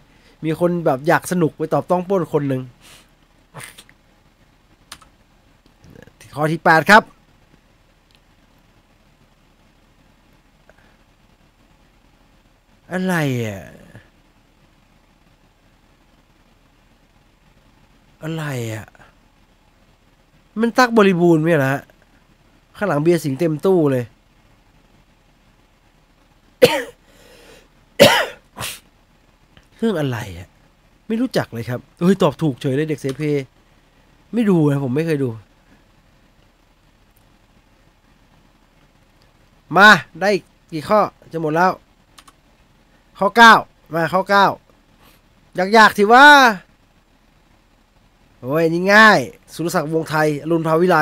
[0.45, 2.61] มีคนแบบอยากสนุกไปตอบต้องป้นคนหนึ่ง
[6.35, 7.03] ข้อที่ 8 ครับ
[12.91, 13.61] อะไรอะ
[18.23, 18.43] อะไร
[18.73, 18.85] อะ
[20.59, 21.81] มันตักบริบูรณ์ไหมล่ะฮะ
[22.77, 24.05] ข้างหลังเบียร์สิงเต็มตู้เลย
[29.79, 30.47] เรื่องอะไรอะ
[31.07, 33.21] ไม่รู้จักเลยครับเฮ้ยตอบถูกเฉยเลยเด็กเซเพ
[34.33, 35.29] ไม่ดูนะผมไม่เคยดู
[39.77, 39.89] มา
[40.21, 40.29] ได้
[40.71, 40.99] กี่ข้อ
[41.33, 41.71] จะหมดแล้ว
[43.19, 43.53] ข้อเก้า
[43.93, 44.47] มาข้อเก้า
[45.77, 46.25] ยากๆทีว่า
[48.41, 49.19] โอ้ยนี่ง่าย
[49.53, 50.97] สุรศักดิ์วงไทยรุณภาวิไล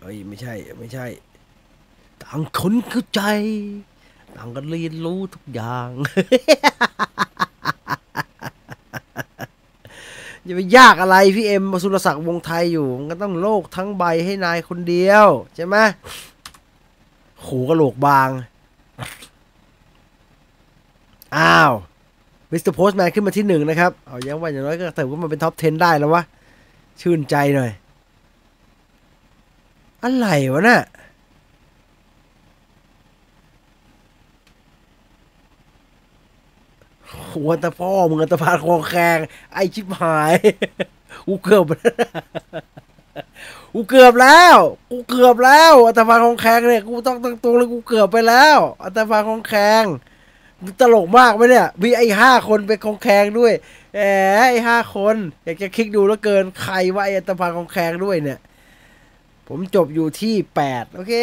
[0.00, 1.06] เอ้ยไม่ใช่ ไม่ใช่
[2.22, 3.20] ต่างคนเข้าใจ
[4.36, 5.88] ต่างกันเรียนรู้ทุกอย่าง
[10.46, 15.76] จะไปยากอะไรพี่เอ็มมาสุรศักดิ์วงไทยอยู่ มันก็ต้องโลกทั้งใบให้นายคนเดียว ใช่ไหม
[17.40, 18.28] โขกระโหลกบาง
[21.36, 21.72] อ้าว
[22.50, 26.22] มิสเตอร์โพสแมนขึ้นมาที่หนึ่งนะครับ เอายังว่าอย่างน้อยก็เติมว่ามันเป็นท็อป 10 ได้แล้ววะ
[27.00, 27.70] ชื่นใจหน่อย
[30.02, 30.80] อะไรวะน่ะ
[37.32, 39.18] หัวตะพ่อมึงอัตภาคองแคง
[39.52, 40.34] ไอชิบหาย
[41.28, 41.64] กูเกือบ
[43.74, 44.56] กูเกือบแล้ว
[44.90, 49.84] กูเกือบแล้วอัตภาคองแคงเนี่ยกูต้องตั้งตัวเลยกูเกือบไปแล้วอัตภาคองแคง
[50.80, 53.52] ตลกมากไหมเนี่ย มีไอ้ห้าคนเป็นคองแคงด้วย
[53.94, 54.00] แห
[54.36, 58.38] มไอ้ห้าคนอยากจะคลิกดูแล้วเกินใครว่าไอ้อัตภาคองแคงด้วยเนี่ย
[59.48, 60.34] ผมจบอยู่ที่
[60.66, 61.14] 8โอเค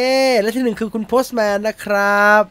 [0.41, 2.43] และที่หนึ่งคือคุณโพสแมนนะครับ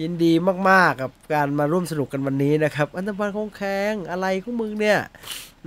[0.00, 0.32] ยินดี
[0.70, 4.98] มากๆกับการมาร่วมสนุกกันวันนี้นะครับ อันตรพานคงแข็งอะไรของมึงเนี่ย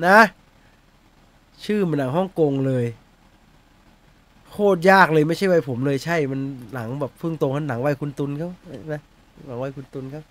[0.06, 0.20] นะ
[1.66, 2.86] ชื่อมันหนังฮ่องกงเลย
[4.52, 6.40] โคตรยากเลยไม่ใช่วัยผมเลยใช่ มัน
[6.74, 8.50] หนังแบบเพิ่งโตกันหนังวัยคุณตุนเขา
[8.94, 9.02] นะ
[9.48, 10.22] หนังวัยคุณตุนเขา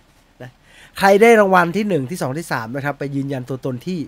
[0.42, 0.50] นะ
[0.98, 3.98] ใครได้รางวัลที่หนึ่งที่สองที่สามนะครับ ไปยืนยันตัวตนที่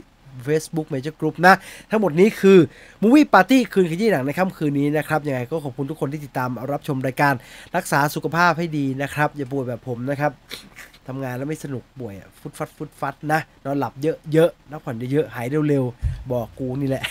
[0.47, 1.55] Facebook Major Group นะ
[1.90, 2.59] ทั้งหมดนี้คือ
[3.02, 7.35] Movie Party คืนขยี้หนังในค่ำคืนนี้นะครับ ยังไงก็ขอบคุณทุกคนที่ติดตามรับชมรายการ
[7.77, 10.32] รักษาสุขภาพให้ดีนะครับ อย่าป่วยแบบผมนะครับ
[11.07, 13.93] ทำงานแล้วไม่สนุกป่วยฟุดฟัดฟุดฟัดนะนอนหลับ
[14.32, 17.02] เยอะๆนักผ่อนเยอะๆหายเร็วๆ บอกกูนี่แหละ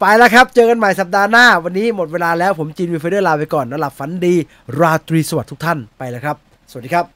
[0.00, 4.34] ไปแล้วครับ เจอกันใหม่สัปดาห์หน้า วันนี้หมดเวลาแล้วผมจินวีเฟเดอร์ลาไปก่อนนอนหลับฝันดี
[4.80, 6.36] ราตรีสวัสดิ์ทุกท่านไปแล้วครับ
[6.70, 7.15] สวัสดีครับ